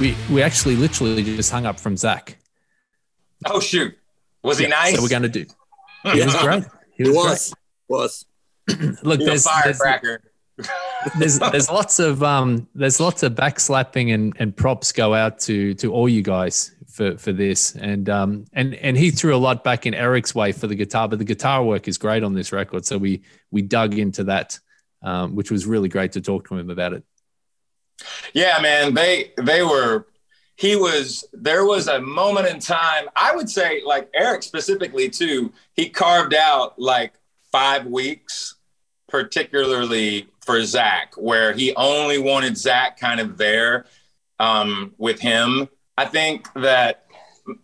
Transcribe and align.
we 0.00 0.16
we 0.30 0.42
actually 0.42 0.76
literally 0.76 1.22
just 1.22 1.50
hung 1.50 1.66
up 1.66 1.78
from 1.78 1.96
Zach. 1.96 2.38
Oh 3.46 3.60
shoot, 3.60 3.96
was 4.42 4.58
he 4.58 4.64
Yeah, 4.64 4.70
nice? 4.70 4.96
So 4.96 5.02
we're 5.02 5.08
gonna 5.08 5.28
do. 5.28 5.46
He 6.04 6.24
was 6.24 6.36
great. 6.36 6.64
He 6.96 7.04
It 7.04 7.08
was, 7.08 7.54
was. 7.88 8.24
Was. 8.68 8.96
Look, 9.02 9.20
He's 9.20 9.46
a 9.46 9.50
there's, 9.64 9.78
there's 9.78 10.18
there's 11.18 11.38
there's 11.38 11.70
lots 11.70 11.98
of 11.98 12.22
um 12.22 12.68
there's 12.74 13.00
lots 13.00 13.22
of 13.22 13.34
backslapping 13.34 14.12
and 14.12 14.34
and 14.38 14.56
props 14.56 14.92
go 14.92 15.14
out 15.14 15.38
to 15.40 15.74
to 15.74 15.92
all 15.92 16.08
you 16.08 16.22
guys 16.22 16.74
for 16.88 17.16
for 17.16 17.32
this 17.32 17.76
and 17.76 18.08
um 18.08 18.44
and 18.52 18.74
and 18.74 18.96
he 18.96 19.10
threw 19.10 19.34
a 19.34 19.38
lot 19.38 19.62
back 19.62 19.86
in 19.86 19.94
Eric's 19.94 20.34
way 20.34 20.50
for 20.52 20.66
the 20.66 20.74
guitar 20.74 21.08
but 21.08 21.18
the 21.18 21.24
guitar 21.24 21.62
work 21.62 21.86
is 21.86 21.96
great 21.96 22.24
on 22.24 22.34
this 22.34 22.50
record 22.50 22.84
so 22.84 22.98
we 22.98 23.22
we 23.52 23.62
dug 23.62 23.96
into 23.96 24.24
that 24.24 24.58
um 25.02 25.36
which 25.36 25.50
was 25.50 25.64
really 25.64 25.88
great 25.88 26.12
to 26.12 26.20
talk 26.20 26.48
to 26.48 26.56
him 26.56 26.70
about 26.70 26.92
it 26.92 27.04
Yeah, 28.32 28.58
man, 28.60 28.94
they 28.94 29.32
they 29.36 29.62
were. 29.62 30.06
He 30.56 30.74
was. 30.76 31.24
There 31.32 31.64
was 31.64 31.88
a 31.88 32.00
moment 32.00 32.48
in 32.48 32.58
time. 32.58 33.06
I 33.14 33.34
would 33.34 33.48
say, 33.48 33.82
like 33.84 34.08
Eric 34.14 34.42
specifically 34.42 35.08
too. 35.08 35.52
He 35.74 35.88
carved 35.88 36.34
out 36.34 36.78
like 36.78 37.14
five 37.52 37.86
weeks, 37.86 38.56
particularly 39.08 40.28
for 40.44 40.64
Zach, 40.64 41.14
where 41.16 41.52
he 41.52 41.74
only 41.76 42.18
wanted 42.18 42.56
Zach 42.56 42.98
kind 42.98 43.20
of 43.20 43.36
there 43.36 43.86
um, 44.38 44.94
with 44.98 45.20
him. 45.20 45.68
I 45.96 46.04
think 46.04 46.52
that 46.54 47.06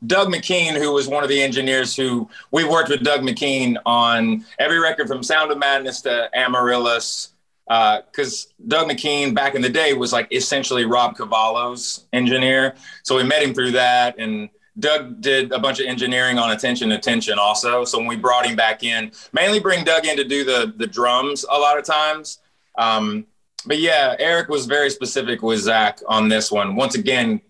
Doug 0.07 0.29
McKean, 0.29 0.73
who 0.73 0.93
was 0.93 1.09
one 1.09 1.23
of 1.23 1.29
the 1.29 1.43
engineers 1.43 1.95
who 1.95 2.29
we 2.51 2.65
worked 2.65 2.89
with 2.89 3.03
Doug 3.03 3.21
McKean 3.21 3.77
on 3.85 4.45
every 4.59 4.79
record 4.79 5.09
from 5.09 5.23
Sound 5.23 5.51
of 5.51 5.59
Madness 5.59 6.01
to 6.03 6.31
Amaryllis, 6.35 7.34
because 7.67 8.53
Doug 8.69 8.89
McKean 8.89 9.35
back 9.35 9.55
in 9.55 9.63
the 9.63 9.69
day 9.69 9.95
was 9.95 10.13
like 10.13 10.29
essentially 10.33 10.85
Rob 10.85 11.17
Cavallo's 11.17 12.07
engineer. 12.13 12.75
So 13.03 13.17
we 13.17 13.23
met 13.23 13.43
him 13.43 13.55
through 13.55 13.73
that. 13.73 14.19
And 14.19 14.51
Doug 14.79 15.21
did 15.21 15.53
a 15.53 15.59
bunch 15.59 15.81
of 15.81 15.87
engineering 15.87 16.39
on 16.39 16.51
Attention 16.51 16.93
Attention 16.93 17.39
also. 17.39 17.85
So 17.85 17.99
when 17.99 18.07
we 18.07 18.17
brought 18.17 18.47
him 18.47 18.57
back 18.57 18.83
in, 18.83 19.13
mainly 19.33 19.61
bring 19.61 19.85
Doug 19.85 20.05
in 20.05 20.17
to 20.17 20.25
do 20.25 20.45
the, 20.45 20.75
the 20.77 20.87
drums 20.87 21.45
a 21.49 21.59
lot 21.59 21.79
of 21.79 21.85
times. 21.85 22.41
Um, 22.77 23.27
but 23.67 23.79
yeah, 23.79 24.17
Eric 24.19 24.49
was 24.49 24.67
very 24.67 24.91
specific 24.91 25.43
with 25.43 25.61
Zach 25.61 26.01
on 26.07 26.29
this 26.29 26.51
one. 26.51 26.77
Once 26.77 26.97
again, 26.97 27.41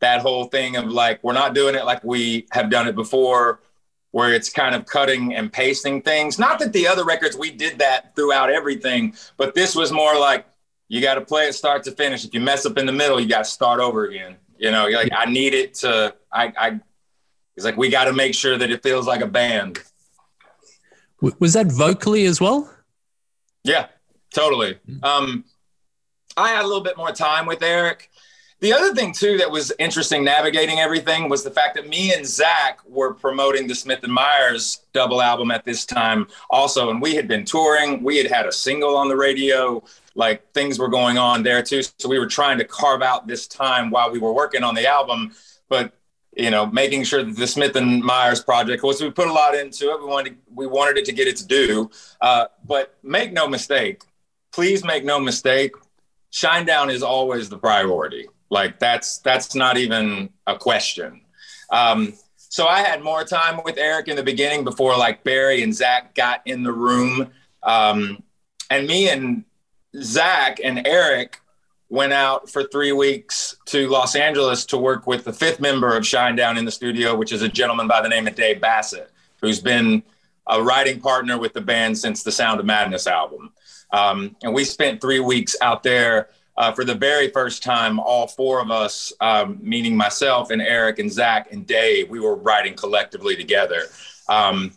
that 0.00 0.20
whole 0.20 0.46
thing 0.46 0.76
of 0.76 0.86
like, 0.86 1.22
we're 1.22 1.32
not 1.32 1.54
doing 1.54 1.74
it 1.74 1.84
like 1.84 2.02
we 2.02 2.46
have 2.50 2.70
done 2.70 2.88
it 2.88 2.94
before 2.94 3.60
where 4.14 4.32
it's 4.32 4.48
kind 4.48 4.76
of 4.76 4.86
cutting 4.86 5.34
and 5.34 5.52
pasting 5.52 6.00
things. 6.00 6.38
Not 6.38 6.60
that 6.60 6.72
the 6.72 6.86
other 6.86 7.04
records 7.04 7.36
we 7.36 7.50
did 7.50 7.80
that 7.80 8.14
throughout 8.14 8.48
everything, 8.48 9.16
but 9.36 9.56
this 9.56 9.74
was 9.74 9.90
more 9.90 10.16
like 10.16 10.46
you 10.86 11.00
got 11.00 11.14
to 11.14 11.20
play 11.20 11.48
it 11.48 11.54
start 11.54 11.82
to 11.82 11.90
finish. 11.90 12.24
If 12.24 12.32
you 12.32 12.38
mess 12.38 12.64
up 12.64 12.78
in 12.78 12.86
the 12.86 12.92
middle, 12.92 13.18
you 13.18 13.28
got 13.28 13.38
to 13.38 13.50
start 13.50 13.80
over 13.80 14.04
again. 14.04 14.36
You 14.56 14.70
know, 14.70 14.86
you're 14.86 15.00
like 15.00 15.10
I 15.12 15.24
need 15.24 15.52
it 15.52 15.74
to. 15.82 16.14
I, 16.30 16.52
I 16.56 16.80
it's 17.56 17.64
like 17.64 17.76
we 17.76 17.90
got 17.90 18.04
to 18.04 18.12
make 18.12 18.36
sure 18.36 18.56
that 18.56 18.70
it 18.70 18.84
feels 18.84 19.08
like 19.08 19.20
a 19.20 19.26
band. 19.26 19.80
Was 21.40 21.54
that 21.54 21.72
vocally 21.72 22.26
as 22.26 22.40
well 22.40 22.72
Yeah, 23.64 23.88
totally. 24.32 24.78
Um, 25.02 25.44
I 26.36 26.50
had 26.50 26.64
a 26.64 26.68
little 26.68 26.84
bit 26.84 26.96
more 26.96 27.10
time 27.10 27.46
with 27.46 27.64
Eric. 27.64 28.10
The 28.64 28.72
other 28.72 28.94
thing 28.94 29.12
too 29.12 29.36
that 29.36 29.50
was 29.50 29.74
interesting 29.78 30.24
navigating 30.24 30.80
everything 30.80 31.28
was 31.28 31.44
the 31.44 31.50
fact 31.50 31.74
that 31.74 31.86
me 31.86 32.14
and 32.14 32.24
Zach 32.24 32.80
were 32.88 33.12
promoting 33.12 33.66
the 33.66 33.74
Smith 33.74 34.02
and 34.04 34.10
Myers 34.10 34.86
double 34.94 35.20
album 35.20 35.50
at 35.50 35.66
this 35.66 35.84
time 35.84 36.28
also, 36.48 36.88
and 36.88 37.02
we 37.02 37.14
had 37.14 37.28
been 37.28 37.44
touring. 37.44 38.02
We 38.02 38.16
had 38.16 38.26
had 38.26 38.46
a 38.46 38.52
single 38.52 38.96
on 38.96 39.08
the 39.08 39.16
radio. 39.16 39.84
Like 40.14 40.50
things 40.52 40.78
were 40.78 40.88
going 40.88 41.18
on 41.18 41.42
there 41.42 41.62
too, 41.62 41.82
so 41.82 42.08
we 42.08 42.18
were 42.18 42.26
trying 42.26 42.56
to 42.56 42.64
carve 42.64 43.02
out 43.02 43.26
this 43.26 43.46
time 43.46 43.90
while 43.90 44.10
we 44.10 44.18
were 44.18 44.32
working 44.32 44.64
on 44.64 44.74
the 44.74 44.86
album. 44.86 45.34
But 45.68 45.92
you 46.34 46.50
know, 46.50 46.64
making 46.64 47.04
sure 47.04 47.22
that 47.22 47.36
the 47.36 47.46
Smith 47.46 47.76
and 47.76 48.02
Myers 48.02 48.42
project 48.42 48.82
was 48.82 48.98
we 48.98 49.10
put 49.10 49.28
a 49.28 49.32
lot 49.34 49.54
into 49.54 49.90
it. 49.90 50.00
We 50.00 50.06
wanted 50.06 50.38
we 50.54 50.66
wanted 50.66 50.96
it 50.96 51.04
to 51.04 51.12
get 51.12 51.28
its 51.28 51.42
due. 51.42 51.90
Uh, 52.18 52.46
but 52.66 52.96
make 53.02 53.30
no 53.30 53.46
mistake, 53.46 54.04
please 54.52 54.82
make 54.82 55.04
no 55.04 55.20
mistake, 55.20 55.72
Shinedown 56.32 56.90
is 56.90 57.02
always 57.02 57.50
the 57.50 57.58
priority. 57.58 58.26
Like 58.50 58.78
that's 58.78 59.18
that's 59.18 59.54
not 59.54 59.76
even 59.76 60.30
a 60.46 60.56
question. 60.56 61.22
Um, 61.70 62.14
so 62.36 62.66
I 62.66 62.80
had 62.80 63.02
more 63.02 63.24
time 63.24 63.60
with 63.64 63.78
Eric 63.78 64.08
in 64.08 64.16
the 64.16 64.22
beginning 64.22 64.64
before 64.64 64.96
like 64.96 65.24
Barry 65.24 65.62
and 65.62 65.74
Zach 65.74 66.14
got 66.14 66.42
in 66.46 66.62
the 66.62 66.72
room, 66.72 67.30
um, 67.62 68.22
and 68.70 68.86
me 68.86 69.08
and 69.08 69.44
Zach 70.00 70.60
and 70.62 70.86
Eric 70.86 71.40
went 71.88 72.12
out 72.12 72.50
for 72.50 72.64
three 72.64 72.92
weeks 72.92 73.56
to 73.66 73.88
Los 73.88 74.16
Angeles 74.16 74.66
to 74.66 74.78
work 74.78 75.06
with 75.06 75.24
the 75.24 75.32
fifth 75.32 75.60
member 75.60 75.96
of 75.96 76.02
Shinedown 76.02 76.58
in 76.58 76.64
the 76.64 76.70
studio, 76.70 77.14
which 77.14 77.32
is 77.32 77.42
a 77.42 77.48
gentleman 77.48 77.86
by 77.86 78.00
the 78.02 78.08
name 78.08 78.26
of 78.26 78.34
Dave 78.34 78.60
Bassett, 78.60 79.10
who's 79.40 79.60
been 79.60 80.02
a 80.48 80.62
writing 80.62 81.00
partner 81.00 81.38
with 81.38 81.52
the 81.52 81.60
band 81.60 81.96
since 81.96 82.22
the 82.22 82.32
Sound 82.32 82.60
of 82.60 82.66
Madness 82.66 83.06
album. 83.06 83.52
Um, 83.92 84.36
and 84.42 84.52
we 84.52 84.64
spent 84.64 85.00
three 85.00 85.20
weeks 85.20 85.54
out 85.62 85.82
there 85.82 86.28
uh, 86.56 86.72
for 86.72 86.84
the 86.84 86.94
very 86.94 87.30
first 87.30 87.62
time. 87.62 87.98
All 87.98 88.26
four 88.26 88.60
of 88.60 88.70
us, 88.70 89.12
um, 89.20 89.58
meaning 89.60 89.96
myself 89.96 90.50
and 90.50 90.62
Eric 90.62 90.98
and 90.98 91.12
Zach 91.12 91.52
and 91.52 91.66
Dave, 91.66 92.10
we 92.10 92.20
were 92.20 92.36
writing 92.36 92.74
collectively 92.74 93.36
together. 93.36 93.82
Um, 94.28 94.72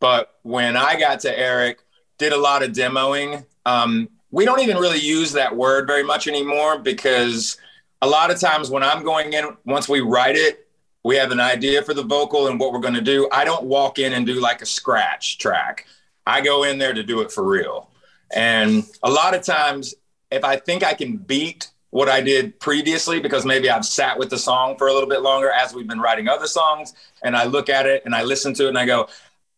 but 0.00 0.38
when 0.42 0.76
I 0.76 0.98
got 0.98 1.20
to 1.20 1.38
Eric, 1.38 1.80
did 2.18 2.32
a 2.32 2.36
lot 2.36 2.62
of 2.62 2.72
demoing. 2.72 3.44
Um, 3.64 4.08
we 4.30 4.44
don't 4.44 4.60
even 4.60 4.76
really 4.76 4.98
use 4.98 5.32
that 5.32 5.54
word 5.54 5.86
very 5.86 6.02
much 6.02 6.28
anymore 6.28 6.78
because 6.78 7.56
a 8.02 8.06
lot 8.06 8.30
of 8.30 8.38
times 8.38 8.70
when 8.70 8.82
I'm 8.82 9.02
going 9.02 9.32
in, 9.32 9.56
once 9.64 9.88
we 9.88 10.00
write 10.00 10.36
it, 10.36 10.66
we 11.04 11.16
have 11.16 11.30
an 11.30 11.40
idea 11.40 11.82
for 11.82 11.94
the 11.94 12.02
vocal 12.02 12.48
and 12.48 12.60
what 12.60 12.72
we're 12.72 12.80
going 12.80 12.94
to 12.94 13.00
do. 13.00 13.28
I 13.32 13.44
don't 13.44 13.64
walk 13.64 13.98
in 13.98 14.12
and 14.12 14.26
do 14.26 14.40
like 14.40 14.62
a 14.62 14.66
scratch 14.66 15.38
track. 15.38 15.86
I 16.26 16.40
go 16.40 16.64
in 16.64 16.78
there 16.78 16.92
to 16.92 17.02
do 17.02 17.20
it 17.20 17.32
for 17.32 17.44
real. 17.44 17.88
And 18.34 18.84
a 19.02 19.10
lot 19.10 19.34
of 19.34 19.42
times, 19.42 19.94
if 20.30 20.44
I 20.44 20.56
think 20.56 20.82
I 20.84 20.94
can 20.94 21.16
beat 21.16 21.70
what 21.90 22.08
I 22.08 22.20
did 22.20 22.60
previously, 22.60 23.18
because 23.18 23.46
maybe 23.46 23.70
I've 23.70 23.84
sat 23.84 24.18
with 24.18 24.28
the 24.30 24.38
song 24.38 24.76
for 24.76 24.88
a 24.88 24.92
little 24.92 25.08
bit 25.08 25.22
longer 25.22 25.50
as 25.50 25.74
we've 25.74 25.88
been 25.88 26.00
writing 26.00 26.28
other 26.28 26.46
songs, 26.46 26.92
and 27.22 27.36
I 27.36 27.44
look 27.44 27.68
at 27.68 27.86
it 27.86 28.02
and 28.04 28.14
I 28.14 28.22
listen 28.22 28.52
to 28.54 28.66
it 28.66 28.68
and 28.68 28.78
I 28.78 28.86
go, 28.86 29.08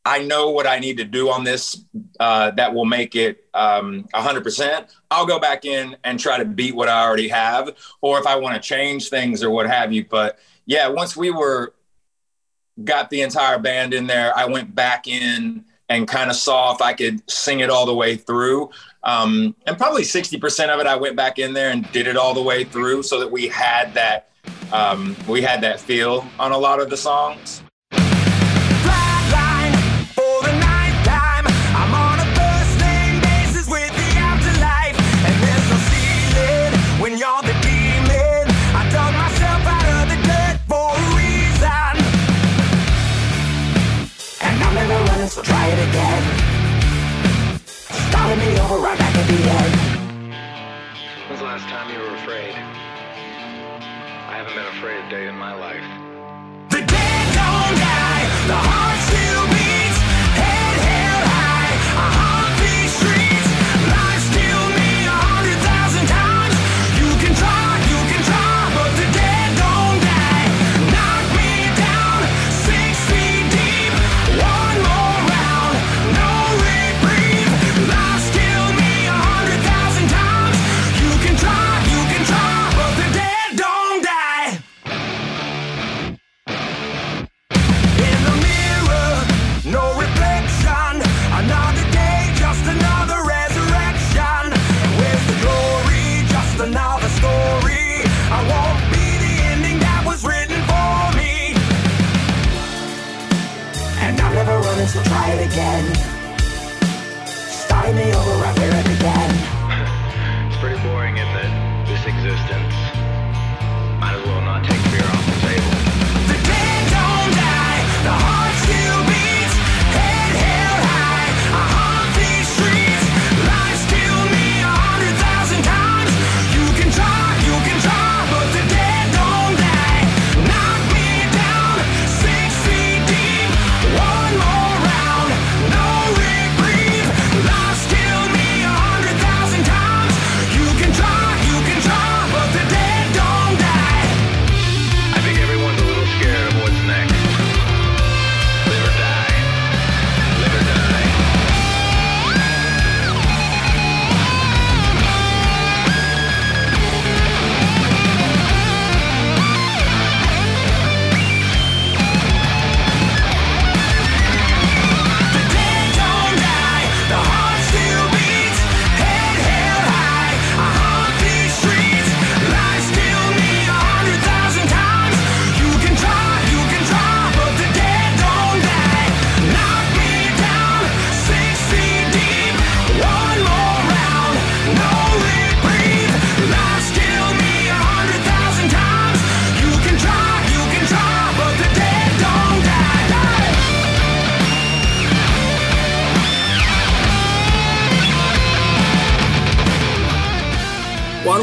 I 0.05 0.23
know 0.23 0.51
what 0.51 0.67
I 0.67 0.79
need 0.79 0.97
to 0.99 1.05
do 1.05 1.29
on 1.29 1.45
this 1.45 1.85
uh, 2.19 2.53
that 2.53 2.73
will 2.73 2.87
make 2.87 3.15
it 3.15 3.45
um, 3.53 4.09
100%. 4.15 4.91
I'll 5.11 5.27
go 5.27 5.39
back 5.39 5.65
in 5.65 5.97
and 6.05 6.19
try 6.19 6.39
to 6.39 6.45
beat 6.45 6.75
what 6.75 6.89
I 6.89 7.05
already 7.05 7.29
have, 7.29 7.77
or 8.01 8.19
if 8.19 8.27
I 8.27 8.37
want 8.37 8.55
to 8.55 8.67
change 8.67 9.11
things 9.11 9.43
or 9.43 9.51
what 9.51 9.67
have 9.67 9.93
you. 9.93 10.05
But 10.05 10.39
yeah, 10.65 10.89
once 10.89 11.17
we 11.17 11.31
were 11.31 11.75
got 12.83 13.11
the 13.11 13.21
entire 13.21 13.59
band 13.59 13.93
in 13.93 14.07
there, 14.07 14.37
I 14.37 14.47
went 14.47 14.75
back 14.75 15.07
in 15.07 15.65
and 15.91 16.07
kind 16.09 16.31
of 16.31 16.37
saw 16.37 16.73
if 16.75 16.81
I 16.81 16.95
could 16.95 17.29
sing 17.31 17.61
it 17.61 17.69
all 17.69 17.85
the 17.85 17.95
way 17.95 18.17
through. 18.17 18.71
Um, 19.03 19.55
and 19.67 19.79
probably 19.79 20.03
60% 20.03 20.69
of 20.69 20.81
it, 20.81 20.87
I 20.87 20.97
went 20.97 21.17
back 21.17 21.39
in 21.39 21.55
there 21.55 21.71
and 21.71 21.91
did 21.93 22.07
it 22.07 22.17
all 22.17 22.35
the 22.35 22.43
way 22.43 22.65
through 22.65 23.03
so 23.03 23.19
that 23.21 23.31
we 23.31 23.49
had 23.49 23.95
that 23.95 24.29
um, 24.73 25.17
we 25.27 25.43
had 25.43 25.61
that 25.63 25.81
feel 25.81 26.27
on 26.39 26.53
a 26.53 26.59
lot 26.59 26.81
of 26.81 26.91
the 26.91 26.97
songs. 26.97 27.63
For 27.91 27.97
the 30.43 30.59
ninth 30.61 30.91
day 55.11 55.27
in 55.27 55.37
my 55.37 55.55
life. 55.55 55.90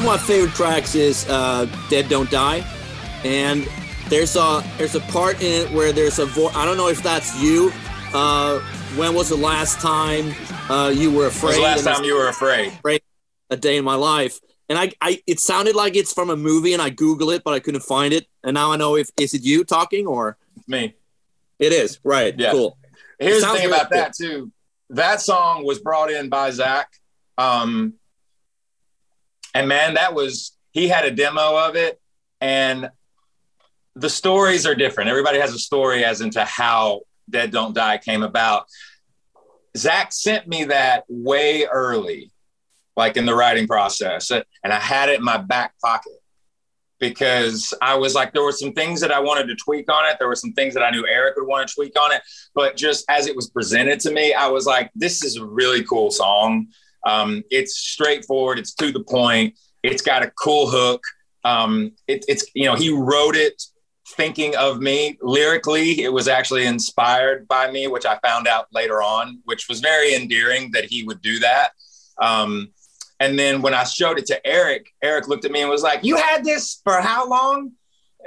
My 0.08 0.18
favorite 0.18 0.54
tracks 0.56 0.96
is 0.96 1.28
uh, 1.30 1.66
"Dead 1.90 2.08
Don't 2.10 2.30
Die," 2.32 2.64
and 3.24 3.68
there's 4.10 4.36
a 4.36 4.64
there's 4.78 4.96
a 4.96 5.02
part 5.02 5.42
in 5.42 5.66
it 5.68 5.72
where 5.72 5.92
there's 5.92 6.18
a 6.20 6.26
voice. 6.26 6.56
I 6.56 6.66
don't 6.66 6.78
know 6.78 6.88
if 6.88 7.04
that's 7.04 7.38
you. 7.42 7.72
Uh, 8.14 8.60
when 8.96 9.14
was 9.14 9.28
the 9.30 9.36
last 9.36 9.82
time 9.82 10.34
uh, 10.70 10.90
you 10.96 11.12
were 11.12 11.18
When 11.24 11.28
afraid? 11.28 11.48
was 11.50 11.56
the 11.58 11.62
last 11.90 11.98
time 11.98 12.04
you 12.06 12.16
were 12.16 12.30
afraid? 12.30 12.72
a 13.50 13.56
day 13.58 13.78
in 13.78 13.84
my 13.86 13.96
life. 13.96 14.40
And 14.70 14.78
I, 14.78 14.92
I, 15.00 15.22
it 15.26 15.40
sounded 15.40 15.74
like 15.76 15.96
it's 15.96 16.12
from 16.12 16.30
a 16.30 16.36
movie, 16.36 16.74
and 16.74 16.82
I 16.82 16.90
Google 16.90 17.30
it, 17.32 17.44
but 17.46 17.54
I 17.54 17.60
couldn't 17.62 17.84
find 17.84 18.14
it. 18.14 18.28
And 18.44 18.56
now 18.56 18.74
I 18.74 18.76
know 18.78 18.96
if 18.98 19.10
is 19.18 19.34
it 19.34 19.44
you 19.44 19.64
talking 19.64 20.06
or 20.06 20.38
It's 20.58 20.68
me. 20.68 20.96
it 21.60 21.72
is. 21.72 22.00
Right. 22.04 22.38
Yeah. 22.38 22.52
Cool. 22.52 22.78
Here's 23.20 23.42
the 23.42 23.48
thing 23.54 23.68
about 23.68 23.90
that 23.92 24.14
too. 24.14 24.52
That 24.90 25.22
song 25.22 25.66
was 25.66 25.80
brought 25.80 26.12
in 26.12 26.28
by 26.28 26.52
Zach. 26.52 26.90
Um, 27.38 27.94
and 29.54 29.68
man, 29.68 29.96
that 29.96 30.14
was 30.14 30.56
he 30.72 30.88
had 30.88 31.06
a 31.06 31.12
demo 31.12 31.58
of 31.58 31.76
it, 31.76 32.00
and 32.42 32.90
the 33.96 34.10
stories 34.10 34.66
are 34.66 34.76
different. 34.76 35.10
Everybody 35.10 35.40
has 35.40 35.54
a 35.54 35.60
story 35.60 36.04
as 36.06 36.22
into 36.22 36.44
how 36.44 37.02
Dead 37.30 37.52
Don't 37.52 37.74
Die 37.74 37.98
came 38.00 38.24
about. 38.24 38.66
Zach 39.76 40.12
sent 40.12 40.48
me 40.48 40.66
that 40.66 41.04
way 41.08 41.66
early, 41.66 42.32
like 42.96 43.18
in 43.18 43.26
the 43.26 43.36
writing 43.36 43.68
process, 43.68 44.32
and 44.32 44.44
I 44.64 44.80
had 44.80 45.10
it 45.10 45.20
in 45.20 45.26
my 45.26 45.38
back 45.38 45.74
pocket 45.84 46.14
because 47.00 47.74
I 47.82 47.96
was 47.96 48.16
like, 48.16 48.34
there 48.34 48.44
were 48.44 48.52
some 48.52 48.74
things 48.74 49.02
that 49.02 49.12
I 49.12 49.20
wanted 49.20 49.48
to 49.48 49.56
tweak 49.56 49.92
on 49.92 50.06
it. 50.10 50.18
There 50.20 50.28
were 50.28 50.36
some 50.36 50.54
things 50.54 50.74
that 50.74 50.84
I 50.84 50.90
knew 50.90 51.06
Eric 51.08 51.36
would 51.36 51.48
want 51.48 51.68
to 51.68 51.74
tweak 51.74 52.00
on 52.00 52.12
it. 52.12 52.22
But 52.56 52.76
just 52.76 53.06
as 53.10 53.28
it 53.28 53.36
was 53.36 53.50
presented 53.50 54.00
to 54.02 54.12
me, 54.12 54.34
I 54.34 54.48
was 54.48 54.66
like, 54.66 54.92
this 54.96 55.24
is 55.24 55.38
a 55.38 55.46
really 55.46 55.84
cool 55.84 56.12
song. 56.12 56.68
Um, 57.08 57.44
it's 57.50 57.78
straightforward, 57.78 58.60
it's 58.60 58.74
to 58.76 58.92
the 58.92 59.04
point, 59.04 59.56
it's 59.82 60.02
got 60.02 60.24
a 60.24 60.32
cool 60.32 60.70
hook. 60.70 61.02
Um, 61.46 61.94
it, 62.08 62.26
it's, 62.28 62.46
you 62.54 62.66
know, 62.66 62.76
he 62.76 62.90
wrote 62.92 63.38
it 63.38 63.64
thinking 64.10 64.56
of 64.58 64.82
me 64.82 65.18
lyrically. 65.22 66.02
It 66.02 66.12
was 66.12 66.28
actually 66.28 66.66
inspired 66.66 67.48
by 67.48 67.72
me, 67.72 67.88
which 67.88 68.06
I 68.06 68.20
found 68.20 68.48
out 68.48 68.68
later 68.74 69.02
on, 69.02 69.40
which 69.46 69.70
was 69.70 69.80
very 69.80 70.16
endearing 70.16 70.72
that 70.74 70.84
he 70.84 71.04
would 71.04 71.22
do 71.22 71.40
that. 71.40 71.70
Um, 72.22 72.74
and 73.22 73.40
then 73.40 73.62
when 73.62 73.74
I 73.74 73.86
showed 73.86 74.20
it 74.20 74.26
to 74.28 74.46
Eric, 74.46 74.88
Eric 75.02 75.30
looked 75.30 75.46
at 75.46 75.52
me 75.52 75.62
and 75.62 75.70
was 75.70 75.84
like, 75.84 76.04
You 76.04 76.18
had 76.18 76.44
this 76.44 76.82
for 76.84 77.00
how 77.00 77.28
long? 77.30 77.72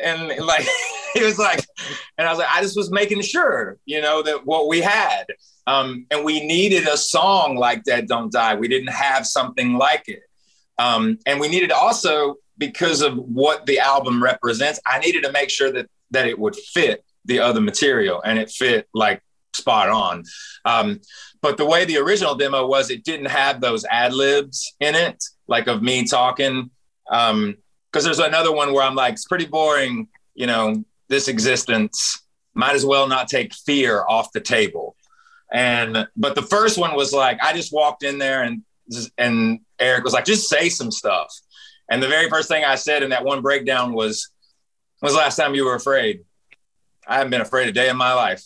And 0.02 0.28
like, 0.44 0.66
he 1.14 1.24
was 1.24 1.38
like, 1.38 1.64
and 2.18 2.26
I 2.26 2.30
was 2.30 2.38
like, 2.38 2.48
I 2.54 2.60
just 2.62 2.76
was 2.76 2.90
making 2.90 3.22
sure, 3.22 3.78
you 3.84 4.00
know, 4.00 4.22
that 4.22 4.46
what 4.46 4.68
we 4.68 4.80
had. 4.80 5.24
Um, 5.66 6.06
and 6.10 6.24
we 6.24 6.44
needed 6.44 6.88
a 6.88 6.96
song 6.96 7.56
like 7.56 7.84
Dead 7.84 8.08
Don't 8.08 8.32
Die. 8.32 8.54
We 8.54 8.68
didn't 8.68 8.92
have 8.92 9.26
something 9.26 9.74
like 9.74 10.04
it. 10.08 10.22
Um, 10.78 11.18
and 11.26 11.38
we 11.38 11.48
needed 11.48 11.70
also, 11.70 12.36
because 12.58 13.02
of 13.02 13.16
what 13.16 13.66
the 13.66 13.78
album 13.78 14.22
represents, 14.22 14.80
I 14.86 14.98
needed 14.98 15.24
to 15.24 15.32
make 15.32 15.50
sure 15.50 15.72
that 15.72 15.88
that 16.10 16.26
it 16.26 16.38
would 16.38 16.56
fit 16.56 17.04
the 17.24 17.38
other 17.38 17.60
material 17.60 18.20
and 18.24 18.38
it 18.38 18.50
fit 18.50 18.88
like 18.94 19.22
spot 19.52 19.88
on. 19.88 20.24
Um, 20.64 21.00
but 21.40 21.56
the 21.56 21.66
way 21.66 21.84
the 21.84 21.98
original 21.98 22.34
demo 22.34 22.66
was, 22.66 22.90
it 22.90 23.04
didn't 23.04 23.26
have 23.26 23.60
those 23.60 23.84
ad 23.84 24.12
libs 24.12 24.74
in 24.80 24.94
it, 24.94 25.22
like 25.46 25.66
of 25.66 25.82
me 25.82 26.04
talking. 26.04 26.70
Um, 27.10 27.56
because 27.90 28.04
there's 28.04 28.18
another 28.18 28.52
one 28.52 28.72
where 28.72 28.84
I'm 28.84 28.94
like, 28.94 29.14
it's 29.14 29.26
pretty 29.26 29.46
boring, 29.46 30.08
you 30.34 30.46
know, 30.46 30.84
this 31.08 31.28
existence 31.28 32.22
might 32.54 32.74
as 32.74 32.84
well 32.84 33.08
not 33.08 33.28
take 33.28 33.54
fear 33.54 34.04
off 34.08 34.32
the 34.32 34.40
table. 34.40 34.96
And 35.52 36.06
but 36.16 36.34
the 36.34 36.42
first 36.42 36.78
one 36.78 36.94
was 36.94 37.12
like, 37.12 37.38
I 37.42 37.52
just 37.52 37.72
walked 37.72 38.04
in 38.04 38.18
there 38.18 38.42
and 38.42 38.62
and 39.18 39.60
Eric 39.78 40.04
was 40.04 40.12
like, 40.12 40.24
just 40.24 40.48
say 40.48 40.68
some 40.68 40.90
stuff. 40.90 41.32
And 41.90 42.00
the 42.00 42.08
very 42.08 42.28
first 42.30 42.48
thing 42.48 42.64
I 42.64 42.76
said 42.76 43.02
in 43.02 43.10
that 43.10 43.24
one 43.24 43.42
breakdown 43.42 43.92
was, 43.92 44.30
"When's 45.00 45.14
the 45.14 45.20
last 45.20 45.36
time 45.36 45.56
you 45.56 45.64
were 45.64 45.74
afraid?" 45.74 46.20
I 47.06 47.16
haven't 47.16 47.30
been 47.30 47.40
afraid 47.40 47.68
a 47.68 47.72
day 47.72 47.88
in 47.88 47.96
my 47.96 48.14
life, 48.14 48.44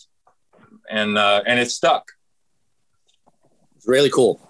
and 0.89 1.15
uh, 1.15 1.43
and 1.45 1.59
it 1.59 1.69
stuck. 1.69 2.11
It's 3.75 3.87
really 3.87 4.09
cool. 4.09 4.41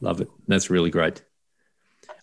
Love 0.00 0.20
it. 0.20 0.28
That's 0.46 0.70
really 0.70 0.90
great. 0.90 1.24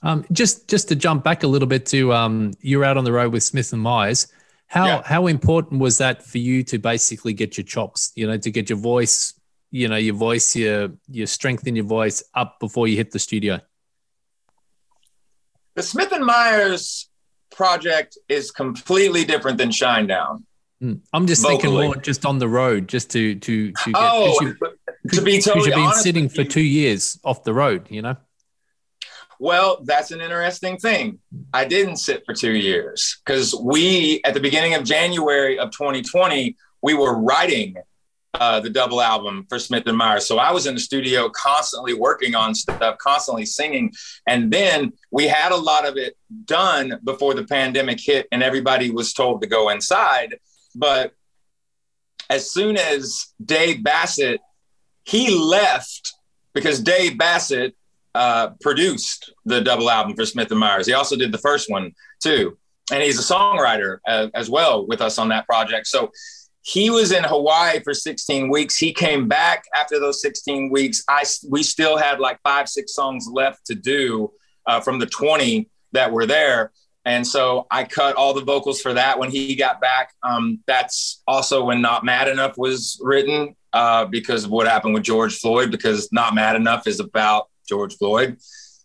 Um, 0.03 0.25
just 0.31 0.67
just 0.69 0.87
to 0.89 0.95
jump 0.95 1.23
back 1.23 1.43
a 1.43 1.47
little 1.47 1.67
bit 1.67 1.85
to 1.87 2.13
um, 2.13 2.53
you're 2.61 2.83
out 2.85 2.97
on 2.97 3.03
the 3.03 3.11
road 3.11 3.31
with 3.33 3.43
Smith 3.43 3.73
and 3.73 3.81
Myers. 3.81 4.27
How 4.67 4.85
Yeah. 4.85 5.01
how 5.05 5.27
important 5.27 5.79
was 5.81 5.97
that 5.99 6.23
for 6.25 6.37
you 6.37 6.63
to 6.63 6.77
basically 6.77 7.33
get 7.33 7.57
your 7.57 7.63
chops? 7.65 8.11
You 8.15 8.27
know, 8.27 8.37
to 8.37 8.51
get 8.51 8.69
your 8.69 8.77
voice, 8.79 9.33
you 9.71 9.87
know, 9.87 9.95
your 9.95 10.15
voice, 10.15 10.55
your 10.55 10.89
your 11.09 11.27
strength 11.27 11.65
in 11.67 11.75
your 11.75 11.85
voice 11.85 12.23
up 12.33 12.59
before 12.59 12.87
you 12.87 12.95
hit 12.97 13.11
the 13.11 13.19
studio. 13.19 13.59
The 15.75 15.83
Smith 15.83 16.11
and 16.11 16.25
Myers 16.25 17.09
project 17.51 18.17
is 18.27 18.51
completely 18.51 19.23
different 19.25 19.57
than 19.57 19.69
Shinedown. 19.69 20.43
Mm. 20.83 20.99
I'm 21.13 21.25
just 21.25 21.43
thinking 21.45 21.71
more 21.71 21.95
just 21.95 22.25
on 22.25 22.37
the 22.39 22.47
road, 22.47 22.87
just 22.87 23.09
to 23.11 23.35
to 23.35 23.71
to 23.71 23.91
get. 23.91 23.95
Oh, 23.95 24.37
you- 24.41 24.57
to 25.11 25.21
be 25.21 25.37
because 25.37 25.45
totally 25.45 25.65
you've 25.67 25.75
been 25.75 25.83
honest 25.85 26.03
sitting 26.03 26.27
for 26.29 26.43
two 26.43 26.61
years 26.61 27.17
off 27.23 27.43
the 27.43 27.53
road. 27.53 27.87
You 27.89 28.01
know. 28.01 28.17
Well, 29.39 29.81
that's 29.83 30.11
an 30.11 30.21
interesting 30.21 30.77
thing. 30.77 31.19
I 31.53 31.65
didn't 31.65 31.97
sit 31.97 32.23
for 32.25 32.33
two 32.33 32.53
years 32.53 33.21
because 33.25 33.55
we, 33.55 34.21
at 34.25 34.33
the 34.33 34.39
beginning 34.39 34.73
of 34.73 34.83
January 34.83 35.59
of 35.59 35.71
2020, 35.71 36.55
we 36.81 36.93
were 36.93 37.19
writing 37.19 37.75
uh, 38.33 38.59
the 38.59 38.69
double 38.69 39.01
album 39.01 39.45
for 39.49 39.59
Smith 39.59 39.83
and 39.87 39.97
Myers. 39.97 40.25
So 40.25 40.37
I 40.37 40.51
was 40.51 40.67
in 40.67 40.75
the 40.75 40.79
studio 40.79 41.29
constantly 41.29 41.93
working 41.93 42.35
on 42.35 42.53
stuff, 42.53 42.97
constantly 42.99 43.45
singing. 43.45 43.93
And 44.27 44.51
then 44.51 44.93
we 45.11 45.27
had 45.27 45.51
a 45.51 45.55
lot 45.55 45.87
of 45.87 45.97
it 45.97 46.15
done 46.45 46.99
before 47.03 47.33
the 47.33 47.45
pandemic 47.45 47.99
hit 47.99 48.27
and 48.31 48.43
everybody 48.43 48.91
was 48.91 49.13
told 49.13 49.41
to 49.41 49.47
go 49.47 49.69
inside. 49.69 50.35
But 50.75 51.13
as 52.29 52.51
soon 52.51 52.77
as 52.77 53.33
Dave 53.43 53.83
Bassett, 53.83 54.41
he 55.03 55.35
left 55.35 56.13
because 56.53 56.81
Dave 56.81 57.17
Bassett 57.17 57.75
uh, 58.17 58.49
produced 58.61 59.33
the 59.45 59.61
double 59.61 59.89
album 59.89 60.15
for 60.15 60.25
Smith 60.25 60.49
and 60.51 60.59
Myers. 60.59 60.87
He 60.87 60.93
also 60.93 61.15
did 61.15 61.31
the 61.31 61.37
first 61.37 61.69
one 61.69 61.93
too, 62.21 62.57
and 62.91 63.03
he's 63.03 63.19
a 63.19 63.33
songwriter 63.33 63.99
uh, 64.07 64.27
as 64.33 64.49
well 64.49 64.87
with 64.87 65.01
us 65.01 65.19
on 65.19 65.29
that 65.29 65.45
project. 65.45 65.87
So 65.87 66.11
he 66.63 66.89
was 66.89 67.11
in 67.11 67.23
Hawaii 67.23 67.79
for 67.81 67.93
16 67.93 68.49
weeks. 68.49 68.75
He 68.75 68.91
came 68.91 69.27
back 69.27 69.65
after 69.75 69.99
those 69.99 70.21
16 70.21 70.69
weeks. 70.71 71.03
I 71.07 71.23
we 71.47 71.63
still 71.63 71.95
had 71.95 72.19
like 72.19 72.39
five, 72.43 72.67
six 72.67 72.93
songs 72.93 73.27
left 73.31 73.65
to 73.67 73.75
do 73.75 74.31
uh, 74.65 74.81
from 74.81 74.99
the 74.99 75.05
20 75.05 75.69
that 75.93 76.11
were 76.11 76.25
there. 76.25 76.71
And 77.05 77.25
so 77.25 77.67
I 77.71 77.85
cut 77.85 78.17
all 78.17 78.33
the 78.33 78.41
vocals 78.41 78.81
for 78.81 78.93
that 78.93 79.17
when 79.17 79.31
he 79.31 79.55
got 79.55 79.79
back. 79.79 80.13
Um, 80.23 80.59
that's 80.67 81.23
also 81.25 81.63
when 81.63 81.81
Not 81.81 82.03
Mad 82.03 82.27
Enough 82.27 82.57
was 82.57 82.99
written 83.01 83.55
uh, 83.71 84.03
because 84.05 84.43
of 84.43 84.51
what 84.51 84.67
happened 84.67 84.93
with 84.93 85.03
George 85.03 85.37
Floyd, 85.37 85.71
because 85.71 86.09
Not 86.11 86.35
Mad 86.35 86.57
Enough 86.57 86.85
is 86.85 86.99
about 86.99 87.47
George 87.67 87.95
Floyd. 87.97 88.37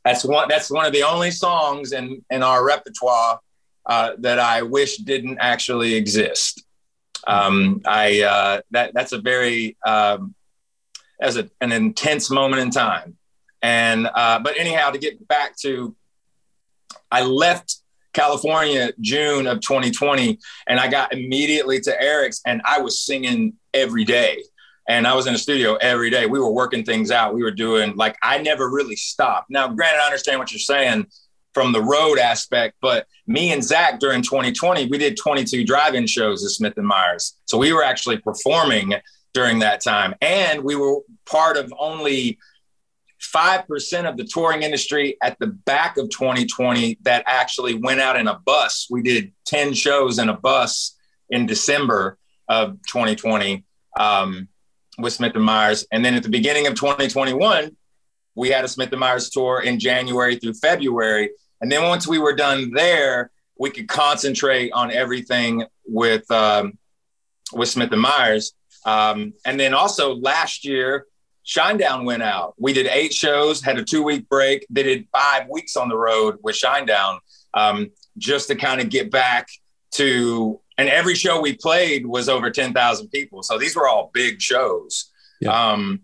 That's 0.04 0.24
one, 0.24 0.48
that's 0.48 0.70
one 0.70 0.84
of 0.84 0.92
the 0.92 1.04
only 1.04 1.30
songs 1.30 1.92
in, 1.92 2.24
in 2.30 2.42
our 2.42 2.64
repertoire 2.64 3.40
uh, 3.86 4.12
that 4.18 4.38
I 4.38 4.62
wish 4.62 4.96
didn't 4.98 5.38
actually 5.40 5.94
exist. 5.94 6.64
Um, 7.26 7.82
I, 7.86 8.22
uh, 8.22 8.60
that, 8.72 8.94
that's 8.94 9.12
a 9.12 9.20
very, 9.20 9.76
um, 9.86 10.34
as 11.20 11.36
a, 11.36 11.48
an 11.60 11.70
intense 11.72 12.30
moment 12.30 12.62
in 12.62 12.70
time. 12.70 13.16
And, 13.62 14.08
uh, 14.12 14.40
but 14.40 14.58
anyhow, 14.58 14.90
to 14.90 14.98
get 14.98 15.26
back 15.28 15.56
to, 15.58 15.94
I 17.12 17.22
left 17.22 17.76
California 18.12 18.92
June 19.00 19.46
of 19.46 19.60
2020, 19.60 20.38
and 20.66 20.80
I 20.80 20.88
got 20.88 21.12
immediately 21.12 21.80
to 21.80 22.02
Eric's, 22.02 22.40
and 22.46 22.60
I 22.64 22.80
was 22.80 23.00
singing 23.00 23.54
every 23.72 24.04
day. 24.04 24.42
And 24.88 25.06
I 25.06 25.14
was 25.14 25.26
in 25.26 25.32
the 25.32 25.38
studio 25.38 25.76
every 25.76 26.10
day. 26.10 26.26
We 26.26 26.40
were 26.40 26.50
working 26.50 26.84
things 26.84 27.10
out. 27.10 27.34
We 27.34 27.42
were 27.42 27.52
doing 27.52 27.94
like 27.96 28.16
I 28.22 28.38
never 28.38 28.68
really 28.68 28.96
stopped. 28.96 29.50
Now, 29.50 29.68
granted, 29.68 30.00
I 30.00 30.06
understand 30.06 30.38
what 30.38 30.50
you're 30.52 30.58
saying 30.58 31.06
from 31.54 31.72
the 31.72 31.82
road 31.82 32.18
aspect, 32.18 32.76
but 32.80 33.06
me 33.26 33.52
and 33.52 33.62
Zach 33.62 34.00
during 34.00 34.22
2020, 34.22 34.86
we 34.86 34.98
did 34.98 35.16
22 35.16 35.64
drive-in 35.64 36.06
shows 36.06 36.44
at 36.44 36.50
Smith 36.50 36.74
and 36.76 36.86
Myers. 36.86 37.36
So 37.44 37.58
we 37.58 37.72
were 37.72 37.84
actually 37.84 38.18
performing 38.18 38.94
during 39.34 39.58
that 39.60 39.82
time, 39.82 40.14
and 40.20 40.62
we 40.62 40.76
were 40.76 41.00
part 41.26 41.56
of 41.56 41.72
only 41.78 42.38
5% 43.22 44.08
of 44.08 44.16
the 44.16 44.24
touring 44.24 44.62
industry 44.62 45.16
at 45.22 45.38
the 45.38 45.46
back 45.46 45.96
of 45.96 46.10
2020 46.10 46.98
that 47.02 47.22
actually 47.26 47.74
went 47.74 48.00
out 48.00 48.16
in 48.16 48.28
a 48.28 48.38
bus. 48.38 48.88
We 48.90 49.02
did 49.02 49.32
10 49.46 49.74
shows 49.74 50.18
in 50.18 50.28
a 50.28 50.36
bus 50.36 50.96
in 51.30 51.46
December 51.46 52.18
of 52.48 52.72
2020 52.88 53.64
um, 53.98 54.48
with 54.98 55.12
Smith 55.12 55.34
and 55.34 55.44
Myers. 55.44 55.86
And 55.92 56.04
then 56.04 56.14
at 56.14 56.22
the 56.22 56.28
beginning 56.28 56.66
of 56.66 56.74
2021, 56.74 57.76
we 58.34 58.48
had 58.48 58.64
a 58.64 58.68
Smith 58.68 58.90
and 58.92 59.00
Myers 59.00 59.30
tour 59.30 59.60
in 59.60 59.78
January 59.78 60.36
through 60.36 60.54
February. 60.54 61.30
And 61.60 61.70
then 61.70 61.84
once 61.84 62.06
we 62.06 62.18
were 62.18 62.34
done 62.34 62.72
there, 62.72 63.30
we 63.58 63.70
could 63.70 63.88
concentrate 63.88 64.72
on 64.72 64.90
everything 64.90 65.64
with 65.86 66.28
um, 66.30 66.78
with 67.52 67.68
Smith 67.68 67.92
and 67.92 68.00
Myers. 68.00 68.54
Um, 68.84 69.34
and 69.44 69.60
then 69.60 69.74
also 69.74 70.16
last 70.16 70.64
year, 70.64 71.06
Shinedown 71.46 72.04
went 72.04 72.22
out. 72.22 72.54
We 72.58 72.72
did 72.72 72.86
eight 72.86 73.12
shows, 73.12 73.62
had 73.62 73.78
a 73.78 73.84
two 73.84 74.02
week 74.02 74.28
break. 74.28 74.66
They 74.70 74.82
did 74.82 75.08
five 75.12 75.48
weeks 75.48 75.76
on 75.76 75.88
the 75.88 75.96
road 75.96 76.38
with 76.42 76.56
Shinedown 76.56 77.18
um, 77.54 77.90
just 78.18 78.48
to 78.48 78.54
kind 78.54 78.80
of 78.80 78.88
get 78.88 79.10
back 79.10 79.48
to, 79.92 80.60
and 80.78 80.88
every 80.88 81.14
show 81.14 81.40
we 81.40 81.54
played 81.54 82.06
was 82.06 82.28
over 82.28 82.50
10,000 82.50 83.08
people. 83.08 83.42
So 83.42 83.58
these 83.58 83.76
were 83.76 83.88
all 83.88 84.10
big 84.12 84.40
shows. 84.40 85.10
Yeah. 85.40 85.50
Um, 85.50 86.00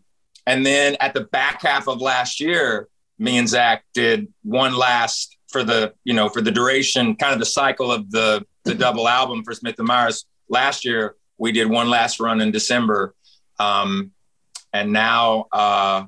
and 0.46 0.64
then 0.64 0.96
at 1.00 1.14
the 1.14 1.22
back 1.22 1.62
half 1.62 1.88
of 1.88 2.00
last 2.00 2.40
year, 2.40 2.88
me 3.18 3.38
and 3.38 3.48
Zach 3.48 3.84
did 3.94 4.28
one 4.42 4.75
last 4.75 5.37
for 5.48 5.64
the, 5.64 5.94
you 6.04 6.14
know, 6.14 6.28
for 6.28 6.40
the 6.40 6.50
duration, 6.50 7.16
kind 7.16 7.32
of 7.32 7.38
the 7.38 7.46
cycle 7.46 7.90
of 7.90 8.10
the, 8.10 8.44
the 8.64 8.75
double 8.75 9.08
album 9.08 9.42
for 9.42 9.54
Smith 9.54 9.78
and 9.78 9.88
Myers. 9.88 10.26
Last 10.48 10.84
year, 10.84 11.16
we 11.38 11.52
did 11.52 11.68
one 11.68 11.88
last 11.88 12.20
run 12.20 12.40
in 12.40 12.50
December. 12.50 13.14
Um, 13.58 14.12
and 14.72 14.92
now 14.92 15.46
uh, 15.52 16.04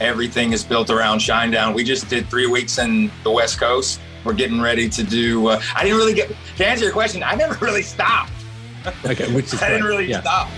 everything 0.00 0.52
is 0.52 0.64
built 0.64 0.90
around 0.90 1.18
Shinedown. 1.18 1.74
We 1.74 1.84
just 1.84 2.08
did 2.08 2.28
three 2.28 2.46
weeks 2.46 2.78
in 2.78 3.10
the 3.24 3.30
West 3.30 3.58
Coast. 3.58 4.00
We're 4.24 4.34
getting 4.34 4.60
ready 4.60 4.88
to 4.88 5.02
do. 5.02 5.48
Uh, 5.48 5.60
I 5.74 5.84
didn't 5.84 5.98
really 5.98 6.14
get 6.14 6.32
to 6.56 6.66
answer 6.66 6.84
your 6.84 6.92
question. 6.92 7.22
I 7.22 7.34
never 7.34 7.54
really 7.64 7.82
stopped. 7.82 8.32
Okay, 9.04 9.32
which 9.34 9.52
is 9.52 9.62
I 9.62 9.68
didn't 9.68 9.84
really 9.86 10.06
yeah. 10.06 10.20
stop. 10.20 10.48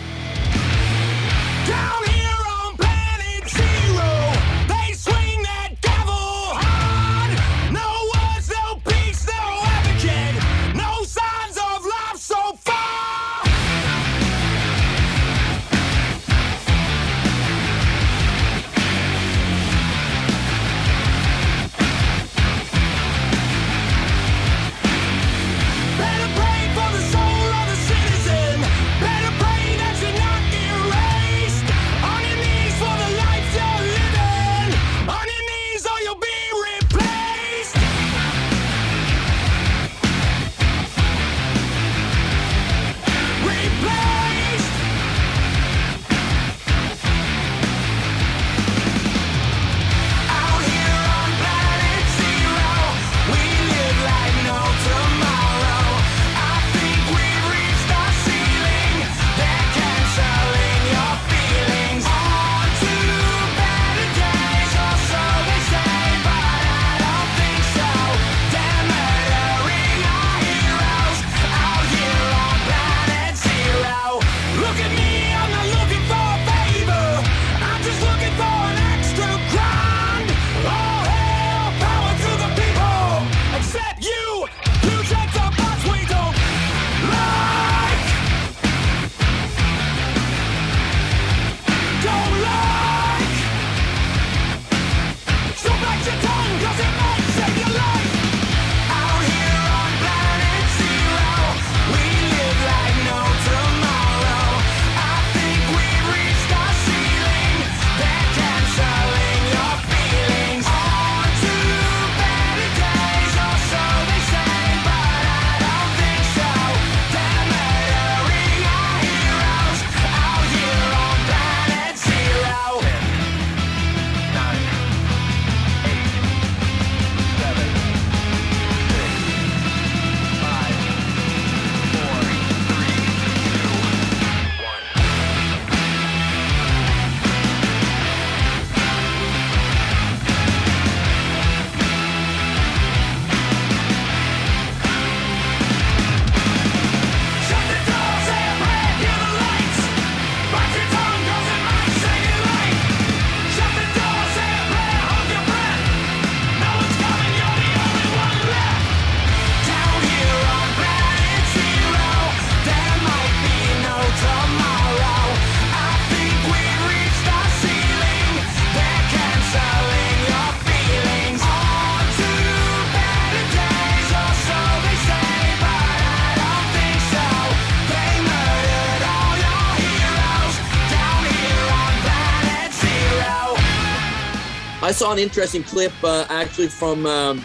I 184.84 184.92
saw 184.92 185.12
an 185.12 185.18
interesting 185.18 185.62
clip 185.62 185.92
uh, 186.02 186.26
actually 186.28 186.68
from 186.68 187.06
um, 187.06 187.42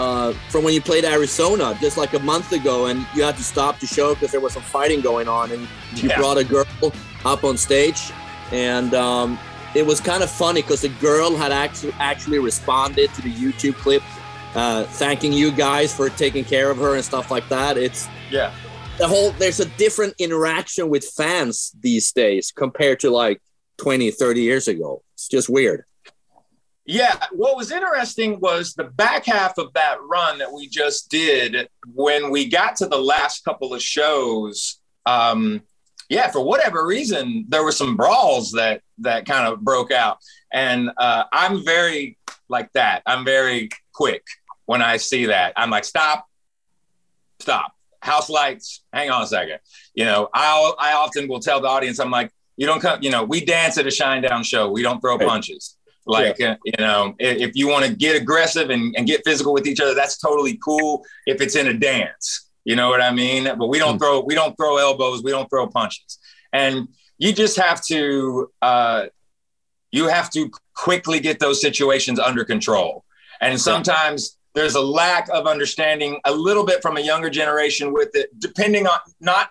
uh, 0.00 0.32
from 0.48 0.64
when 0.64 0.74
you 0.74 0.80
played 0.82 1.04
Arizona 1.04 1.78
just 1.80 1.96
like 1.96 2.12
a 2.14 2.18
month 2.18 2.50
ago, 2.50 2.86
and 2.86 3.06
you 3.14 3.22
had 3.22 3.36
to 3.36 3.44
stop 3.44 3.78
the 3.78 3.86
show 3.86 4.14
because 4.14 4.32
there 4.32 4.40
was 4.40 4.54
some 4.54 4.62
fighting 4.64 5.00
going 5.00 5.28
on, 5.28 5.52
and 5.52 5.68
you 5.94 6.08
Yeah. 6.08 6.18
brought 6.18 6.38
a 6.38 6.44
girl 6.44 6.66
up 7.24 7.44
on 7.44 7.56
stage, 7.56 8.10
and 8.50 8.94
um, 8.94 9.38
it 9.76 9.86
was 9.86 10.00
kind 10.00 10.24
of 10.24 10.30
funny 10.30 10.60
because 10.60 10.80
the 10.80 10.88
girl 11.00 11.36
had 11.36 11.52
actually 11.52 11.94
actually 12.00 12.40
responded 12.40 13.14
to 13.14 13.22
the 13.22 13.32
YouTube 13.32 13.74
clip, 13.76 14.02
uh, 14.56 14.82
thanking 14.84 15.32
you 15.32 15.52
guys 15.52 15.94
for 15.94 16.08
taking 16.08 16.44
care 16.44 16.68
of 16.72 16.78
her 16.78 16.96
and 16.96 17.04
stuff 17.04 17.30
like 17.30 17.48
that. 17.48 17.78
It's 17.78 18.08
Yeah. 18.28 18.50
the 18.98 19.06
whole 19.06 19.30
there's 19.38 19.60
a 19.60 19.66
different 19.78 20.14
interaction 20.18 20.88
with 20.88 21.04
fans 21.04 21.70
these 21.80 22.10
days 22.10 22.50
compared 22.50 22.98
to 23.00 23.10
like 23.10 23.40
20 23.78 24.10
30 24.10 24.42
years 24.42 24.68
ago 24.68 25.02
it's 25.14 25.28
just 25.28 25.48
weird 25.48 25.84
Yeah, 26.84 27.26
what 27.32 27.56
was 27.56 27.70
interesting 27.70 28.40
was 28.40 28.74
the 28.74 28.84
back 28.84 29.24
half 29.26 29.56
of 29.56 29.72
that 29.74 29.98
run 30.02 30.38
that 30.38 30.52
we 30.52 30.68
just 30.68 31.10
did 31.10 31.68
when 31.86 32.30
we 32.30 32.48
got 32.48 32.76
to 32.76 32.86
the 32.86 32.98
last 32.98 33.44
couple 33.44 33.72
of 33.72 33.80
shows. 33.80 34.80
Um, 35.06 35.62
yeah, 36.08 36.30
for 36.30 36.44
whatever 36.44 36.84
reason, 36.84 37.46
there 37.48 37.62
were 37.62 37.72
some 37.72 37.96
brawls 37.96 38.50
that 38.52 38.82
that 38.98 39.26
kind 39.26 39.46
of 39.46 39.60
broke 39.60 39.92
out, 39.92 40.18
and 40.52 40.90
uh, 40.96 41.24
I'm 41.32 41.64
very 41.64 42.18
like 42.48 42.72
that. 42.72 43.02
I'm 43.06 43.24
very 43.24 43.70
quick 43.94 44.24
when 44.66 44.82
I 44.82 44.96
see 44.96 45.26
that. 45.26 45.52
I'm 45.56 45.70
like, 45.70 45.84
stop, 45.84 46.26
stop, 47.38 47.72
house 48.00 48.28
lights. 48.28 48.82
Hang 48.92 49.10
on 49.10 49.22
a 49.22 49.26
second. 49.26 49.60
You 49.94 50.04
know, 50.04 50.28
I 50.34 50.72
I 50.78 50.92
often 50.94 51.28
will 51.28 51.40
tell 51.40 51.60
the 51.60 51.68
audience, 51.68 52.00
I'm 52.00 52.10
like, 52.10 52.32
you 52.56 52.66
don't 52.66 52.80
come. 52.80 53.02
You 53.02 53.10
know, 53.10 53.22
we 53.22 53.44
dance 53.44 53.78
at 53.78 53.86
a 53.86 53.90
Shinedown 53.90 54.44
show. 54.44 54.68
We 54.68 54.82
don't 54.82 55.00
throw 55.00 55.16
punches. 55.16 55.76
Like, 56.04 56.40
uh, 56.40 56.56
you 56.64 56.72
know, 56.78 57.14
if, 57.18 57.50
if 57.50 57.50
you 57.54 57.68
want 57.68 57.86
to 57.86 57.94
get 57.94 58.20
aggressive 58.20 58.70
and, 58.70 58.94
and 58.96 59.06
get 59.06 59.22
physical 59.24 59.52
with 59.52 59.66
each 59.66 59.80
other, 59.80 59.94
that's 59.94 60.18
totally 60.18 60.58
cool 60.64 61.04
if 61.26 61.40
it's 61.40 61.54
in 61.54 61.68
a 61.68 61.74
dance. 61.74 62.48
You 62.64 62.76
know 62.76 62.88
what 62.88 63.00
I 63.00 63.12
mean? 63.12 63.44
But 63.44 63.68
we 63.68 63.78
don't 63.78 63.98
throw 63.98 64.20
we 64.20 64.34
don't 64.34 64.56
throw 64.56 64.76
elbows, 64.76 65.22
we 65.22 65.30
don't 65.30 65.48
throw 65.48 65.66
punches. 65.68 66.18
And 66.52 66.88
you 67.18 67.32
just 67.32 67.56
have 67.56 67.84
to 67.86 68.50
uh, 68.60 69.06
you 69.90 70.08
have 70.08 70.30
to 70.30 70.50
quickly 70.74 71.20
get 71.20 71.38
those 71.38 71.60
situations 71.60 72.18
under 72.18 72.44
control. 72.44 73.04
And 73.40 73.60
sometimes 73.60 74.38
there's 74.54 74.74
a 74.74 74.80
lack 74.80 75.28
of 75.30 75.46
understanding 75.46 76.20
a 76.24 76.32
little 76.32 76.64
bit 76.64 76.82
from 76.82 76.96
a 76.96 77.00
younger 77.00 77.30
generation 77.30 77.92
with 77.92 78.10
it, 78.14 78.28
depending 78.38 78.86
on 78.86 78.98
not 79.20 79.50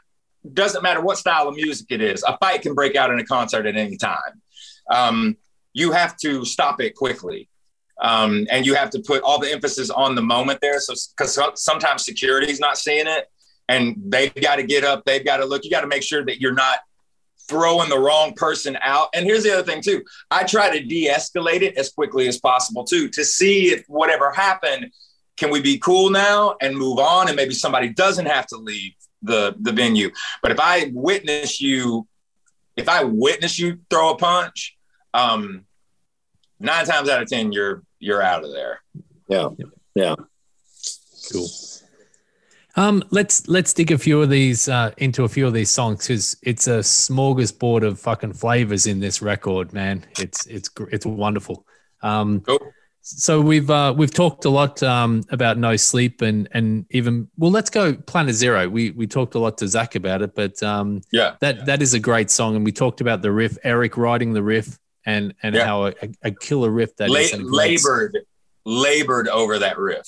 doesn't 0.54 0.82
matter 0.82 1.02
what 1.02 1.18
style 1.18 1.48
of 1.48 1.56
music 1.56 1.88
it 1.90 2.02
is. 2.02 2.24
A 2.28 2.38
fight 2.38 2.62
can 2.62 2.74
break 2.74 2.96
out 2.96 3.12
in 3.12 3.20
a 3.20 3.26
concert 3.26 3.66
at 3.66 3.76
any 3.76 3.98
time. 3.98 4.42
Um, 4.90 5.38
you 5.74 5.92
have 5.92 6.18
to 6.18 6.46
stop 6.46 6.82
it 6.82 6.96
quickly. 6.96 7.48
Um, 8.02 8.48
and 8.50 8.66
you 8.66 8.74
have 8.74 8.90
to 8.92 9.00
put 9.00 9.22
all 9.22 9.40
the 9.40 9.52
emphasis 9.52 9.92
on 9.92 10.16
the 10.16 10.24
moment 10.24 10.60
there. 10.60 10.80
So, 10.80 10.96
because 11.16 11.40
sometimes 11.56 12.04
security's 12.04 12.60
not 12.60 12.78
seeing 12.78 13.06
it 13.06 13.30
and 13.70 13.96
they've 14.08 14.34
got 14.34 14.56
to 14.56 14.64
get 14.64 14.84
up, 14.84 15.06
they've 15.06 15.24
got 15.24 15.38
to 15.38 15.46
look, 15.46 15.64
you 15.64 15.70
got 15.70 15.82
to 15.82 15.88
make 15.88 16.02
sure 16.02 16.26
that 16.26 16.42
you're 16.42 16.54
not 16.54 16.80
throwing 17.48 17.90
the 17.90 18.00
wrong 18.00 18.34
person 18.34 18.78
out. 18.82 19.10
And 19.14 19.26
here's 19.26 19.44
the 19.44 19.54
other 19.54 19.64
thing, 19.64 19.82
too 19.82 20.04
I 20.32 20.46
try 20.46 20.76
to 20.76 20.84
de 20.84 21.10
escalate 21.10 21.62
it 21.62 21.78
as 21.78 21.90
quickly 21.90 22.28
as 22.28 22.40
possible, 22.40 22.84
too, 22.86 23.08
to 23.10 23.24
see 23.24 23.72
if 23.72 23.86
whatever 23.88 24.32
happened, 24.32 24.92
can 25.38 25.52
we 25.52 25.62
be 25.62 25.78
cool 25.78 26.10
now 26.10 26.56
and 26.62 26.76
move 26.76 26.98
on? 26.98 27.28
And 27.28 27.36
maybe 27.36 27.54
somebody 27.54 27.90
doesn't 27.90 28.26
have 28.26 28.48
to 28.48 28.58
leave 28.58 28.94
the, 29.22 29.56
the 29.60 29.72
venue. 29.72 30.10
But 30.42 30.52
if 30.52 30.60
I 30.60 30.92
witness 30.94 31.62
you, 31.62 32.08
if 32.78 32.90
I 32.90 33.04
witness 33.04 33.60
you 33.60 33.80
throw 33.90 34.12
a 34.12 34.18
punch, 34.18 34.78
um, 35.14 35.66
nine 36.60 36.86
times 36.86 37.10
out 37.10 37.22
of 37.22 37.28
ten, 37.28 37.52
you're 37.52 37.84
you're 38.00 38.22
out 38.22 38.44
of 38.44 38.52
there. 38.52 38.82
yeah 39.28 39.48
yeah 39.96 40.16
Cool. 41.32 41.48
Um, 42.78 43.04
let's 43.12 43.48
let's 43.50 43.74
dig 43.74 43.92
a 43.92 43.98
few 43.98 44.22
of 44.22 44.30
these 44.30 44.70
uh, 44.70 44.92
into 44.98 45.24
a 45.26 45.30
few 45.30 45.46
of 45.46 45.54
these 45.54 45.70
songs 45.70 46.08
because 46.08 46.38
it's 46.42 46.68
a 46.68 46.80
smorgasbord 46.80 47.86
of 47.86 48.00
fucking 48.00 48.34
flavors 48.34 48.88
in 48.88 49.00
this 49.02 49.22
record, 49.22 49.74
man. 49.74 50.06
It's 50.20 50.46
it's 50.48 50.70
gr- 50.70 50.90
it's 50.90 51.06
wonderful. 51.06 51.66
Um, 52.02 52.40
Cool. 52.42 52.60
so 53.02 53.42
we've 53.42 53.70
uh, 53.70 53.94
we've 53.96 54.14
talked 54.14 54.46
a 54.46 54.50
lot 54.50 54.82
um, 54.84 55.24
about 55.32 55.58
no 55.58 55.76
sleep 55.76 56.22
and 56.22 56.48
and 56.54 56.86
even 56.92 57.28
well, 57.38 57.52
let's 57.52 57.70
go 57.70 57.94
Planet 57.94 58.36
Zero. 58.36 58.70
We 58.70 58.92
we 58.92 59.06
talked 59.06 59.36
a 59.36 59.40
lot 59.40 59.58
to 59.58 59.68
Zach 59.68 59.96
about 59.96 60.22
it, 60.22 60.34
but 60.34 60.64
um, 60.64 61.02
Yeah. 61.12 61.36
that 61.42 61.66
that 61.66 61.82
is 61.82 61.94
a 61.94 62.00
great 62.00 62.32
song, 62.32 62.56
and 62.56 62.64
we 62.64 62.72
talked 62.72 63.02
about 63.02 63.22
the 63.22 63.34
riff, 63.34 63.58
Eric 63.66 63.98
writing 63.98 64.32
the 64.32 64.44
riff, 64.44 64.80
and 65.06 65.34
and 65.44 65.56
Yeah. 65.56 65.66
how 65.66 65.86
a, 65.88 65.94
a 66.24 66.32
killer 66.32 66.70
riff 66.70 66.96
that 66.98 67.10
La- 67.10 67.20
is. 67.20 67.34
and 67.34 67.42
a 67.42 67.46
great- 67.46 67.80
labored 67.84 68.18
labored 68.66 69.28
over 69.28 69.60
that 69.60 69.78
riff. 69.78 70.06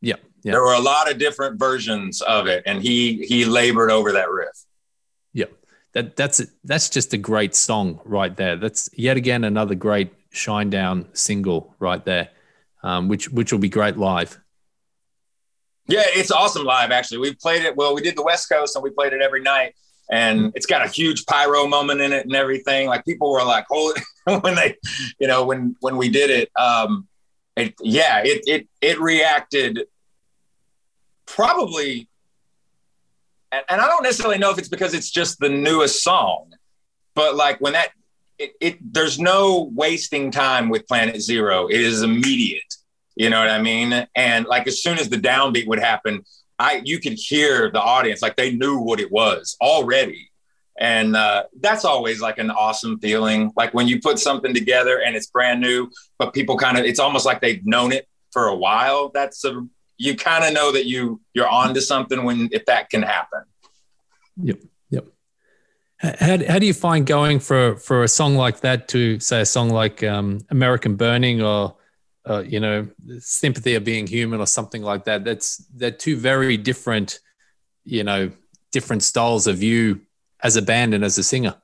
Yeah, 0.00 0.14
yeah. 0.42 0.52
There 0.52 0.62
were 0.62 0.74
a 0.74 0.80
lot 0.80 1.10
of 1.10 1.18
different 1.18 1.58
versions 1.58 2.20
of 2.22 2.46
it, 2.46 2.62
and 2.66 2.82
he 2.82 3.24
he 3.26 3.44
labored 3.44 3.90
over 3.90 4.12
that 4.12 4.30
riff. 4.30 4.56
Yeah, 5.32 5.46
that 5.92 6.16
that's 6.16 6.40
that's 6.64 6.88
just 6.88 7.12
a 7.12 7.18
great 7.18 7.54
song 7.54 8.00
right 8.04 8.34
there. 8.36 8.56
That's 8.56 8.88
yet 8.94 9.16
again 9.16 9.44
another 9.44 9.74
great 9.74 10.12
Shinedown 10.32 11.16
single 11.16 11.74
right 11.78 12.04
there, 12.04 12.30
um, 12.82 13.08
which 13.08 13.28
which 13.30 13.52
will 13.52 13.60
be 13.60 13.68
great 13.68 13.96
live. 13.96 14.38
Yeah, 15.86 16.02
it's 16.06 16.30
awesome 16.30 16.64
live. 16.64 16.90
Actually, 16.90 17.18
we 17.18 17.34
played 17.34 17.62
it. 17.62 17.76
Well, 17.76 17.94
we 17.94 18.00
did 18.00 18.16
the 18.16 18.22
West 18.22 18.48
Coast, 18.48 18.74
and 18.74 18.82
we 18.82 18.90
played 18.90 19.12
it 19.12 19.20
every 19.20 19.42
night. 19.42 19.74
And 20.10 20.52
it's 20.54 20.66
got 20.66 20.84
a 20.84 20.88
huge 20.88 21.24
pyro 21.26 21.66
moment 21.66 22.00
in 22.00 22.12
it 22.12 22.26
and 22.26 22.34
everything. 22.34 22.88
Like 22.88 23.04
people 23.04 23.32
were 23.32 23.42
like, 23.42 23.64
"Holy!" 23.68 24.00
when 24.40 24.54
they, 24.54 24.76
you 25.18 25.26
know, 25.26 25.44
when 25.44 25.76
when 25.80 25.96
we 25.96 26.08
did 26.08 26.30
it. 26.30 26.50
Um, 26.56 27.08
it 27.56 27.74
yeah, 27.80 28.22
it 28.24 28.42
it 28.46 28.68
it 28.80 29.00
reacted 29.00 29.86
probably, 31.26 32.08
and, 33.52 33.62
and 33.68 33.80
I 33.80 33.86
don't 33.86 34.02
necessarily 34.02 34.38
know 34.38 34.50
if 34.50 34.58
it's 34.58 34.68
because 34.68 34.92
it's 34.92 35.10
just 35.10 35.38
the 35.38 35.48
newest 35.48 36.02
song, 36.02 36.52
but 37.14 37.36
like 37.36 37.60
when 37.60 37.74
that 37.74 37.90
it, 38.38 38.52
it 38.60 38.92
there's 38.92 39.18
no 39.18 39.70
wasting 39.74 40.30
time 40.30 40.68
with 40.68 40.86
Planet 40.86 41.20
Zero. 41.20 41.66
It 41.68 41.80
is 41.80 42.02
immediate. 42.02 42.62
You 43.16 43.30
know 43.30 43.38
what 43.38 43.50
I 43.50 43.62
mean? 43.62 44.06
And 44.16 44.46
like 44.46 44.66
as 44.66 44.82
soon 44.82 44.98
as 44.98 45.08
the 45.08 45.16
downbeat 45.16 45.68
would 45.68 45.78
happen, 45.78 46.24
I 46.58 46.82
you 46.84 47.00
could 47.00 47.14
hear 47.14 47.70
the 47.70 47.80
audience 47.80 48.22
like 48.22 48.36
they 48.36 48.52
knew 48.52 48.78
what 48.78 49.00
it 49.00 49.10
was 49.10 49.56
already. 49.60 50.30
And 50.78 51.14
uh, 51.14 51.44
that's 51.60 51.84
always 51.84 52.20
like 52.20 52.38
an 52.38 52.50
awesome 52.50 52.98
feeling. 52.98 53.52
Like 53.56 53.74
when 53.74 53.86
you 53.86 54.00
put 54.00 54.18
something 54.18 54.52
together 54.52 55.00
and 55.00 55.14
it's 55.14 55.28
brand 55.28 55.60
new, 55.60 55.88
but 56.18 56.32
people 56.32 56.56
kind 56.56 56.76
of 56.76 56.84
it's 56.84 56.98
almost 56.98 57.24
like 57.24 57.40
they've 57.40 57.64
known 57.64 57.92
it 57.92 58.08
for 58.32 58.48
a 58.48 58.56
while. 58.56 59.10
That's 59.14 59.44
a 59.44 59.66
you 59.96 60.16
kind 60.16 60.44
of 60.44 60.52
know 60.52 60.72
that 60.72 60.86
you 60.86 61.20
you're 61.32 61.48
onto 61.48 61.80
something 61.80 62.24
when 62.24 62.48
if 62.52 62.66
that 62.66 62.90
can 62.90 63.02
happen. 63.02 63.42
Yep, 64.42 64.58
yep. 64.90 65.06
How, 65.98 66.44
how 66.46 66.58
do 66.58 66.66
you 66.66 66.74
find 66.74 67.06
going 67.06 67.38
for 67.38 67.76
for 67.76 68.02
a 68.02 68.08
song 68.08 68.34
like 68.34 68.60
that 68.60 68.88
to 68.88 69.20
say 69.20 69.42
a 69.42 69.46
song 69.46 69.70
like 69.70 70.02
um, 70.02 70.40
America's 70.50 70.94
Burning 70.94 71.40
or 71.40 71.76
uh, 72.28 72.42
you 72.46 72.60
know 72.60 72.88
Symptom 73.18 73.76
of 73.76 73.84
Being 73.84 74.06
Human 74.06 74.40
or 74.40 74.46
something 74.46 74.82
like 74.82 75.04
that? 75.04 75.24
That's 75.24 75.58
they're 75.74 75.90
two 75.90 76.16
very 76.16 76.56
different, 76.56 77.20
you 77.84 78.04
know, 78.04 78.30
different 78.72 79.02
styles 79.02 79.46
of 79.46 79.62
you 79.62 80.00
as 80.42 80.56
a 80.56 80.62
band 80.62 80.94
and 80.94 81.04
as 81.04 81.18
a 81.18 81.24
singer. 81.24 81.54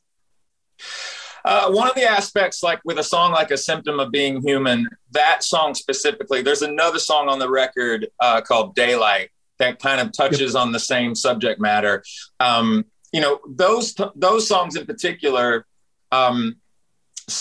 Uh, 1.44 1.70
one 1.70 1.88
of 1.88 1.94
the 1.94 2.04
aspects, 2.04 2.62
like 2.62 2.80
with 2.84 2.98
a 2.98 3.04
song 3.04 3.32
like 3.32 3.50
"A 3.50 3.56
Symptom 3.56 3.98
of 4.00 4.10
Being 4.10 4.42
Human," 4.42 4.88
that 5.12 5.42
song 5.42 5.74
specifically, 5.74 6.42
there's 6.42 6.62
another 6.62 6.98
song 6.98 7.28
on 7.28 7.38
the 7.38 7.50
record 7.50 8.08
uh, 8.20 8.40
called 8.40 8.74
"Daylight" 8.74 9.30
that 9.58 9.78
kind 9.78 10.00
of 10.00 10.12
touches 10.12 10.54
on 10.54 10.72
the 10.72 10.78
same 10.78 11.14
subject 11.14 11.60
matter. 11.60 12.02
Um, 12.40 12.84
you 13.12 13.20
know, 13.20 13.40
those 13.48 13.94
those 14.14 14.46
songs 14.46 14.76
in 14.76 14.86
particular, 14.86 15.66
um, 16.12 16.56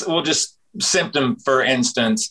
we'll 0.08 0.23
just 0.23 0.58
symptom 0.79 1.38
for 1.38 1.63
instance. 1.63 2.29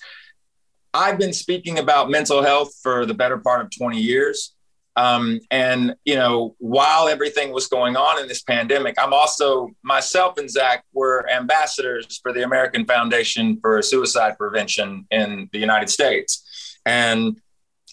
I've 0.98 1.16
been 1.16 1.32
speaking 1.32 1.78
about 1.78 2.10
mental 2.10 2.42
health 2.42 2.74
for 2.82 3.06
the 3.06 3.14
better 3.14 3.38
part 3.38 3.60
of 3.60 3.70
20 3.70 4.00
years. 4.00 4.56
Um, 4.96 5.38
and 5.52 5.94
you 6.04 6.16
know, 6.16 6.56
while 6.58 7.06
everything 7.06 7.52
was 7.52 7.68
going 7.68 7.96
on 7.96 8.20
in 8.20 8.26
this 8.26 8.42
pandemic, 8.42 8.96
I'm 8.98 9.12
also 9.12 9.70
myself 9.84 10.38
and 10.38 10.50
Zach 10.50 10.84
were 10.92 11.30
ambassadors 11.30 12.18
for 12.20 12.32
the 12.32 12.42
American 12.42 12.84
Foundation 12.84 13.60
for 13.60 13.80
Suicide 13.80 14.36
Prevention 14.36 15.06
in 15.12 15.48
the 15.52 15.60
United 15.60 15.88
States, 15.88 16.80
and 16.84 17.40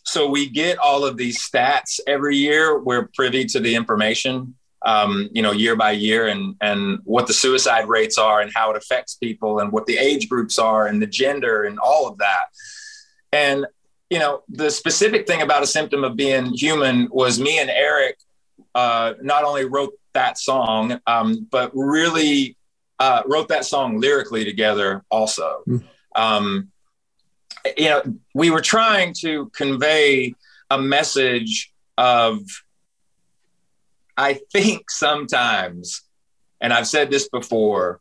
so 0.04 0.28
we 0.28 0.50
get 0.50 0.80
all 0.80 1.06
of 1.06 1.16
these 1.16 1.38
stats 1.48 2.00
every 2.08 2.38
year. 2.38 2.82
We're 2.82 3.08
privy 3.14 3.46
to 3.46 3.60
the 3.60 3.76
information, 3.76 4.56
um, 4.84 5.30
you 5.32 5.44
know, 5.44 5.52
year 5.52 5.76
by 5.76 5.92
year, 5.92 6.26
and 6.30 6.56
and 6.62 7.02
what 7.04 7.28
the 7.28 7.34
suicide 7.34 7.88
rates 7.88 8.18
are, 8.18 8.42
and 8.42 8.52
how 8.56 8.72
it 8.72 8.78
affects 8.78 9.14
people, 9.14 9.60
and 9.60 9.72
what 9.72 9.86
the 9.86 10.00
age 10.00 10.28
groups 10.28 10.58
are, 10.58 10.88
and 10.88 11.00
the 11.00 11.08
gender, 11.08 11.66
and 11.66 11.78
all 11.78 12.08
of 12.08 12.18
that. 12.18 12.46
And 13.36 13.66
you 14.10 14.20
know, 14.20 14.44
the 14.48 14.70
specific 14.70 15.28
thing 15.28 15.42
about 15.42 15.64
a 15.64 15.68
symptom 15.68 16.04
of 16.04 16.16
being 16.16 16.54
human 16.54 17.10
was 17.12 17.40
me 17.40 17.60
and 17.60 17.70
Eric 17.70 18.18
uh, 18.74 19.14
not 19.22 19.44
only 19.44 19.66
wrote 19.66 19.94
that 20.14 20.38
song, 20.38 21.00
um, 21.08 21.48
but 21.52 21.72
really 21.74 22.56
uh, 23.00 23.24
wrote 23.26 23.50
that 23.50 23.66
song 23.66 24.00
lyrically 24.00 24.46
together 24.46 25.04
also. 25.10 25.64
Mm. 25.68 25.84
Um, 26.16 26.72
you 27.78 27.90
know, 27.90 28.02
we 28.34 28.52
were 28.52 28.62
trying 28.62 29.14
to 29.22 29.50
convey 29.56 30.36
a 30.70 30.80
message 30.80 31.74
of, 31.98 32.42
I 34.16 34.40
think 34.54 34.92
sometimes, 34.92 36.02
and 36.62 36.72
I've 36.72 36.88
said 36.88 37.10
this 37.10 37.28
before, 37.28 38.00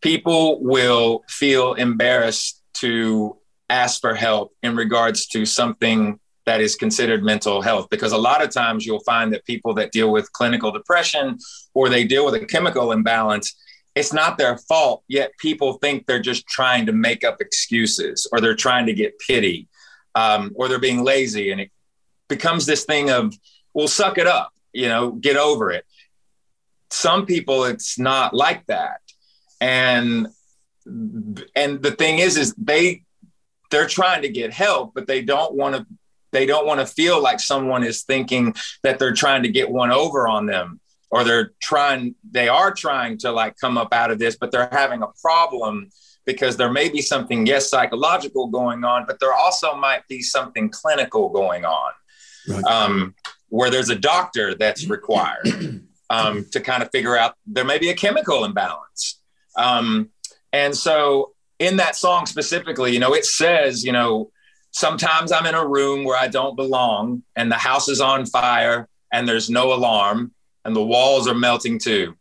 people 0.00 0.62
will 0.62 1.24
feel 1.28 1.74
embarrassed 1.74 2.62
to 2.74 3.36
ask 3.72 4.00
for 4.00 4.14
help 4.14 4.52
in 4.62 4.76
regards 4.76 5.26
to 5.28 5.44
something 5.46 6.18
that 6.44 6.60
is 6.60 6.74
considered 6.74 7.22
mental 7.22 7.62
health 7.62 7.88
because 7.90 8.12
a 8.12 8.18
lot 8.18 8.42
of 8.42 8.50
times 8.50 8.84
you'll 8.84 9.00
find 9.04 9.32
that 9.32 9.44
people 9.44 9.72
that 9.74 9.92
deal 9.92 10.10
with 10.10 10.32
clinical 10.32 10.72
depression 10.72 11.38
or 11.72 11.88
they 11.88 12.04
deal 12.04 12.24
with 12.24 12.34
a 12.34 12.44
chemical 12.46 12.92
imbalance 12.92 13.54
it's 13.94 14.12
not 14.12 14.38
their 14.38 14.58
fault 14.58 15.02
yet 15.08 15.30
people 15.38 15.74
think 15.74 16.06
they're 16.06 16.20
just 16.20 16.46
trying 16.46 16.84
to 16.86 16.92
make 16.92 17.24
up 17.24 17.40
excuses 17.40 18.28
or 18.32 18.40
they're 18.40 18.56
trying 18.56 18.86
to 18.86 18.92
get 18.92 19.18
pity 19.18 19.68
um, 20.14 20.52
or 20.56 20.68
they're 20.68 20.78
being 20.78 21.04
lazy 21.04 21.52
and 21.52 21.60
it 21.60 21.70
becomes 22.28 22.66
this 22.66 22.84
thing 22.84 23.10
of 23.10 23.34
well 23.74 23.88
suck 23.88 24.18
it 24.18 24.26
up 24.26 24.52
you 24.72 24.88
know 24.88 25.12
get 25.12 25.36
over 25.36 25.70
it. 25.70 25.84
Some 26.90 27.26
people 27.26 27.64
it's 27.64 27.98
not 27.98 28.34
like 28.34 28.66
that. 28.66 29.00
And 29.60 30.28
and 30.84 31.82
the 31.82 31.92
thing 31.96 32.18
is 32.18 32.36
is 32.36 32.54
they 32.58 33.04
they're 33.72 33.88
trying 33.88 34.22
to 34.22 34.28
get 34.28 34.52
help 34.52 34.92
but 34.94 35.08
they 35.08 35.20
don't 35.20 35.54
want 35.54 35.74
to 35.74 35.84
they 36.32 36.46
don't 36.46 36.66
want 36.66 36.80
to 36.80 36.86
feel 36.86 37.22
like 37.22 37.40
someone 37.40 37.84
is 37.84 38.02
thinking 38.02 38.54
that 38.82 38.98
they're 38.98 39.12
trying 39.12 39.42
to 39.42 39.50
get 39.50 39.70
one 39.70 39.92
over 39.92 40.26
on 40.26 40.46
them. 40.46 40.80
Or 41.10 41.24
they're 41.24 41.52
trying 41.60 42.14
they 42.30 42.48
are 42.48 42.72
trying 42.72 43.18
to 43.18 43.32
like 43.32 43.58
come 43.58 43.76
up 43.76 43.92
out 43.92 44.10
of 44.10 44.18
this 44.18 44.36
but 44.36 44.50
they're 44.50 44.70
having 44.72 45.02
a 45.02 45.08
problem 45.20 45.90
because 46.24 46.56
there 46.56 46.72
may 46.72 46.88
be 46.88 47.02
something 47.02 47.44
yes 47.44 47.68
psychological 47.68 48.46
going 48.46 48.82
on 48.82 49.04
but 49.06 49.20
there 49.20 49.34
also 49.34 49.76
might 49.76 50.08
be 50.08 50.22
something 50.22 50.70
clinical 50.70 51.28
going 51.28 51.66
on. 51.66 51.92
Right. 52.48 52.64
um, 52.64 53.14
where 53.50 53.70
there's 53.70 53.90
a 53.90 53.94
doctor 53.94 54.54
that's 54.54 54.86
required 54.96 55.46
um, 56.08 56.46
to 56.52 56.60
kind 56.60 56.82
of 56.82 56.90
figure 56.90 57.14
out 57.14 57.34
there 57.46 57.64
may 57.64 57.78
be 57.78 57.90
a 57.90 57.94
chemical 57.94 58.44
imbalance. 58.44 59.20
Um, 59.58 60.08
and 60.50 60.74
so 60.74 61.34
in 61.62 61.76
that 61.76 61.96
song 61.96 62.26
specifically 62.26 62.92
you 62.92 62.98
know 62.98 63.14
it 63.14 63.24
says 63.24 63.84
you 63.84 63.92
know 63.92 64.30
sometimes 64.70 65.32
i'm 65.32 65.46
in 65.46 65.54
a 65.54 65.66
room 65.66 66.04
where 66.04 66.18
i 66.18 66.28
don't 66.28 66.56
belong 66.56 67.22
and 67.36 67.50
the 67.50 67.56
house 67.56 67.88
is 67.88 68.00
on 68.00 68.26
fire 68.26 68.88
and 69.12 69.28
there's 69.28 69.50
no 69.50 69.72
alarm 69.72 70.32
and 70.64 70.74
the 70.74 70.84
walls 70.84 71.28
are 71.28 71.34
melting 71.34 71.78
too. 71.78 72.16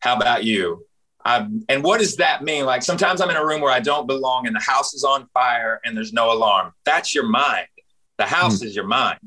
How 0.00 0.16
about 0.16 0.44
you? 0.44 0.86
I 1.24 1.46
and 1.68 1.82
what 1.82 2.00
does 2.00 2.16
that 2.16 2.44
mean? 2.44 2.66
Like 2.66 2.82
sometimes 2.82 3.20
i'm 3.20 3.30
in 3.30 3.36
a 3.36 3.44
room 3.44 3.60
where 3.60 3.72
i 3.72 3.80
don't 3.80 4.06
belong 4.06 4.46
and 4.46 4.54
the 4.54 4.60
house 4.60 4.92
is 4.92 5.04
on 5.04 5.26
fire 5.32 5.80
and 5.84 5.96
there's 5.96 6.12
no 6.12 6.32
alarm. 6.32 6.72
That's 6.84 7.14
your 7.14 7.26
mind. 7.26 7.66
The 8.18 8.26
house 8.26 8.60
hmm. 8.60 8.66
is 8.66 8.76
your 8.76 8.86
mind 8.86 9.18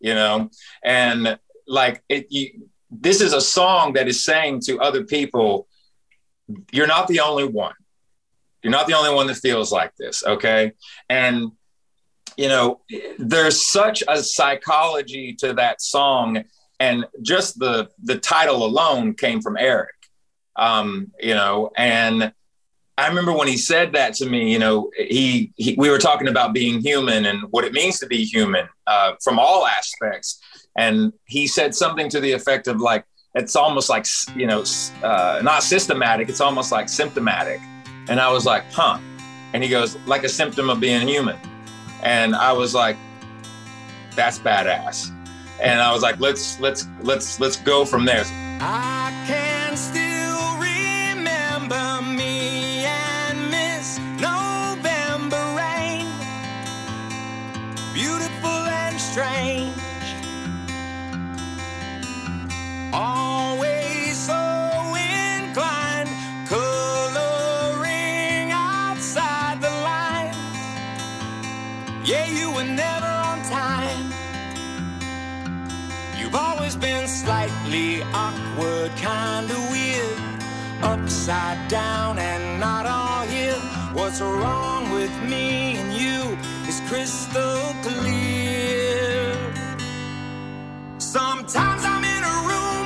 you 0.00 0.14
know? 0.14 0.50
And 0.84 1.38
like 1.66 2.02
it 2.08 2.26
you, 2.30 2.68
this 2.90 3.20
is 3.20 3.32
a 3.32 3.40
song 3.40 3.94
that 3.94 4.08
is 4.08 4.24
saying 4.24 4.60
to 4.60 4.80
other 4.80 5.04
people 5.04 5.66
you're 6.72 6.86
not 6.86 7.08
the 7.08 7.20
only 7.20 7.44
one 7.44 7.74
you're 8.62 8.70
not 8.70 8.86
the 8.86 8.94
only 8.94 9.14
one 9.14 9.26
that 9.26 9.36
feels 9.36 9.72
like 9.72 9.94
this 9.96 10.24
okay? 10.24 10.72
And 11.08 11.52
you 12.36 12.48
know 12.48 12.80
there's 13.18 13.66
such 13.66 14.02
a 14.08 14.22
psychology 14.22 15.34
to 15.34 15.52
that 15.54 15.82
song 15.82 16.44
and 16.80 17.06
just 17.20 17.58
the 17.58 17.88
the 18.02 18.18
title 18.18 18.64
alone 18.64 19.14
came 19.14 19.42
from 19.42 19.56
eric 19.58 19.94
um 20.56 21.12
you 21.20 21.34
know? 21.34 21.70
And 21.76 22.32
i 22.96 23.08
remember 23.08 23.32
when 23.32 23.48
he 23.48 23.56
said 23.58 23.92
that 23.92 24.14
to 24.14 24.26
me 24.26 24.50
you 24.50 24.58
know 24.58 24.90
he, 24.96 25.52
he 25.56 25.74
we 25.76 25.90
were 25.90 25.98
talking 25.98 26.28
about 26.28 26.54
being 26.54 26.80
human 26.80 27.26
and 27.26 27.42
what 27.50 27.64
it 27.64 27.72
means 27.72 27.98
to 27.98 28.06
be 28.06 28.24
human 28.24 28.66
uh, 28.86 29.14
from 29.22 29.38
all 29.38 29.66
aspects. 29.66 30.40
And 30.76 31.12
he 31.26 31.46
said 31.46 31.74
something 31.74 32.08
to 32.10 32.20
the 32.20 32.32
effect 32.32 32.66
of 32.66 32.80
like 32.80 33.04
it's 33.34 33.56
almost 33.56 33.88
like 33.88 34.06
you 34.36 34.46
know 34.46 34.64
uh, 35.02 35.40
not 35.42 35.62
systematic 35.62 36.28
it's 36.28 36.40
almost 36.40 36.72
like 36.72 36.88
symptomatic 36.88 37.60
and 38.08 38.20
i 38.20 38.30
was 38.30 38.44
like 38.44 38.64
huh 38.72 38.98
and 39.52 39.62
he 39.62 39.68
goes 39.68 39.96
like 40.06 40.24
a 40.24 40.28
symptom 40.28 40.70
of 40.70 40.80
being 40.80 41.06
human 41.06 41.38
and 42.02 42.34
i 42.34 42.52
was 42.52 42.74
like 42.74 42.96
that's 44.14 44.38
badass 44.38 45.10
and 45.60 45.80
i 45.80 45.92
was 45.92 46.02
like 46.02 46.18
let's 46.20 46.58
let's 46.60 46.86
let's 47.02 47.40
let's 47.40 47.56
go 47.56 47.84
from 47.84 48.04
there 48.04 48.24
I 48.64 49.12
can 49.26 49.76
still 49.76 50.56
remember 50.56 52.00
me 52.16 52.84
and 52.84 53.50
Miss 53.50 53.98
November 54.20 55.42
rain. 55.58 56.06
Beautiful 57.92 58.48
and 58.70 59.00
strange. 59.00 59.74
Always 62.92 64.16
so 64.16 64.61
were 72.62 72.68
never 72.68 73.06
on 73.06 73.42
time. 73.42 74.12
You've 76.18 76.34
always 76.34 76.76
been 76.76 77.08
slightly 77.08 78.02
awkward, 78.14 78.90
kinda 78.96 79.56
weird, 79.72 80.18
upside 80.82 81.60
down 81.68 82.18
and 82.18 82.60
not 82.60 82.86
all 82.86 83.22
here. 83.26 83.60
What's 83.92 84.20
wrong 84.20 84.90
with 84.92 85.14
me 85.32 85.76
and 85.80 85.92
you 86.02 86.20
is 86.68 86.80
crystal 86.88 87.60
clear. 87.82 89.34
Sometimes 90.98 91.82
I'm 91.84 92.04
in 92.16 92.22
a 92.34 92.36
room 92.48 92.81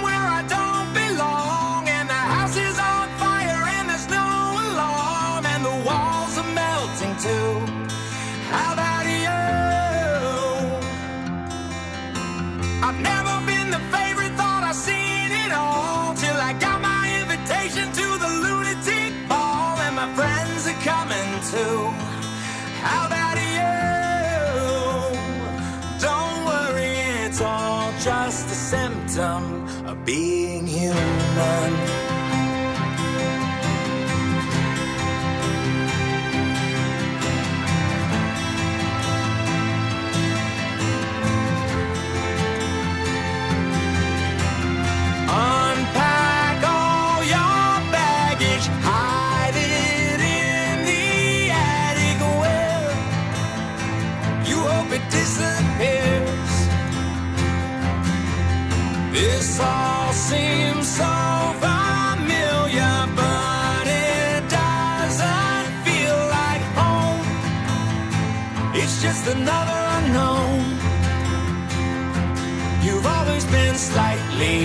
of 29.19 30.05
being 30.05 30.67
human. 30.67 31.86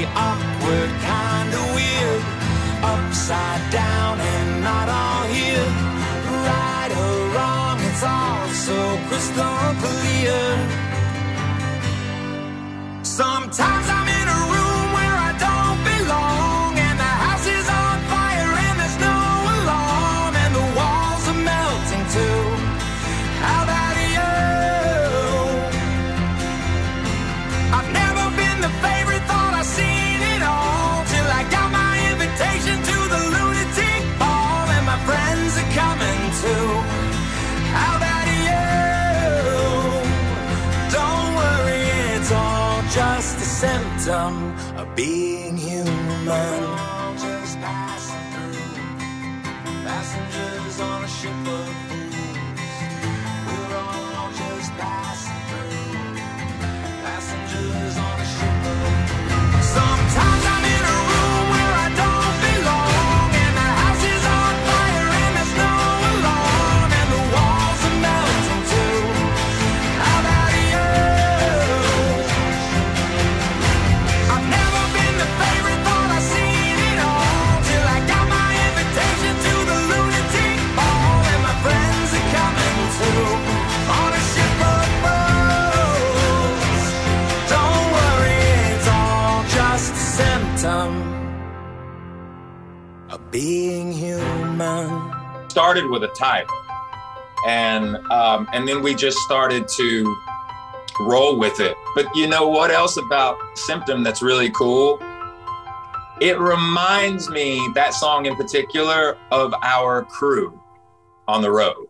Awkward, 0.05 0.91
kinda 1.07 1.61
weird, 1.75 2.21
upside 2.83 3.71
down 3.71 3.90
symptom 44.01 44.55
of 44.79 44.95
being 44.95 45.55
human. 45.57 46.60
Started 95.51 95.89
with 95.89 96.01
a 96.05 96.07
title, 96.07 96.55
and 97.45 97.97
um, 98.07 98.47
and 98.53 98.65
then 98.65 98.81
we 98.81 98.95
just 98.95 99.17
started 99.17 99.67
to 99.67 100.17
roll 101.01 101.37
with 101.37 101.59
it. 101.59 101.75
But 101.93 102.05
you 102.15 102.27
know 102.27 102.47
what 102.47 102.71
else 102.71 102.95
about 102.95 103.37
Symptom 103.57 104.01
that's 104.01 104.21
really 104.21 104.49
cool? 104.51 104.99
It 106.21 106.39
reminds 106.39 107.29
me 107.29 107.67
that 107.75 107.93
song 107.93 108.27
in 108.27 108.35
particular 108.37 109.17
of 109.29 109.53
our 109.61 110.05
crew 110.05 110.57
on 111.27 111.41
the 111.41 111.51
road, 111.51 111.87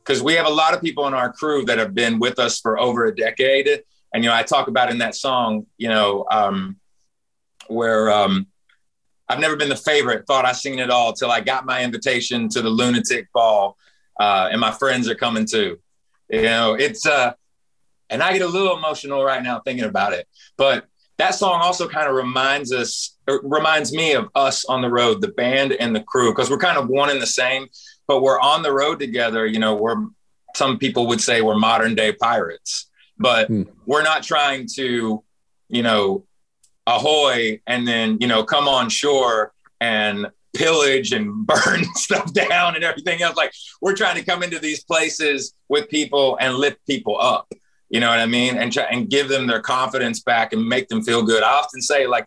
because 0.00 0.22
we 0.22 0.34
have 0.34 0.46
a 0.46 0.56
lot 0.62 0.74
of 0.74 0.82
people 0.82 1.06
in 1.06 1.14
our 1.14 1.32
crew 1.32 1.64
that 1.64 1.78
have 1.78 1.94
been 1.94 2.18
with 2.18 2.38
us 2.38 2.60
for 2.60 2.78
over 2.78 3.06
a 3.06 3.16
decade, 3.16 3.66
and 4.12 4.22
you 4.22 4.28
know 4.28 4.36
I 4.36 4.42
talk 4.42 4.68
about 4.68 4.90
in 4.90 4.98
that 4.98 5.14
song, 5.14 5.66
you 5.78 5.88
know, 5.88 6.26
um, 6.30 6.76
where. 7.68 8.12
Um, 8.12 8.46
I've 9.28 9.40
never 9.40 9.56
been 9.56 9.68
the 9.70 9.76
favorite. 9.76 10.26
Thought 10.26 10.44
I 10.44 10.52
seen 10.52 10.78
it 10.78 10.90
all 10.90 11.12
till 11.12 11.30
I 11.30 11.40
got 11.40 11.64
my 11.64 11.82
invitation 11.82 12.48
to 12.50 12.62
the 12.62 12.68
lunatic 12.70 13.32
ball, 13.32 13.76
uh, 14.20 14.48
and 14.52 14.60
my 14.60 14.70
friends 14.70 15.08
are 15.08 15.14
coming 15.14 15.46
too. 15.46 15.78
You 16.28 16.42
know, 16.42 16.74
it's 16.74 17.06
uh, 17.06 17.32
and 18.10 18.22
I 18.22 18.32
get 18.32 18.42
a 18.42 18.46
little 18.46 18.76
emotional 18.76 19.24
right 19.24 19.42
now 19.42 19.60
thinking 19.60 19.84
about 19.86 20.12
it. 20.12 20.28
But 20.56 20.86
that 21.18 21.34
song 21.34 21.60
also 21.62 21.88
kind 21.88 22.08
of 22.08 22.14
reminds 22.14 22.72
us, 22.72 23.16
reminds 23.42 23.92
me 23.92 24.12
of 24.14 24.28
us 24.34 24.64
on 24.64 24.82
the 24.82 24.90
road, 24.90 25.20
the 25.20 25.28
band 25.28 25.72
and 25.72 25.94
the 25.94 26.00
crew, 26.02 26.32
because 26.32 26.50
we're 26.50 26.58
kind 26.58 26.76
of 26.76 26.88
one 26.88 27.08
and 27.08 27.22
the 27.22 27.26
same. 27.26 27.68
But 28.06 28.20
we're 28.20 28.40
on 28.40 28.62
the 28.62 28.72
road 28.72 28.98
together. 28.98 29.46
You 29.46 29.58
know, 29.58 29.74
we're 29.74 29.96
some 30.56 30.78
people 30.78 31.06
would 31.06 31.20
say 31.20 31.40
we're 31.40 31.56
modern 31.58 31.94
day 31.94 32.12
pirates, 32.12 32.88
but 33.18 33.48
Hmm. 33.48 33.62
we're 33.86 34.02
not 34.02 34.22
trying 34.22 34.68
to, 34.76 35.24
you 35.68 35.82
know, 35.82 36.24
ahoy 36.86 37.60
and 37.66 37.88
then 37.88 38.18
you 38.20 38.26
know 38.26 38.44
come 38.44 38.68
on 38.68 38.88
shore 38.88 39.52
and 39.80 40.30
pillage 40.54 41.12
and 41.12 41.46
burn 41.46 41.84
stuff 41.94 42.32
down 42.32 42.74
and 42.74 42.84
everything 42.84 43.20
else. 43.20 43.36
Like 43.36 43.52
we're 43.80 43.96
trying 43.96 44.16
to 44.16 44.24
come 44.24 44.42
into 44.42 44.58
these 44.58 44.82
places 44.82 45.54
with 45.68 45.88
people 45.88 46.38
and 46.40 46.54
lift 46.54 46.78
people 46.86 47.20
up. 47.20 47.52
You 47.90 48.00
know 48.00 48.08
what 48.08 48.18
i 48.18 48.26
mean? 48.26 48.56
And 48.56 48.72
try 48.72 48.84
and 48.84 49.08
give 49.08 49.28
them 49.28 49.46
their 49.46 49.60
confidence 49.60 50.20
back 50.20 50.52
and 50.52 50.66
make 50.66 50.88
them 50.88 51.02
feel 51.02 51.22
good. 51.22 51.42
I 51.42 51.50
often 51.50 51.82
say 51.82 52.06
like 52.06 52.26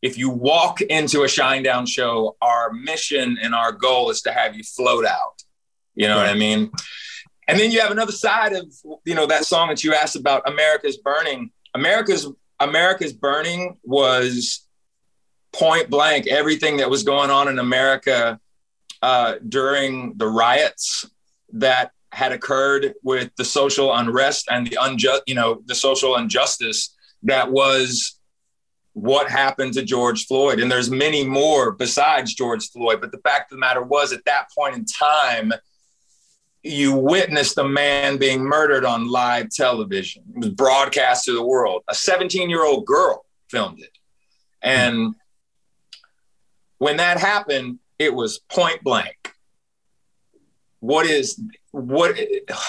if 0.00 0.16
you 0.16 0.30
walk 0.30 0.80
into 0.80 1.22
a 1.22 1.26
Shinedown 1.26 1.88
show 1.88 2.36
our 2.40 2.72
mission 2.72 3.38
and 3.40 3.54
our 3.54 3.72
goal 3.72 4.10
is 4.10 4.22
to 4.22 4.32
have 4.32 4.56
you 4.56 4.62
float 4.62 5.04
out. 5.04 5.42
You 5.94 6.08
know 6.08 6.16
what 6.16 6.28
i 6.28 6.34
mean? 6.34 6.70
And 7.48 7.58
then 7.58 7.70
you 7.70 7.80
have 7.80 7.90
another 7.90 8.12
side 8.12 8.52
of 8.52 8.72
you 9.04 9.14
know 9.14 9.26
that 9.26 9.44
song 9.44 9.68
that 9.68 9.84
you 9.84 9.94
asked 9.94 10.16
about 10.16 10.48
america's 10.48 10.96
burning. 10.98 11.50
America's 11.74 12.28
America's 12.62 13.12
Burning 13.12 13.78
was 13.82 14.66
point 15.52 15.90
blank 15.90 16.26
everything 16.26 16.78
that 16.78 16.88
was 16.88 17.02
going 17.02 17.30
on 17.30 17.48
in 17.48 17.58
America 17.58 18.40
uh, 19.02 19.34
during 19.48 20.14
the 20.16 20.26
riots 20.26 21.06
that 21.52 21.90
had 22.12 22.32
occurred 22.32 22.94
with 23.02 23.30
the 23.36 23.44
social 23.44 23.94
unrest 23.94 24.48
and 24.50 24.66
the 24.66 24.76
unjust, 24.80 25.22
you 25.26 25.34
know, 25.34 25.62
the 25.66 25.74
social 25.74 26.16
injustice 26.16 26.94
that 27.22 27.50
was 27.50 28.18
what 28.92 29.30
happened 29.30 29.72
to 29.72 29.82
George 29.82 30.26
Floyd. 30.26 30.60
And 30.60 30.70
there's 30.70 30.90
many 30.90 31.24
more 31.24 31.72
besides 31.72 32.34
George 32.34 32.70
Floyd. 32.70 33.00
But 33.00 33.12
the 33.12 33.18
fact 33.18 33.50
of 33.50 33.56
the 33.56 33.60
matter 33.60 33.82
was, 33.82 34.12
at 34.12 34.24
that 34.26 34.46
point 34.56 34.76
in 34.76 34.84
time, 34.84 35.52
you 36.62 36.94
witnessed 36.94 37.58
a 37.58 37.64
man 37.64 38.18
being 38.18 38.44
murdered 38.44 38.84
on 38.84 39.08
live 39.08 39.50
television. 39.50 40.22
It 40.34 40.38
was 40.38 40.48
broadcast 40.50 41.24
to 41.24 41.34
the 41.34 41.44
world. 41.44 41.82
A 41.88 41.94
17 41.94 42.48
year 42.48 42.64
old 42.64 42.86
girl 42.86 43.24
filmed 43.50 43.80
it. 43.80 43.90
And 44.62 45.14
when 46.78 46.98
that 46.98 47.18
happened, 47.18 47.80
it 47.98 48.14
was 48.14 48.38
point 48.38 48.82
blank. 48.82 49.34
What 50.80 51.06
is 51.06 51.40
what 51.72 52.18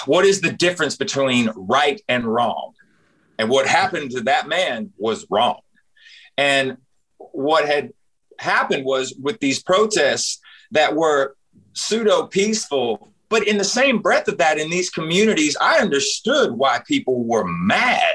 what 0.06 0.24
is 0.24 0.40
the 0.40 0.52
difference 0.52 0.96
between 0.96 1.50
right 1.56 2.00
and 2.08 2.24
wrong? 2.24 2.74
And 3.38 3.48
what 3.48 3.66
happened 3.66 4.12
to 4.12 4.22
that 4.22 4.48
man 4.48 4.92
was 4.96 5.26
wrong. 5.30 5.60
And 6.36 6.78
what 7.18 7.66
had 7.66 7.92
happened 8.38 8.84
was 8.84 9.14
with 9.20 9.40
these 9.40 9.62
protests 9.62 10.40
that 10.70 10.94
were 10.94 11.36
pseudo 11.72 12.26
peaceful 12.26 13.13
but 13.34 13.48
in 13.48 13.58
the 13.58 13.64
same 13.64 13.98
breath 13.98 14.28
of 14.28 14.38
that, 14.38 14.58
in 14.58 14.70
these 14.70 14.90
communities, 14.90 15.56
I 15.60 15.78
understood 15.78 16.52
why 16.52 16.80
people 16.86 17.24
were 17.24 17.42
mad, 17.44 18.14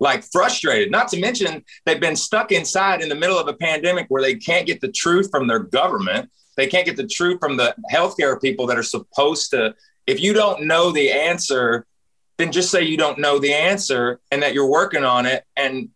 like 0.00 0.22
frustrated. 0.22 0.90
Not 0.90 1.08
to 1.08 1.18
mention, 1.18 1.64
they've 1.86 1.98
been 1.98 2.14
stuck 2.14 2.52
inside 2.52 3.00
in 3.00 3.08
the 3.08 3.14
middle 3.14 3.38
of 3.38 3.48
a 3.48 3.54
pandemic 3.54 4.04
where 4.10 4.20
they 4.20 4.34
can't 4.34 4.66
get 4.66 4.82
the 4.82 4.92
truth 4.92 5.30
from 5.30 5.46
their 5.46 5.60
government. 5.60 6.30
They 6.58 6.66
can't 6.66 6.84
get 6.84 6.98
the 6.98 7.06
truth 7.06 7.40
from 7.40 7.56
the 7.56 7.74
healthcare 7.90 8.38
people 8.38 8.66
that 8.66 8.76
are 8.76 8.82
supposed 8.82 9.50
to. 9.52 9.74
If 10.06 10.20
you 10.20 10.34
don't 10.34 10.64
know 10.64 10.92
the 10.92 11.10
answer, 11.10 11.86
then 12.36 12.52
just 12.52 12.70
say 12.70 12.82
you 12.82 12.98
don't 12.98 13.18
know 13.18 13.38
the 13.38 13.54
answer 13.54 14.20
and 14.30 14.42
that 14.42 14.52
you're 14.52 14.68
working 14.68 15.04
on 15.04 15.24
it. 15.24 15.42
And 15.56 15.88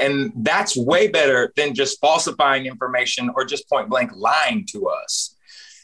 and 0.00 0.32
that's 0.36 0.78
way 0.78 1.08
better 1.08 1.52
than 1.56 1.74
just 1.74 2.00
falsifying 2.00 2.64
information 2.64 3.30
or 3.36 3.44
just 3.44 3.68
point 3.68 3.90
blank 3.90 4.12
lying 4.14 4.64
to 4.70 4.88
us. 4.88 5.35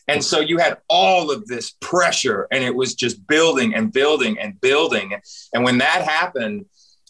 And 0.09 0.25
so 0.25 0.41
you 0.41 0.59
had 0.59 0.79
all 0.89 1.31
of 1.31 1.47
this 1.47 1.73
pressure 1.81 2.49
and 2.51 2.65
it 2.65 2.75
was 2.75 2.95
just 2.95 3.27
building 3.27 3.75
and 3.75 3.93
building 3.93 4.39
and 4.39 4.61
building. 4.61 5.15
And 5.55 5.65
when 5.65 5.79
that 5.79 6.03
happened, 6.03 6.67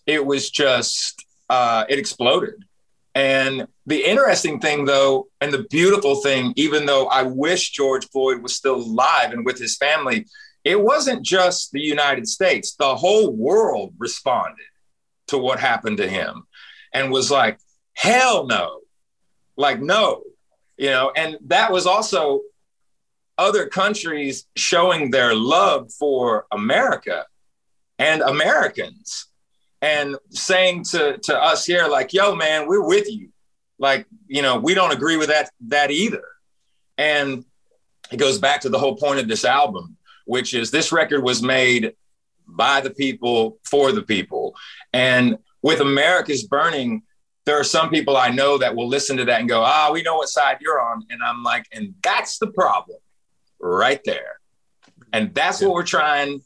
it 0.07 0.25
was 0.25 0.51
just, 0.51 1.25
uh, 1.49 1.85
it 1.89 1.99
exploded. 1.99 2.55
And 3.15 3.67
the 3.87 4.05
interesting 4.05 4.59
thing, 4.59 4.85
though, 4.85 5.29
and 5.41 5.53
the 5.53 5.65
beautiful 5.71 6.17
thing, 6.17 6.55
even 6.57 6.87
though 6.87 7.09
I 7.09 7.23
wish 7.23 7.71
George 7.71 8.09
Floyd 8.09 8.43
was 8.43 8.55
still 8.55 8.77
alive 8.77 9.33
and 9.33 9.45
with 9.45 9.59
his 9.59 9.77
family, 9.77 10.27
it 10.65 10.81
wasn't 10.81 11.25
just 11.25 11.73
the 11.73 11.81
United 11.81 12.27
States. 12.29 12.75
The 12.75 12.95
whole 12.95 13.33
world 13.33 13.95
responded 13.99 14.65
to 15.29 15.39
what 15.39 15.61
happened 15.61 15.99
to 15.99 16.09
him 16.09 16.45
and 16.93 17.11
was 17.11 17.31
like, 17.31 17.59
hell 17.95 18.47
no, 18.47 18.81
like, 19.57 19.81
no, 19.81 20.23
you 20.77 20.91
know, 20.91 21.13
and 21.15 21.37
that 21.47 21.73
was 21.73 21.87
also 21.87 22.41
other 23.39 23.67
countries 23.67 24.47
showing 24.57 25.11
their 25.11 25.35
love 25.35 25.91
for 25.93 26.47
America 26.53 27.27
and 27.99 28.23
Americans 28.23 29.29
and 29.81 30.17
saying 30.31 30.85
to, 30.85 31.19
to 31.19 31.37
us 31.37 31.67
here, 31.67 31.89
like, 31.89 32.13
yo, 32.13 32.35
man, 32.35 32.69
we're 32.69 32.87
with 32.87 33.11
you. 33.11 33.31
Like, 33.79 34.07
you 34.29 34.43
know, 34.43 34.59
we 34.59 34.75
don't 34.75 34.93
agree 34.93 35.17
with 35.17 35.29
that, 35.29 35.51
that 35.69 35.91
either. 35.91 36.25
And 36.99 37.45
it 38.13 38.19
goes 38.19 38.39
back 38.39 38.61
to 38.61 38.69
the 38.69 38.79
whole 38.79 38.97
point 38.97 39.19
of 39.19 39.29
this 39.29 39.45
album, 39.45 39.97
which 40.27 40.55
is 40.55 40.71
this 40.71 40.93
record 40.93 41.23
was 41.23 41.43
made 41.43 41.95
by 42.47 42.81
the 42.81 42.91
people 42.91 43.59
for 43.65 43.93
the 43.93 44.03
people. 44.03 44.55
And 44.93 45.39
with 45.63 45.81
America's 45.81 46.45
Burning, 46.45 47.03
there 47.45 47.59
are 47.59 47.65
some 47.65 47.91
people 47.91 48.17
I 48.17 48.29
know 48.29 48.59
that 48.59 48.77
will 48.77 48.87
listen 48.87 49.17
to 49.17 49.25
that 49.25 49.41
and 49.41 49.49
go, 49.49 49.63
ah, 49.63 49.91
we 49.93 50.03
know 50.03 50.17
what 50.17 50.29
side 50.29 50.59
you're 50.61 50.81
on. 50.81 51.05
And 51.11 51.21
I'm 51.25 51.43
like, 51.43 51.67
and 51.73 51.95
that's 52.03 52.39
the 52.39 52.49
problem 52.49 52.99
right 53.63 54.01
there. 54.05 54.41
And 55.13 55.35
that's 55.35 55.61
what 55.61 55.73
we're 55.73 55.85
trying 55.85 56.43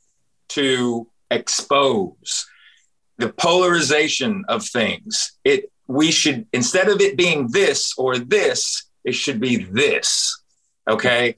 to 0.51 1.09
expose 1.31 2.47
the 3.19 3.33
polarization 3.33 4.45
of 4.49 4.65
things. 4.65 5.33
It 5.45 5.73
we 5.89 6.11
should 6.11 6.47
instead 6.53 6.89
of 6.89 7.01
it 7.01 7.17
being 7.17 7.49
this 7.51 7.95
or 7.97 8.19
this, 8.19 8.85
it 9.05 9.15
should 9.15 9.41
be 9.41 9.57
this. 9.57 10.43
Okay. 10.89 11.37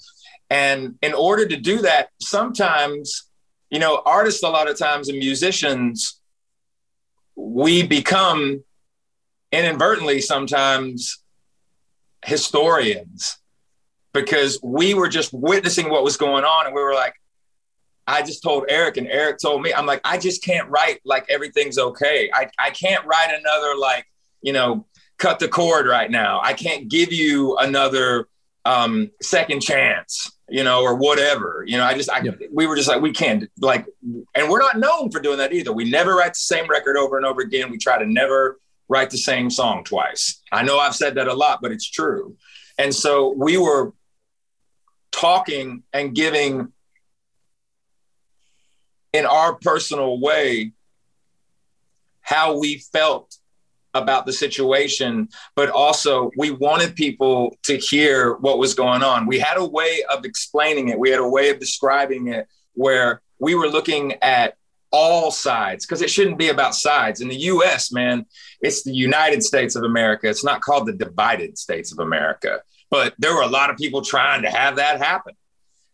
And 0.50 0.96
in 1.02 1.14
order 1.14 1.46
to 1.46 1.56
do 1.56 1.78
that, 1.82 2.08
sometimes, 2.20 3.28
you 3.70 3.78
know, 3.78 4.02
artists 4.04 4.42
a 4.42 4.48
lot 4.48 4.68
of 4.68 4.78
times 4.78 5.08
and 5.08 5.18
musicians, 5.18 6.20
we 7.36 7.86
become 7.86 8.64
inadvertently 9.52 10.20
sometimes 10.20 11.22
historians 12.24 13.38
because 14.12 14.58
we 14.62 14.94
were 14.94 15.08
just 15.08 15.32
witnessing 15.32 15.90
what 15.90 16.02
was 16.04 16.16
going 16.16 16.44
on 16.44 16.66
and 16.66 16.74
we 16.74 16.80
were 16.82 16.94
like 16.94 17.14
i 18.06 18.22
just 18.22 18.42
told 18.42 18.64
eric 18.68 18.96
and 18.96 19.06
eric 19.08 19.38
told 19.38 19.60
me 19.62 19.72
i'm 19.74 19.86
like 19.86 20.00
i 20.04 20.16
just 20.18 20.42
can't 20.42 20.68
write 20.70 20.98
like 21.04 21.26
everything's 21.28 21.78
okay. 21.78 22.30
I, 22.32 22.48
I 22.58 22.70
can't 22.70 23.04
write 23.04 23.30
another 23.38 23.76
like 23.78 24.06
you 24.40 24.52
know 24.52 24.86
cut 25.18 25.40
the 25.40 25.48
cord 25.48 25.86
right 25.88 26.10
now. 26.12 26.40
I 26.44 26.52
can't 26.52 26.88
give 26.88 27.12
you 27.12 27.56
another 27.56 28.28
um, 28.64 29.10
second 29.20 29.60
chance 29.62 30.30
you 30.48 30.62
know 30.64 30.82
or 30.82 30.94
whatever. 30.94 31.64
You 31.66 31.76
know 31.76 31.84
i 31.84 31.92
just 31.94 32.10
I, 32.10 32.20
Yeah. 32.20 32.32
we 32.52 32.66
were 32.66 32.76
just 32.76 32.88
like 32.88 33.02
we 33.02 33.12
can't 33.12 33.50
like 33.60 33.84
and 34.34 34.48
we're 34.48 34.60
not 34.60 34.78
known 34.78 35.10
for 35.10 35.20
doing 35.20 35.38
that 35.38 35.52
either. 35.52 35.72
We 35.72 35.90
never 35.90 36.14
write 36.14 36.32
the 36.34 36.46
same 36.54 36.68
record 36.68 36.96
over 36.96 37.16
and 37.16 37.26
over 37.26 37.40
again. 37.40 37.70
We 37.70 37.78
try 37.78 37.98
to 37.98 38.06
never 38.06 38.58
write 38.88 39.10
the 39.10 39.18
same 39.18 39.50
song 39.50 39.84
twice. 39.84 40.40
I 40.52 40.62
know 40.62 40.78
i've 40.78 40.94
said 40.94 41.16
that 41.16 41.26
a 41.28 41.34
lot 41.34 41.60
but 41.60 41.72
it's 41.72 41.90
true. 41.90 42.36
And 42.78 42.94
so 42.94 43.34
we 43.36 43.58
were 43.58 43.92
talking 45.12 45.82
and 45.92 46.14
giving 46.14 46.72
in 49.12 49.26
our 49.26 49.54
personal 49.54 50.20
way 50.20 50.72
how 52.20 52.58
we 52.58 52.78
felt 52.92 53.36
about 53.94 54.26
the 54.26 54.32
situation, 54.32 55.28
but 55.56 55.70
also 55.70 56.30
we 56.36 56.50
wanted 56.50 56.94
people 56.94 57.56
to 57.64 57.78
hear 57.78 58.34
what 58.34 58.58
was 58.58 58.74
going 58.74 59.02
on. 59.02 59.26
We 59.26 59.38
had 59.38 59.56
a 59.56 59.64
way 59.64 60.04
of 60.12 60.24
explaining 60.24 60.88
it, 60.88 60.98
we 60.98 61.10
had 61.10 61.20
a 61.20 61.28
way 61.28 61.50
of 61.50 61.58
describing 61.58 62.28
it 62.28 62.46
where 62.74 63.22
we 63.40 63.54
were 63.54 63.68
looking 63.68 64.14
at 64.22 64.56
all 64.90 65.30
sides 65.30 65.84
because 65.84 66.02
it 66.02 66.10
shouldn't 66.10 66.38
be 66.38 66.48
about 66.48 66.74
sides. 66.74 67.20
In 67.20 67.28
the 67.28 67.36
US, 67.36 67.92
man, 67.92 68.26
it's 68.60 68.82
the 68.82 68.92
United 68.92 69.42
States 69.42 69.76
of 69.76 69.84
America. 69.84 70.28
It's 70.28 70.44
not 70.44 70.60
called 70.60 70.86
the 70.86 70.92
divided 70.92 71.58
states 71.58 71.92
of 71.92 71.98
America. 71.98 72.60
But 72.90 73.14
there 73.18 73.34
were 73.34 73.42
a 73.42 73.48
lot 73.48 73.70
of 73.70 73.76
people 73.76 74.02
trying 74.02 74.42
to 74.42 74.50
have 74.50 74.76
that 74.76 74.98
happen. 74.98 75.34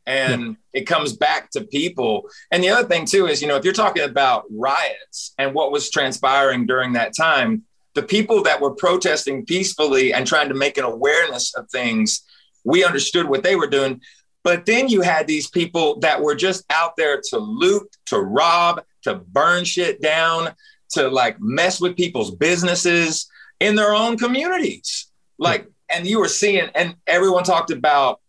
And 0.06 0.58
it 0.74 0.86
comes 0.86 1.14
back 1.14 1.50
to 1.52 1.62
people. 1.62 2.28
And 2.50 2.62
the 2.62 2.68
other 2.68 2.86
thing, 2.86 3.06
too, 3.06 3.26
is, 3.26 3.40
you 3.40 3.48
know, 3.48 3.56
if 3.56 3.64
you're 3.64 3.72
talking 3.72 4.04
about 4.04 4.44
riots 4.50 5.32
and 5.38 5.54
what 5.54 5.72
was 5.72 5.90
transpiring 5.90 6.66
during 6.66 6.92
that 6.92 7.16
time, 7.16 7.62
the 7.94 8.02
people 8.02 8.42
that 8.42 8.60
were 8.60 8.74
protesting 8.74 9.46
peacefully 9.46 10.12
and 10.12 10.26
trying 10.26 10.48
to 10.48 10.54
make 10.54 10.76
an 10.76 10.84
awareness 10.84 11.54
of 11.54 11.70
things, 11.70 12.22
we 12.64 12.84
understood 12.84 13.28
what 13.28 13.42
they 13.42 13.56
were 13.56 13.66
doing. 13.66 14.00
But 14.42 14.66
then 14.66 14.88
you 14.88 15.00
had 15.00 15.26
these 15.26 15.48
people 15.48 15.98
that 16.00 16.20
were 16.20 16.34
just 16.34 16.64
out 16.68 16.96
there 16.96 17.22
to 17.30 17.38
loot, 17.38 17.88
to 18.06 18.18
rob, 18.18 18.82
to 19.04 19.14
burn 19.14 19.64
shit 19.64 20.02
down, 20.02 20.54
to 20.90 21.08
like 21.08 21.40
mess 21.40 21.80
with 21.80 21.96
people's 21.96 22.34
businesses 22.34 23.26
in 23.58 23.74
their 23.74 23.94
own 23.94 24.18
communities. 24.18 25.06
Like, 25.38 25.66
and 25.94 26.06
you 26.06 26.18
were 26.18 26.28
seeing, 26.28 26.68
and 26.74 26.96
everyone 27.06 27.44
talked 27.44 27.70
about 27.70 28.20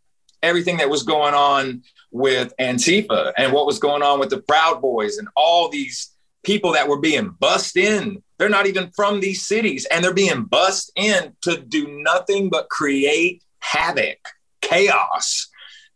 everything 0.43 0.78
that 0.78 0.89
was 0.89 1.04
going 1.04 1.34
on 1.34 1.82
with 2.12 2.54
Antifa 2.60 3.34
and 3.38 3.51
what 3.51 3.65
was 3.65 3.80
going 3.80 4.04
on 4.04 4.19
with 4.19 4.30
the 4.30 4.41
Proud 4.41 4.82
Boys 4.82 5.17
and 5.17 5.28
all 5.36 5.69
these 5.69 6.12
people 6.43 6.73
that 6.73 6.88
were 6.88 6.99
being 6.99 7.36
bussed 7.39 7.75
in. 7.75 8.21
They're 8.38 8.49
not 8.49 8.67
even 8.67 8.91
from 8.95 9.19
these 9.19 9.45
cities 9.45 9.86
and 9.86 10.04
they're 10.04 10.13
being 10.13 10.43
bussed 10.43 10.91
in 10.95 11.34
to 11.41 11.58
do 11.58 11.88
nothing 12.04 12.49
but 12.49 12.69
create 12.69 13.41
havoc, 13.60 14.19
chaos. 14.62 15.47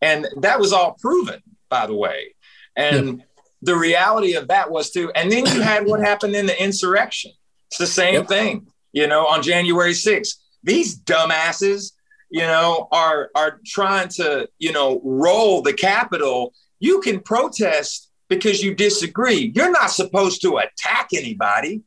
And 0.01 0.27
that 0.38 0.60
was 0.60 0.73
all 0.73 0.95
proven, 0.99 1.41
by 1.69 1.86
the 1.86 1.93
way. 1.93 2.36
And 2.75 3.23
the 3.62 3.75
reality 3.75 4.34
of 4.34 4.47
that 4.47 4.71
was 4.71 4.89
too, 4.89 5.12
and 5.15 5.32
then 5.32 5.45
you 5.45 5.62
had 5.62 5.86
what 5.86 5.99
happened 5.99 6.36
in 6.36 6.45
the 6.45 6.62
insurrection. 6.62 7.32
It's 7.67 7.77
the 7.77 7.88
same 7.88 8.15
Yep. 8.15 8.27
thing, 8.27 8.67
you 8.93 9.05
know, 9.05 9.27
on 9.27 9.43
January 9.43 9.93
6th. 9.93 10.38
These 10.63 11.00
dumbasses, 11.00 11.93
you 12.30 12.41
know, 12.41 12.88
are 12.91 13.30
are 13.36 13.60
trying 13.65 14.10
to, 14.10 14.48
you 14.60 14.72
know, 14.72 15.02
roll 15.04 15.62
the 15.62 15.74
Capitol. 15.74 16.54
You 16.80 17.02
can 17.02 17.19
protest 17.19 18.10
because 18.30 18.62
you 18.62 18.76
disagree. 18.76 19.52
You're 19.56 19.72
not 19.72 19.91
supposed 19.91 20.41
to 20.43 20.58
attack 20.58 21.10
anybody. 21.13 21.82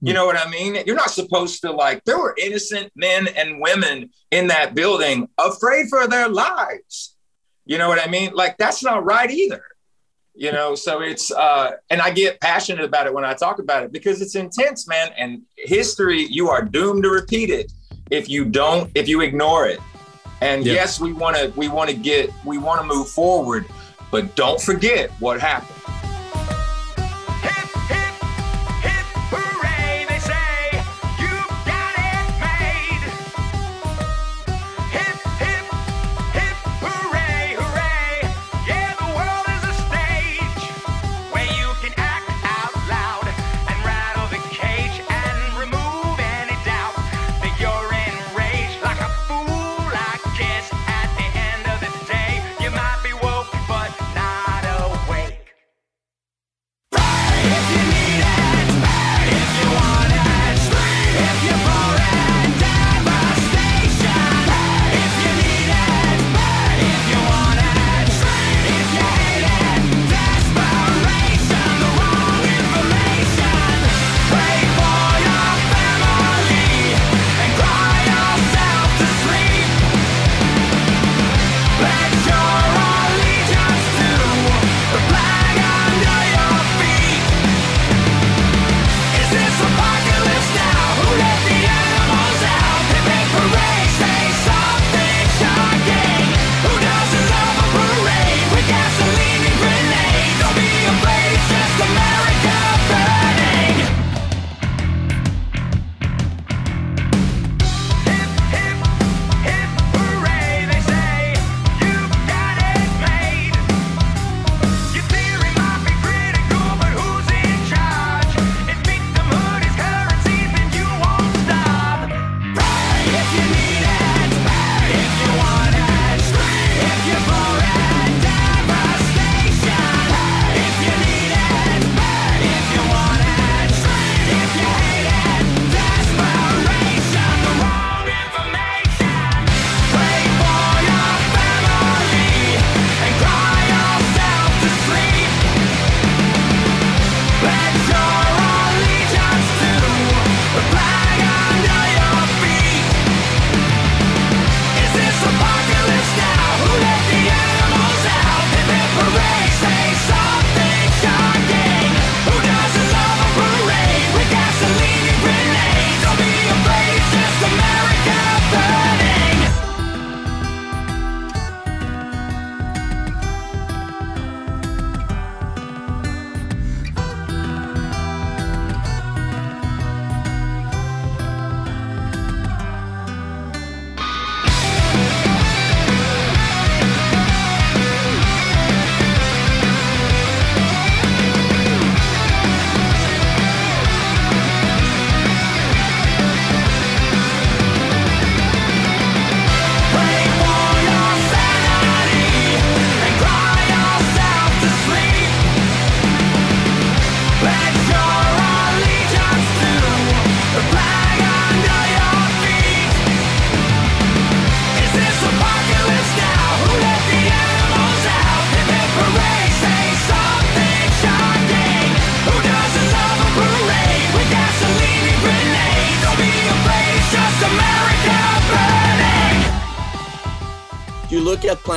You 0.00 0.12
know 0.12 0.26
what 0.26 0.36
I 0.36 0.50
mean? 0.50 0.76
You're 0.84 0.96
not 0.96 1.10
supposed 1.10 1.62
to 1.62 1.72
like. 1.72 2.04
There 2.04 2.18
were 2.18 2.34
innocent 2.38 2.92
men 2.94 3.26
and 3.26 3.58
women 3.58 4.10
in 4.30 4.48
that 4.48 4.74
building, 4.74 5.30
afraid 5.38 5.86
for 5.88 6.06
their 6.06 6.28
lives. 6.28 7.16
You 7.64 7.78
know 7.78 7.88
what 7.88 8.06
I 8.06 8.10
mean? 8.10 8.34
Like 8.34 8.58
that's 8.58 8.82
not 8.82 9.04
right 9.06 9.30
either. 9.30 9.64
You 10.34 10.52
know, 10.52 10.74
so 10.74 11.00
it's 11.00 11.30
uh 11.30 11.72
and 11.88 12.02
I 12.02 12.10
get 12.10 12.38
passionate 12.40 12.84
about 12.84 13.06
it 13.06 13.14
when 13.14 13.24
I 13.24 13.32
talk 13.32 13.60
about 13.60 13.84
it 13.84 13.92
because 13.92 14.20
it's 14.20 14.34
intense, 14.34 14.86
man. 14.86 15.10
And 15.16 15.42
history, 15.56 16.26
you 16.28 16.50
are 16.50 16.62
doomed 16.62 17.04
to 17.04 17.10
repeat 17.10 17.48
it 17.48 17.72
if 18.10 18.28
you 18.28 18.44
don't, 18.44 18.90
if 18.94 19.08
you 19.08 19.20
ignore 19.20 19.66
it. 19.66 19.80
And 20.40 20.64
Yeah. 20.64 20.74
yes, 20.74 21.00
we 21.00 21.12
want 21.12 21.36
to 21.36 21.52
we 21.56 21.68
want 21.68 21.90
to 21.90 21.96
get 21.96 22.30
we 22.44 22.58
want 22.58 22.80
to 22.80 22.86
move 22.86 23.08
forward, 23.08 23.66
but 24.10 24.34
don't 24.36 24.60
forget 24.60 25.10
what 25.20 25.40
happened. 25.40 25.70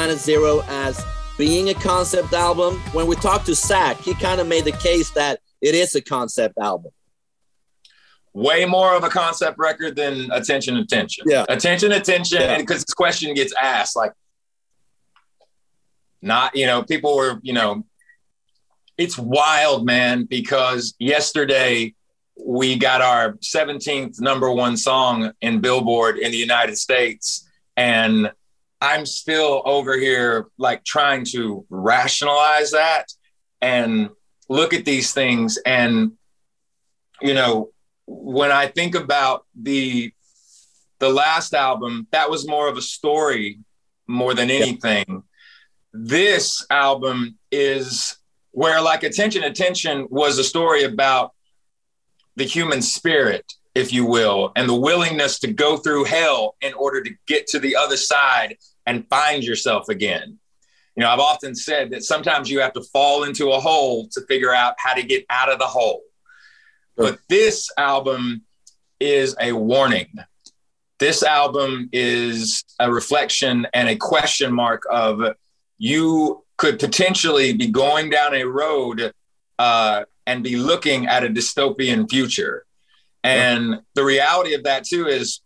Planet 0.08 0.24
Zero 0.24 0.64
as 0.70 1.04
being 1.38 1.68
a 1.68 1.74
concept 1.74 2.32
album. 2.32 2.76
When 2.94 3.08
we 3.08 3.18
talked 3.18 3.46
to 3.48 3.54
Zach, 3.54 3.98
he 4.00 4.14
kind 4.14 4.40
of 4.40 4.48
made 4.48 4.64
the 4.64 4.72
case 4.72 5.10
that 5.12 5.42
it 5.62 5.76
is 5.76 5.96
a 5.96 6.02
concept 6.02 6.58
album. 6.58 6.92
way 8.34 8.64
more 8.64 8.96
of 8.96 9.04
a 9.04 9.10
concept 9.10 9.58
record 9.60 9.98
than 9.98 10.32
attention 10.32 10.78
attention 10.78 11.26
Yeah. 11.28 11.44
attention 11.50 11.92
attention 11.92 12.40
Yeah. 12.42 12.58
because 12.58 12.86
this 12.86 12.94
question 12.94 13.34
gets 13.34 13.52
asked 13.62 13.96
like 13.98 14.14
not 16.22 16.56
you 16.56 16.68
know 16.68 16.84
people 16.84 17.16
were 17.18 17.40
you 17.42 17.52
know 17.54 17.84
it's 18.98 19.18
wild 19.18 19.86
man 19.86 20.24
because 20.26 20.94
yesterday 21.00 21.94
we 22.40 22.78
got 22.78 23.02
our 23.02 23.34
17th 23.56 24.22
number 24.22 24.52
one 24.52 24.78
song 24.78 25.32
in 25.42 25.60
billboard 25.60 26.18
in 26.20 26.30
the 26.32 26.38
united 26.38 26.78
states 26.78 27.50
and 27.76 28.32
i'm 28.82 29.06
still 29.06 29.62
over 29.66 29.98
here 29.98 30.48
like 30.58 30.84
trying 30.84 31.26
to 31.26 31.66
rationalize 31.70 32.72
that 32.72 33.06
and 33.62 34.10
look 34.50 34.74
at 34.74 34.86
these 34.86 35.14
things. 35.14 35.58
And 35.66 36.14
you 37.22 37.34
know 37.34 37.72
when 38.06 38.52
I 38.52 38.68
think 38.68 38.96
about 38.96 39.46
the 39.60 40.12
the 41.00 41.10
last 41.10 41.54
album, 41.54 42.08
that 42.12 42.30
was 42.30 42.48
more 42.48 42.68
of 42.68 42.78
a 42.78 42.82
story 42.82 43.60
more 44.08 44.34
than 44.34 44.50
anything. 44.50 45.24
This 45.94 46.66
album 46.70 47.38
is 47.52 48.18
where 48.52 48.82
like 48.82 49.04
attention 49.04 49.44
attention 49.44 50.08
was 50.10 50.38
a 50.38 50.44
story 50.44 50.84
about 50.84 51.34
the 52.36 52.46
human 52.46 52.82
spirit, 52.82 53.46
if 53.78 53.94
you 53.94 54.06
will, 54.06 54.52
and 54.56 54.68
the 54.68 54.76
willingness 54.76 55.38
to 55.38 55.54
go 55.54 55.78
through 55.78 56.04
hell 56.06 56.56
in 56.62 56.74
order 56.74 57.00
to 57.04 57.12
get 57.28 57.46
to 57.46 57.60
the 57.60 57.76
other 57.76 57.96
side 57.96 58.58
and 58.88 59.08
find 59.08 59.44
yourself 59.44 59.88
again. 59.88 60.40
You 60.96 61.04
know, 61.04 61.10
I've 61.12 61.20
often 61.20 61.54
said 61.54 61.92
that 61.92 62.04
sometimes 62.04 62.50
you 62.50 62.60
have 62.60 62.74
to 62.74 62.82
fall 62.82 63.24
into 63.24 63.52
a 63.52 63.60
hole 63.60 64.08
to 64.14 64.22
figure 64.22 64.52
out 64.52 64.74
how 64.80 64.96
to 64.96 65.04
get 65.04 65.26
out 65.30 65.52
of 65.52 65.60
the 65.60 65.68
hole. 65.68 66.02
But 66.96 67.20
this 67.30 67.70
album 67.78 68.42
is 69.00 69.36
a 69.40 69.52
warning. 69.52 70.08
This 70.98 71.22
album 71.22 71.88
is 71.92 72.64
a 72.80 72.92
reflection 72.92 73.68
and 73.76 73.88
a 73.90 73.96
question 73.96 74.52
mark 74.52 74.88
of 74.90 75.22
you 75.78 76.44
could 76.58 76.80
potentially 76.80 77.54
be 77.54 77.68
going 77.68 78.10
down 78.10 78.34
a 78.34 78.44
road 78.44 79.14
uh, 79.60 80.06
and 80.26 80.44
be 80.44 80.56
looking 80.56 81.06
at 81.06 81.24
a 81.24 81.30
dystopian 81.30 82.10
future. 82.10 82.66
And 83.28 83.82
the 83.94 84.04
reality 84.04 84.54
of 84.54 84.64
that, 84.64 84.86
too, 84.86 85.08
is 85.08 85.42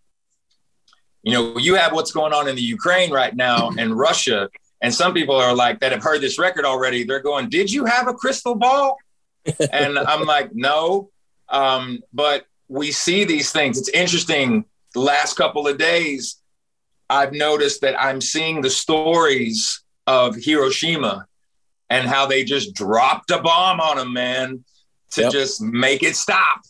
you 1.24 1.34
know, 1.34 1.58
you 1.58 1.76
have 1.76 1.94
what's 1.94 2.12
going 2.12 2.34
on 2.34 2.48
in 2.48 2.56
the 2.56 2.62
Ukraine 2.62 3.12
right 3.12 3.36
now 3.36 3.70
and 3.78 3.98
Russia. 3.98 4.50
And 4.82 4.94
some 4.94 5.14
people 5.14 5.36
are 5.36 5.54
like, 5.54 5.80
that 5.82 5.92
have 5.92 6.02
heard 6.04 6.22
this 6.22 6.40
record 6.40 6.66
already, 6.66 7.04
they're 7.04 7.22
going, 7.22 7.50
Did 7.50 7.72
you 7.72 7.86
have 7.86 8.08
a 8.08 8.14
crystal 8.14 8.56
ball? 8.56 8.98
and 9.72 9.98
I'm 10.00 10.26
like, 10.26 10.54
No. 10.54 11.10
Um, 11.50 12.00
but 12.14 12.46
we 12.68 12.92
see 12.92 13.26
these 13.26 13.52
things. 13.52 13.78
It's 13.78 13.90
interesting. 13.90 14.66
The 14.94 15.02
last 15.02 15.36
couple 15.36 15.68
of 15.68 15.78
days, 15.78 16.38
I've 17.10 17.34
noticed 17.34 17.82
that 17.82 18.02
I'm 18.02 18.22
seeing 18.22 18.62
the 18.62 18.70
stories 18.70 19.84
of 20.08 20.36
Hiroshima 20.36 21.28
and 21.90 22.08
how 22.08 22.26
they 22.26 22.44
just 22.44 22.74
dropped 22.74 23.32
a 23.32 23.40
bomb 23.42 23.80
on 23.82 23.98
them, 23.98 24.14
man, 24.14 24.64
to 25.12 25.22
Yep. 25.22 25.32
just 25.32 25.62
make 25.62 26.04
it 26.04 26.16
stop. 26.16 26.62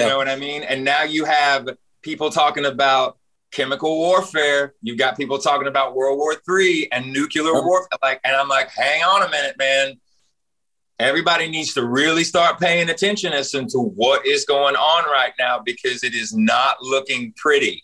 You 0.00 0.08
know 0.08 0.16
what 0.16 0.28
I 0.28 0.36
mean? 0.36 0.62
And 0.62 0.84
now 0.84 1.02
you 1.02 1.24
have 1.24 1.68
people 2.02 2.30
talking 2.30 2.64
about 2.64 3.18
chemical 3.50 3.98
warfare. 3.98 4.74
You've 4.82 4.98
got 4.98 5.16
people 5.16 5.38
talking 5.38 5.68
about 5.68 5.94
World 5.94 6.18
War 6.18 6.34
III 6.48 6.90
and 6.92 7.12
nuclear 7.12 7.52
warfare. 7.52 7.98
Like, 8.02 8.20
and 8.24 8.34
I'm 8.34 8.48
like, 8.48 8.70
hang 8.70 9.02
on 9.02 9.22
a 9.22 9.30
minute, 9.30 9.56
man 9.58 10.00
everybody 11.02 11.48
needs 11.48 11.74
to 11.74 11.84
really 11.84 12.24
start 12.24 12.60
paying 12.60 12.88
attention 12.88 13.32
as 13.32 13.50
to 13.50 13.78
what 13.78 14.26
is 14.26 14.44
going 14.44 14.76
on 14.76 15.04
right 15.10 15.32
now 15.38 15.58
because 15.58 16.04
it 16.04 16.14
is 16.14 16.34
not 16.34 16.76
looking 16.80 17.32
pretty. 17.36 17.82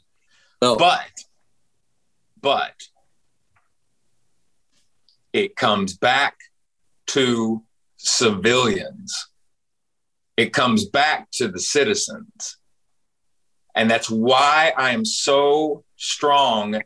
But, 0.61 1.11
but 2.41 2.75
it 5.33 5.57
comes 5.57 5.97
back 5.97 6.37
to 7.09 7.63
civilians. 7.97 9.28
It 10.39 10.53
comes 10.53 10.85
back 10.85 11.33
to 11.33 11.49
the 11.49 11.59
citizens. 11.59 12.59
And 13.75 13.91
that's 13.91 14.09
why 14.09 14.73
I 14.77 14.91
am 14.91 15.05
so 15.05 15.83
strong 15.97 16.81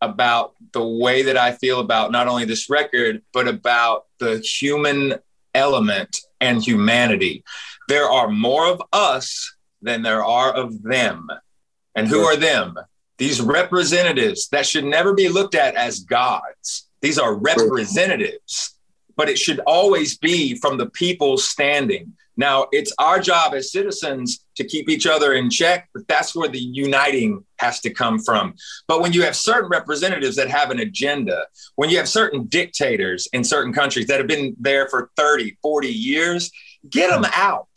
about 0.00 0.54
the 0.72 0.86
way 0.86 1.20
that 1.24 1.36
I 1.36 1.52
feel 1.52 1.80
about 1.80 2.12
not 2.12 2.28
only 2.28 2.46
this 2.46 2.70
record, 2.70 3.20
but 3.34 3.46
about 3.46 4.06
the 4.20 4.38
human 4.38 5.16
element 5.54 6.16
and 6.40 6.64
humanity. 6.64 7.44
There 7.88 8.08
are 8.08 8.30
more 8.30 8.66
of 8.66 8.80
us 8.90 9.54
than 9.82 10.00
there 10.00 10.24
are 10.24 10.50
of 10.50 10.82
them. 10.82 11.28
And 11.94 12.08
who 12.08 12.20
are 12.20 12.36
them? 12.36 12.74
These 13.18 13.42
representatives 13.42 14.48
that 14.48 14.64
should 14.64 14.86
never 14.86 15.12
be 15.12 15.28
looked 15.28 15.54
at 15.54 15.74
as 15.74 16.00
gods. 16.00 16.88
These 17.02 17.18
are 17.18 17.34
representatives, 17.34 18.78
but 19.14 19.28
it 19.28 19.38
should 19.38 19.60
always 19.66 20.16
be 20.16 20.54
from 20.54 20.78
the 20.78 20.88
people 20.88 21.36
standing. 21.36 22.14
Now, 22.38 22.68
it's 22.70 22.92
our 22.98 23.18
job 23.18 23.52
as 23.52 23.72
citizens 23.72 24.44
to 24.54 24.64
keep 24.64 24.88
each 24.88 25.08
other 25.08 25.34
in 25.34 25.50
check, 25.50 25.88
but 25.92 26.06
that's 26.06 26.36
where 26.36 26.48
the 26.48 26.60
uniting 26.60 27.44
has 27.58 27.80
to 27.80 27.90
come 27.90 28.20
from. 28.20 28.54
But 28.86 29.02
when 29.02 29.12
you 29.12 29.22
have 29.24 29.34
certain 29.34 29.68
representatives 29.68 30.36
that 30.36 30.48
have 30.48 30.70
an 30.70 30.78
agenda, 30.78 31.46
when 31.74 31.90
you 31.90 31.98
have 31.98 32.08
certain 32.08 32.44
dictators 32.44 33.26
in 33.32 33.42
certain 33.42 33.72
countries 33.72 34.06
that 34.06 34.18
have 34.18 34.28
been 34.28 34.54
there 34.60 34.88
for 34.88 35.10
30, 35.16 35.58
40 35.60 35.88
years, 35.88 36.52
get 36.88 37.10
them 37.10 37.26
out. 37.34 37.68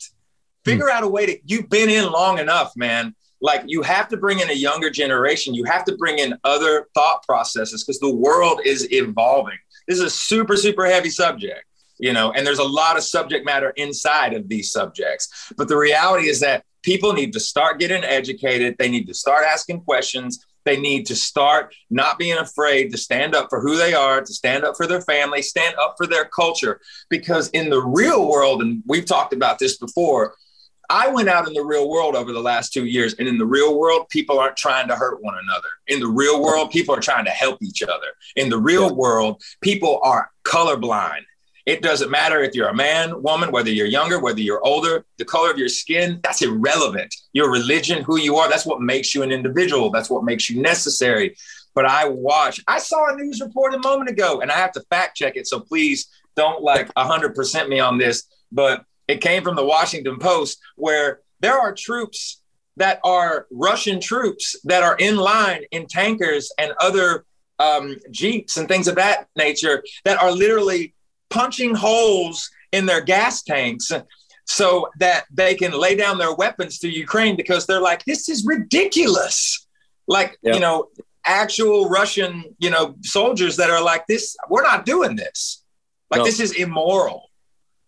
Figure 0.64 0.88
out 0.88 1.02
a 1.02 1.08
way 1.08 1.26
to, 1.26 1.38
you've 1.44 1.68
been 1.68 1.90
in 1.90 2.10
long 2.10 2.38
enough, 2.38 2.72
man. 2.76 3.16
Like 3.40 3.64
you 3.66 3.82
have 3.82 4.08
to 4.10 4.16
bring 4.16 4.38
in 4.38 4.48
a 4.48 4.54
younger 4.54 4.90
generation. 4.90 5.54
You 5.54 5.64
have 5.64 5.84
to 5.86 5.96
bring 5.96 6.20
in 6.20 6.38
other 6.44 6.86
thought 6.94 7.24
processes 7.24 7.82
because 7.82 7.98
the 7.98 8.14
world 8.14 8.60
is 8.64 8.92
evolving. 8.92 9.58
This 9.88 9.98
is 9.98 10.04
a 10.04 10.10
super, 10.10 10.56
super 10.56 10.86
heavy 10.86 11.10
subject, 11.10 11.64
you 12.02 12.12
know, 12.12 12.32
and 12.32 12.44
there's 12.44 12.58
a 12.58 12.64
lot 12.64 12.96
of 12.96 13.04
subject 13.04 13.46
matter 13.46 13.70
inside 13.76 14.34
of 14.34 14.48
these 14.48 14.72
subjects. 14.72 15.52
But 15.56 15.68
the 15.68 15.76
reality 15.76 16.28
is 16.28 16.40
that 16.40 16.64
people 16.82 17.12
need 17.12 17.32
to 17.32 17.40
start 17.40 17.78
getting 17.78 18.02
educated. 18.02 18.74
They 18.76 18.90
need 18.90 19.06
to 19.06 19.14
start 19.14 19.44
asking 19.46 19.82
questions. 19.82 20.44
They 20.64 20.76
need 20.76 21.06
to 21.06 21.14
start 21.16 21.72
not 21.90 22.18
being 22.18 22.38
afraid 22.38 22.90
to 22.90 22.98
stand 22.98 23.36
up 23.36 23.46
for 23.48 23.60
who 23.60 23.76
they 23.76 23.94
are, 23.94 24.20
to 24.20 24.32
stand 24.32 24.64
up 24.64 24.76
for 24.76 24.88
their 24.88 25.00
family, 25.02 25.42
stand 25.42 25.76
up 25.76 25.94
for 25.96 26.08
their 26.08 26.24
culture. 26.24 26.80
Because 27.08 27.50
in 27.50 27.70
the 27.70 27.80
real 27.80 28.28
world, 28.28 28.62
and 28.62 28.82
we've 28.84 29.06
talked 29.06 29.32
about 29.32 29.60
this 29.60 29.78
before, 29.78 30.34
I 30.90 31.06
went 31.08 31.28
out 31.28 31.46
in 31.46 31.54
the 31.54 31.64
real 31.64 31.88
world 31.88 32.16
over 32.16 32.32
the 32.32 32.40
last 32.40 32.72
two 32.72 32.84
years, 32.84 33.14
and 33.14 33.28
in 33.28 33.38
the 33.38 33.46
real 33.46 33.78
world, 33.78 34.08
people 34.08 34.40
aren't 34.40 34.56
trying 34.56 34.88
to 34.88 34.96
hurt 34.96 35.22
one 35.22 35.36
another. 35.40 35.68
In 35.86 36.00
the 36.00 36.08
real 36.08 36.42
world, 36.42 36.72
people 36.72 36.96
are 36.96 37.00
trying 37.00 37.24
to 37.26 37.30
help 37.30 37.62
each 37.62 37.82
other. 37.82 38.08
In 38.34 38.50
the 38.50 38.58
real 38.58 38.94
world, 38.94 39.40
people 39.62 40.00
are 40.02 40.30
colorblind. 40.44 41.22
It 41.64 41.82
doesn't 41.82 42.10
matter 42.10 42.40
if 42.40 42.54
you're 42.54 42.68
a 42.68 42.74
man, 42.74 43.22
woman, 43.22 43.52
whether 43.52 43.70
you're 43.70 43.86
younger, 43.86 44.20
whether 44.20 44.40
you're 44.40 44.64
older, 44.64 45.04
the 45.18 45.24
color 45.24 45.50
of 45.50 45.58
your 45.58 45.68
skin, 45.68 46.18
that's 46.22 46.42
irrelevant. 46.42 47.14
Your 47.32 47.50
religion, 47.50 48.02
who 48.02 48.18
you 48.18 48.36
are, 48.36 48.48
that's 48.48 48.66
what 48.66 48.80
makes 48.80 49.14
you 49.14 49.22
an 49.22 49.30
individual. 49.30 49.90
That's 49.90 50.10
what 50.10 50.24
makes 50.24 50.50
you 50.50 50.60
necessary. 50.60 51.36
But 51.74 51.86
I 51.86 52.08
watch, 52.08 52.60
I 52.66 52.78
saw 52.78 53.12
a 53.12 53.16
news 53.16 53.40
report 53.40 53.74
a 53.74 53.78
moment 53.78 54.10
ago, 54.10 54.40
and 54.40 54.50
I 54.50 54.56
have 54.56 54.72
to 54.72 54.82
fact 54.90 55.16
check 55.16 55.36
it. 55.36 55.46
So 55.46 55.60
please 55.60 56.08
don't 56.36 56.62
like 56.62 56.92
100% 56.94 57.68
me 57.68 57.80
on 57.80 57.98
this. 57.98 58.24
But 58.50 58.84
it 59.08 59.20
came 59.20 59.42
from 59.42 59.56
the 59.56 59.64
Washington 59.64 60.18
Post 60.18 60.58
where 60.76 61.20
there 61.40 61.58
are 61.58 61.74
troops 61.74 62.40
that 62.76 63.00
are 63.04 63.46
Russian 63.50 64.00
troops 64.00 64.56
that 64.64 64.82
are 64.82 64.96
in 64.96 65.16
line 65.16 65.64
in 65.70 65.86
tankers 65.86 66.50
and 66.58 66.72
other 66.80 67.24
um, 67.58 67.96
jeeps 68.10 68.56
and 68.56 68.66
things 68.66 68.88
of 68.88 68.96
that 68.96 69.28
nature 69.36 69.82
that 70.04 70.20
are 70.20 70.32
literally 70.32 70.94
punching 71.32 71.74
holes 71.74 72.50
in 72.72 72.86
their 72.86 73.00
gas 73.00 73.42
tanks 73.42 73.90
so 74.44 74.88
that 74.98 75.24
they 75.32 75.54
can 75.54 75.72
lay 75.72 75.94
down 75.94 76.18
their 76.18 76.34
weapons 76.34 76.78
to 76.80 76.88
Ukraine 76.88 77.36
because 77.36 77.66
they're 77.66 77.80
like, 77.80 78.04
this 78.04 78.28
is 78.28 78.44
ridiculous. 78.44 79.66
Like, 80.06 80.38
you 80.54 80.60
know, 80.60 80.88
actual 81.24 81.88
Russian, 81.88 82.54
you 82.58 82.70
know, 82.70 82.96
soldiers 83.02 83.56
that 83.56 83.70
are 83.70 83.82
like, 83.82 84.06
this, 84.06 84.36
we're 84.50 84.62
not 84.72 84.84
doing 84.84 85.16
this. 85.16 85.64
Like, 86.10 86.20
No. 86.20 86.24
this 86.24 86.40
is 86.40 86.52
immoral. 86.52 87.30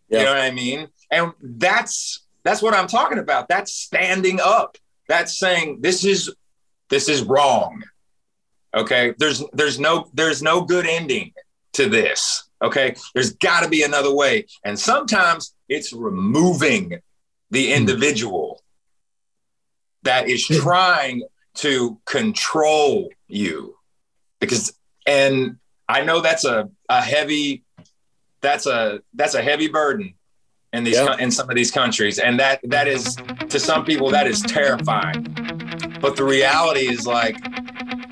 You 0.08 0.18
know 0.18 0.32
what 0.34 0.38
I 0.42 0.50
mean? 0.50 0.88
And 1.10 1.32
that's 1.42 2.24
that's 2.44 2.62
what 2.62 2.74
I'm 2.74 2.86
talking 2.86 3.18
about. 3.18 3.48
That's 3.48 3.72
standing 3.74 4.38
up. 4.40 4.76
That's 5.08 5.36
saying 5.38 5.80
this 5.80 6.04
is 6.04 6.32
this 6.88 7.08
is 7.08 7.22
wrong. 7.24 7.82
Okay? 8.74 9.14
There's 9.18 9.42
there's 9.52 9.78
no 9.80 10.08
there's 10.14 10.42
no 10.42 10.62
good 10.62 10.86
ending 10.86 11.32
to 11.72 11.88
this. 11.88 12.44
Okay? 12.64 12.96
There's 13.14 13.34
got 13.34 13.62
to 13.62 13.68
be 13.68 13.82
another 13.82 14.12
way. 14.12 14.46
And 14.64 14.78
sometimes 14.78 15.54
it's 15.68 15.92
removing 15.92 17.00
the 17.50 17.66
hmm. 17.66 17.72
individual 17.72 18.62
that 20.02 20.28
is 20.28 20.46
hmm. 20.46 20.56
trying 20.56 21.22
to 21.56 22.00
control 22.04 23.10
you. 23.28 23.76
Because 24.40 24.76
and 25.06 25.58
I 25.88 26.02
know 26.02 26.20
that's 26.20 26.44
a, 26.44 26.68
a 26.88 27.00
heavy, 27.00 27.62
that's 28.40 28.66
a, 28.66 29.00
that's 29.14 29.34
a 29.34 29.42
heavy 29.42 29.68
burden 29.68 30.14
in 30.72 30.84
these, 30.84 30.98
co- 30.98 31.12
in 31.12 31.30
some 31.30 31.48
of 31.48 31.56
these 31.56 31.70
countries. 31.70 32.18
And 32.18 32.40
that, 32.40 32.60
that 32.64 32.88
is 32.88 33.16
to 33.48 33.60
some 33.60 33.84
people, 33.84 34.10
that 34.10 34.26
is 34.26 34.40
terrifying. 34.42 35.22
But 36.00 36.16
the 36.16 36.24
reality 36.24 36.88
is 36.88 37.06
like, 37.06 37.36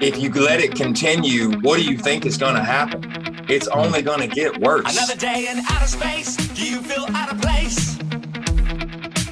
if 0.01 0.19
you 0.19 0.31
let 0.33 0.61
it 0.61 0.75
continue, 0.75 1.53
what 1.61 1.79
do 1.79 1.85
you 1.85 1.97
think 1.97 2.27
is 2.27 2.37
going 2.37 2.55
to 2.55 2.63
happen? 2.63 3.22
It's 3.55 3.69
only 3.69 4.03
to 4.03 4.27
get 4.29 4.57
worse. 4.57 4.97
Another 4.97 5.15
day 5.15 5.47
in 5.51 5.59
outer 5.69 5.87
space. 5.87 6.37
Do 6.37 6.67
you 6.67 6.81
feel 6.81 7.05
out 7.15 7.31
of 7.31 7.39
place? 7.43 7.99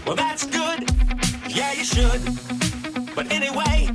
Well, 0.04 0.14
that's 0.14 0.44
good. 0.44 0.90
Yeah, 1.48 1.72
you 1.72 1.84
should. 1.84 2.20
But 3.14 3.32
anyway, 3.32 3.88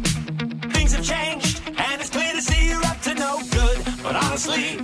things 0.74 0.94
have 0.96 1.06
changed, 1.06 1.62
and 1.68 2.02
it's 2.02 2.10
clear 2.10 2.34
to 2.34 2.42
see 2.42 2.70
you're 2.70 2.84
up 2.86 3.00
to 3.02 3.14
no 3.14 3.40
good. 3.52 3.78
But 4.02 4.16
honestly, 4.16 4.78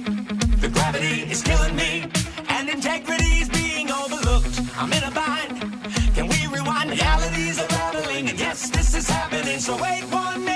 the 0.62 0.70
gravity 0.70 1.24
is 1.32 1.42
killing 1.42 1.76
me, 1.76 2.06
and 2.50 2.70
integrity 2.70 3.42
is 3.42 3.50
being 3.50 3.92
overlooked. 3.92 4.62
I'm 4.78 4.94
in 4.94 5.04
a 5.04 5.10
bind. 5.10 5.60
Can 6.14 6.28
we 6.28 6.46
rewind? 6.54 6.92
Reality's 6.92 7.58
unraveling, 7.58 8.30
and 8.30 8.40
yes, 8.40 8.70
this 8.70 8.94
is 8.94 9.10
happening. 9.10 9.58
So 9.58 9.74
wait 9.82 10.04
one 10.04 10.46
minute, 10.46 10.51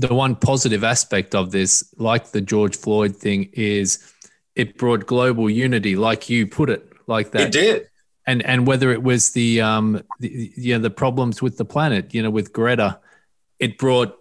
the 0.00 0.14
one 0.14 0.34
positive 0.34 0.82
aspect 0.82 1.34
of 1.34 1.50
this, 1.50 1.92
like 1.98 2.30
the 2.30 2.40
George 2.40 2.76
Floyd 2.76 3.16
thing, 3.16 3.50
is 3.52 3.98
it 4.54 4.78
brought 4.78 5.06
global 5.06 5.50
unity, 5.50 5.94
like 5.96 6.30
you 6.30 6.46
put 6.46 6.70
it, 6.70 6.90
like 7.06 7.32
that. 7.32 7.42
it 7.42 7.52
did. 7.52 7.88
and 8.26 8.42
and 8.44 8.66
whether 8.66 8.92
it 8.92 9.02
was 9.02 9.32
the 9.32 9.60
um 9.60 10.02
the, 10.20 10.52
you 10.56 10.74
know 10.74 10.80
the 10.80 10.90
problems 10.90 11.42
with 11.42 11.56
the 11.56 11.64
planet 11.64 12.14
you 12.14 12.22
know 12.22 12.30
with 12.30 12.52
greta 12.52 13.00
it 13.58 13.76
brought 13.78 14.16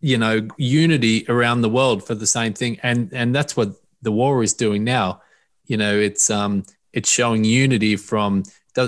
you 0.00 0.16
know 0.16 0.48
unity 0.56 1.26
around 1.28 1.60
the 1.60 1.68
world 1.68 2.06
for 2.06 2.14
the 2.14 2.26
same 2.26 2.54
thing 2.54 2.78
and 2.82 3.12
and 3.12 3.34
that's 3.34 3.54
what 3.54 3.74
the 4.00 4.12
war 4.12 4.42
is 4.42 4.54
doing 4.54 4.82
now 4.82 5.20
you 5.66 5.76
know 5.76 5.94
it's 5.94 6.30
um 6.30 6.64
it's 6.94 7.10
showing 7.10 7.44
unity 7.44 7.96
from 7.96 8.42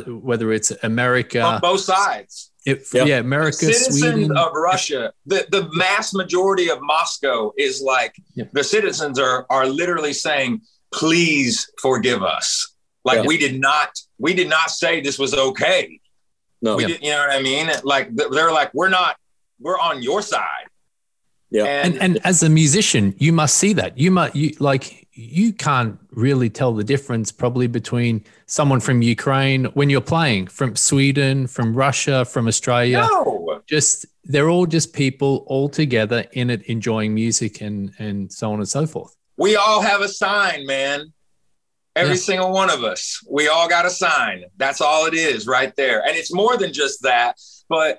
whether 0.07 0.51
it's 0.53 0.73
america 0.83 1.43
on 1.43 1.61
both 1.61 1.81
sides. 1.81 2.51
It, 2.67 2.87
Yeah. 2.93 3.05
yeah 3.05 3.19
america 3.19 3.53
citizens 3.67 3.99
sweden 4.01 4.37
of 4.37 4.53
Russia, 4.55 5.13
the, 5.27 5.47
the 5.51 5.69
mass 5.73 6.15
majority 6.15 6.71
of 6.71 6.79
Moscow 6.83 7.53
is 7.59 7.81
like 7.83 8.15
Yeah. 8.35 8.45
the 8.53 8.65
citizens 8.65 9.19
are 9.19 9.47
are 9.51 9.67
literally 9.67 10.13
saying, 10.13 10.61
"Please 10.93 11.71
forgive 11.81 12.23
us." 12.23 12.75
Like 13.05 13.19
Yeah. 13.23 13.27
we 13.27 13.37
did 13.39 13.61
not 13.61 13.91
we 14.19 14.33
did 14.35 14.49
not 14.49 14.71
say 14.71 15.01
this 15.01 15.19
was 15.19 15.35
okay. 15.35 16.01
No. 16.63 16.77
We 16.77 16.87
did, 16.87 17.03
you 17.03 17.11
know 17.11 17.19
what 17.19 17.31
I 17.31 17.43
mean? 17.43 17.67
Like 17.83 18.07
they're 18.17 18.53
like, 18.53 18.73
"We're 18.73 18.89
not. 18.89 19.17
We're 19.61 19.79
on 19.79 20.03
your 20.03 20.23
side." 20.23 20.67
Yeah. 21.51 21.65
and 21.85 21.97
and 22.05 22.19
as 22.25 22.43
a 22.43 22.49
musician 22.49 23.15
you 23.19 23.33
must 23.33 23.57
see 23.59 23.75
that 23.75 23.97
you 23.97 24.11
must 24.11 24.35
you 24.35 24.57
like 24.59 25.07
you 25.13 25.53
can't 25.53 25.99
really 26.11 26.51
tell 26.51 26.73
the 26.75 26.83
difference 26.83 27.31
probably 27.31 27.69
between 27.69 28.25
someone 28.47 28.81
from 28.81 29.03
ukraine 29.03 29.65
when 29.75 29.89
you're 29.91 30.01
playing 30.01 30.47
from 30.47 30.77
sweden 30.77 31.47
from 31.47 31.75
russia 31.75 32.25
from 32.25 32.47
australia 32.47 33.07
no, 33.11 33.61
just 33.67 34.07
they're 34.25 34.49
all 34.49 34.67
just 34.67 34.93
people 34.93 35.45
all 35.47 35.69
together 35.69 36.25
in 36.33 36.51
it 36.51 36.63
enjoying 36.65 37.15
music 37.15 37.61
and 37.61 37.93
and 37.99 38.33
so 38.33 38.53
on 38.53 38.59
and 38.59 38.69
so 38.69 38.87
forth 38.87 39.15
we 39.37 39.57
all 39.57 39.81
have 39.83 40.01
a 40.01 40.09
sign, 40.09 40.65
man. 40.65 41.13
Every 41.97 42.15
Yeah. 42.15 42.21
single 42.21 42.53
one 42.53 42.71
of 42.71 42.85
us. 42.85 43.19
We 43.29 43.49
all 43.49 43.69
got 43.69 43.85
a 43.85 43.91
sign. 43.91 44.45
That's 44.57 44.81
all 44.81 45.07
it 45.07 45.15
is 45.15 45.49
right 45.49 45.75
there. 45.75 46.07
And 46.07 46.17
it's 46.17 46.33
more 46.33 46.57
than 46.57 46.73
just 46.73 47.03
that, 47.03 47.37
but 47.69 47.99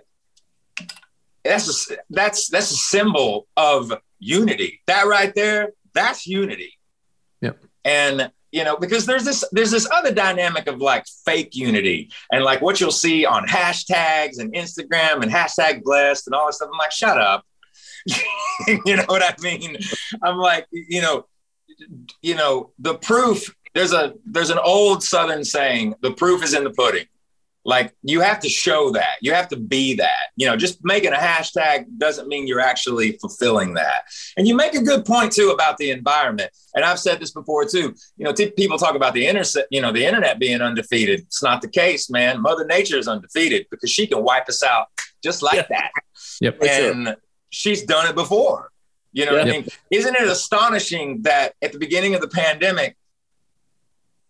that's 1.43 1.91
a, 1.91 1.98
that's 2.10 2.48
that's 2.48 2.72
a 2.72 2.76
symbol 2.78 3.48
of 3.58 3.91
unity. 4.20 4.80
That 4.88 5.08
right 5.08 5.36
there, 5.36 5.74
that's 5.93 6.26
unity. 6.26 6.72
Yep. 7.41 7.62
And 7.84 8.32
you 8.56 8.64
know, 8.64 8.78
because 8.78 9.06
there's 9.06 9.26
this 9.26 9.43
there's 9.51 9.72
this 9.72 9.86
other 9.91 10.14
dynamic 10.14 10.68
of 10.68 10.80
like 10.80 11.06
fake 11.26 11.58
unity 11.58 12.10
and 12.32 12.41
like 12.41 12.62
what 12.62 12.80
you'll 12.80 12.89
see 12.89 13.26
on 13.26 13.45
hashtags 13.45 14.39
and 14.39 14.53
Instagram 14.53 15.22
and 15.22 15.30
hashtag 15.30 15.84
blessed 15.84 16.28
and 16.28 16.34
all 16.34 16.47
this 16.47 16.56
stuff. 16.56 16.70
I'm 16.72 16.78
like, 16.78 16.93
shut 16.93 17.20
up. 17.20 17.45
you 18.86 18.95
know 18.95 19.03
what 19.08 19.22
I 19.22 19.36
mean? 19.41 19.76
I'm 20.24 20.38
like, 20.38 20.68
you 20.72 21.01
know, 21.01 21.26
you 22.22 22.36
know, 22.36 22.72
the 22.80 22.95
proof. 22.95 23.53
There's 23.74 23.91
a 23.91 24.14
there's 24.26 24.51
an 24.51 24.60
old 24.60 25.03
Southern 25.03 25.43
saying: 25.43 25.95
the 26.01 26.12
proof 26.12 26.41
is 26.41 26.53
in 26.53 26.64
the 26.64 26.70
pudding. 26.72 27.08
Like 27.68 27.95
you 28.03 28.22
have 28.22 28.39
to 28.41 28.49
show 28.49 28.91
that. 28.91 29.16
You 29.22 29.34
have 29.34 29.47
to 29.49 29.57
be 29.57 29.95
that. 29.95 30.28
You 30.38 30.47
know 30.47 30.55
just 30.55 30.80
making 30.84 31.13
a 31.13 31.18
hashtag 31.18 31.86
doesn't 31.97 32.28
mean 32.28 32.47
you're 32.47 32.59
actually 32.59 33.13
fulfilling 33.13 33.74
that. 33.74 34.03
And 34.38 34.47
you 34.47 34.55
make 34.55 34.76
a 34.76 34.82
good 34.82 35.03
point 35.05 35.32
too 35.34 35.49
about 35.49 35.78
the 35.78 35.89
environment. 35.91 36.51
And 36.76 36.86
i've 36.86 36.99
said 36.99 37.20
this 37.20 37.32
before 37.32 37.66
too. 37.66 37.95
You 38.18 38.26
know 38.26 38.34
t- 38.34 38.51
people 38.51 38.78
talk 38.78 38.95
about 38.95 39.13
the 39.13 39.26
internet 39.26 39.68
you 39.72 39.82
know 39.82 39.91
the 39.91 40.05
internet 40.05 40.39
being 40.39 40.61
undefeated. 40.61 41.22
It's 41.22 41.43
not 41.43 41.61
the 41.61 41.70
case 41.70 42.09
man. 42.09 42.41
Mother 42.41 42.66
nature 42.66 42.97
is 42.97 43.07
undefeated 43.07 43.66
because 43.72 43.91
she 43.91 44.07
can 44.07 44.24
wipe 44.24 44.47
us 44.47 44.61
out 44.63 44.88
just 45.24 45.41
like 45.41 45.55
Yeah. 45.55 45.66
that. 45.70 45.91
Yep. 46.41 46.59
For 46.59 46.68
sure. 46.68 46.91
and 46.91 47.16
she's 47.49 47.84
done 47.84 48.07
it 48.07 48.16
before. 48.16 48.72
You 49.11 49.26
know 49.26 49.32
what 49.34 49.47
i 49.47 49.51
mean? 49.51 49.66
Isn't 49.91 50.13
it 50.16 50.28
astonishing 50.28 51.22
that 51.22 51.53
at 51.61 51.72
the 51.72 51.80
beginning 51.80 52.16
of 52.16 52.22
the 52.22 52.28
pandemic 52.28 52.97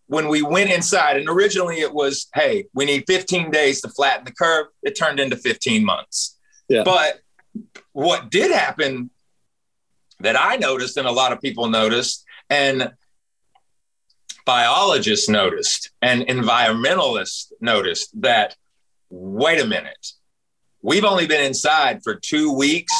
when 0.06 0.28
we 0.28 0.42
went 0.42 0.70
inside, 0.70 1.16
and 1.16 1.28
originally 1.28 1.80
it 1.80 1.92
was, 1.92 2.28
hey, 2.34 2.66
we 2.74 2.84
need 2.84 3.04
15 3.06 3.50
days 3.50 3.80
to 3.80 3.88
flatten 3.88 4.24
the 4.24 4.32
curve. 4.32 4.66
It 4.82 4.96
turned 4.96 5.18
into 5.18 5.36
15 5.36 5.84
months. 5.84 6.38
Yeah. 6.68 6.84
But 6.84 7.20
what 7.92 8.30
did 8.30 8.52
happen 8.52 9.10
that 10.20 10.36
I 10.38 10.56
noticed, 10.56 10.96
and 10.96 11.08
a 11.08 11.12
lot 11.12 11.32
of 11.32 11.40
people 11.40 11.68
noticed, 11.68 12.24
and 12.48 12.92
biologists 14.44 15.28
noticed, 15.28 15.90
and 16.00 16.22
environmentalists 16.22 17.52
noticed 17.60 18.20
that, 18.22 18.56
wait 19.10 19.60
a 19.60 19.66
minute, 19.66 20.12
we've 20.82 21.04
only 21.04 21.26
been 21.26 21.44
inside 21.44 22.02
for 22.04 22.14
two 22.14 22.52
weeks, 22.52 22.92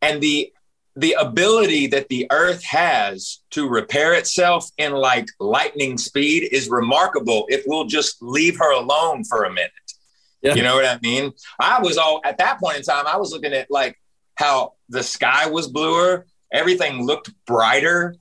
and 0.00 0.22
the 0.22 0.52
the 0.96 1.12
ability 1.18 1.86
that 1.88 2.08
the 2.08 2.26
earth 2.30 2.62
has 2.64 3.38
to 3.50 3.68
repair 3.68 4.14
itself 4.14 4.68
in 4.76 4.92
like 4.92 5.28
lightning 5.38 5.96
speed 5.96 6.48
is 6.52 6.68
remarkable 6.68 7.46
if 7.48 7.62
we'll 7.66 7.86
just 7.86 8.20
leave 8.20 8.58
her 8.58 8.72
alone 8.72 9.24
for 9.24 9.44
a 9.44 9.52
minute. 9.52 9.70
Yeah. 10.42 10.54
You 10.54 10.62
know 10.62 10.74
what 10.74 10.86
I 10.86 10.98
mean? 11.02 11.32
I 11.60 11.80
was 11.80 11.96
all 11.98 12.20
at 12.24 12.38
that 12.38 12.58
point 12.60 12.78
in 12.78 12.82
time, 12.82 13.06
I 13.06 13.16
was 13.16 13.30
looking 13.30 13.52
at 13.52 13.70
like 13.70 13.98
how 14.34 14.72
the 14.88 15.02
sky 15.02 15.48
was 15.48 15.68
bluer, 15.68 16.26
everything 16.52 17.06
looked 17.06 17.30
brighter, 17.46 18.16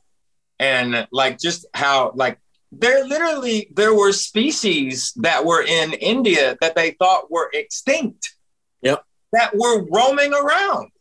and 0.59 1.07
like 1.11 1.39
just 1.39 1.65
how 1.73 2.11
like 2.15 2.37
there 2.71 3.05
literally 3.05 3.71
there 3.73 3.95
were 3.95 4.11
species 4.11 5.13
that 5.15 5.43
were 5.43 5.63
in 5.63 5.93
India 5.93 6.57
that 6.61 6.75
they 6.75 6.91
thought 6.91 7.31
were 7.31 7.49
extinct. 7.53 8.35
Yep. 8.81 9.03
That 9.33 9.55
were 9.55 9.85
roaming 9.89 10.33
around. 10.33 10.91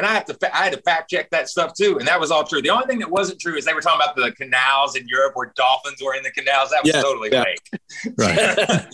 And 0.00 0.06
I 0.06 0.14
have 0.14 0.24
to, 0.24 0.34
fa- 0.34 0.56
I 0.56 0.64
had 0.64 0.72
to 0.72 0.80
fact 0.80 1.10
check 1.10 1.28
that 1.28 1.50
stuff 1.50 1.74
too, 1.74 1.98
and 1.98 2.08
that 2.08 2.18
was 2.18 2.30
all 2.30 2.42
true. 2.42 2.62
The 2.62 2.70
only 2.70 2.86
thing 2.86 3.00
that 3.00 3.10
wasn't 3.10 3.38
true 3.38 3.54
is 3.56 3.66
they 3.66 3.74
were 3.74 3.82
talking 3.82 4.00
about 4.02 4.16
the 4.16 4.32
canals 4.32 4.96
in 4.96 5.06
Europe 5.06 5.32
where 5.36 5.52
dolphins 5.56 6.02
were 6.02 6.14
in 6.14 6.22
the 6.22 6.30
canals. 6.30 6.70
That 6.70 6.82
was 6.82 6.94
Yeah, 6.94 7.02
totally 7.02 7.28
yeah. 7.30 7.44
fake. 7.44 8.14
Right. 8.16 8.86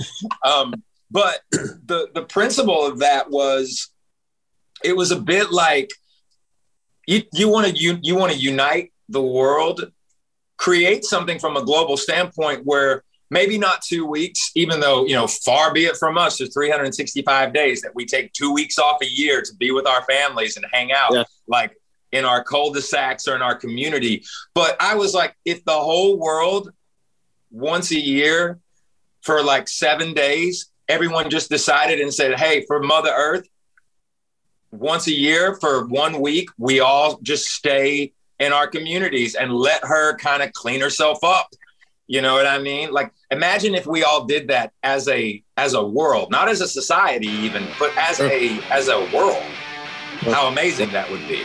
um, 0.45 0.75
but 1.13 1.43
the 1.53 2.09
the 2.13 2.25
principle 2.25 2.85
of 2.85 2.99
that 2.99 3.31
was, 3.31 3.93
it 4.83 4.97
was 4.97 5.13
a 5.13 5.21
bit 5.21 5.53
like 5.53 5.91
you 7.07 7.23
you 7.33 7.49
want 7.49 7.69
to 7.69 7.73
you 7.73 8.01
you 8.03 8.17
want 8.17 8.33
to 8.33 8.39
unite 8.39 8.93
the 9.09 9.23
world, 9.23 9.93
create 10.57 11.05
something 11.05 11.39
from 11.39 11.57
a 11.57 11.65
global 11.65 11.97
standpoint 11.97 12.63
where 12.65 13.05
maybe 13.31 13.59
not 13.59 13.83
two 13.83 14.07
weeks, 14.07 14.51
even 14.55 14.81
though 14.81 15.05
you 15.07 15.14
know 15.14 15.27
far 15.27 15.72
be 15.72 15.85
it 15.87 15.97
from 15.97 16.16
us. 16.18 16.39
There's 16.39 16.53
365 16.55 17.53
days 17.53 17.83
that 17.83 17.95
we 17.95 18.05
take 18.07 18.33
two 18.33 18.53
weeks 18.53 18.79
off 18.79 18.99
a 19.03 19.07
year 19.09 19.43
to 19.43 19.55
be 19.57 19.70
with 19.72 19.87
our 19.87 20.03
families 20.05 20.57
and 20.57 20.64
hang 20.72 20.93
out, 20.93 21.12
Yeah. 21.12 21.24
like 21.47 21.77
in 22.12 22.24
our 22.24 22.43
cul-de-sacs 22.43 23.27
or 23.29 23.35
in 23.35 23.43
our 23.43 23.55
community. 23.57 24.24
But 24.55 24.77
I 24.81 24.95
was 24.95 25.12
like, 25.12 25.35
if 25.45 25.64
the 25.64 25.72
whole 25.72 26.16
world 26.18 26.70
once 27.51 27.91
a 27.91 28.01
year 28.01 28.61
for 29.22 29.43
like 29.43 29.68
seven 29.68 30.14
days, 30.14 30.70
everyone 30.89 31.29
just 31.31 31.51
decided 31.51 32.01
and 32.01 32.14
said, 32.14 32.39
hey, 32.39 32.64
for 32.66 32.81
Mother 32.81 33.11
Earth, 33.14 33.47
once 34.70 35.09
a 35.09 35.12
year 35.12 35.57
for 35.57 35.87
one 35.89 36.20
week, 36.20 36.49
we 36.59 36.81
all 36.81 37.18
just 37.22 37.47
stay 37.47 38.12
in 38.39 38.53
our 38.53 38.66
communities 38.68 39.35
and 39.35 39.53
let 39.53 39.83
her 39.85 40.16
kind 40.16 40.43
of 40.43 40.53
clean 40.53 40.81
herself 40.81 41.18
up. 41.24 41.49
You 42.09 42.23
know 42.23 42.35
what 42.35 42.47
I 42.47 42.59
mean? 42.59 42.93
Like 42.93 43.13
imagine 43.31 43.75
if 43.75 43.87
we 43.87 44.05
all 44.05 44.25
did 44.25 44.49
that 44.49 44.73
as 44.83 45.09
a 45.09 45.43
as 45.57 45.75
a 45.75 45.85
world, 45.85 46.31
not 46.31 46.49
as 46.49 46.61
a 46.61 46.69
society 46.69 47.29
even, 47.29 47.67
but 47.79 47.97
as 47.99 48.21
a 48.21 48.59
as 48.73 48.89
a 48.89 49.05
world. 49.15 49.43
How 50.33 50.47
amazing 50.49 50.93
that 50.93 51.11
would 51.11 51.27
be. 51.29 51.45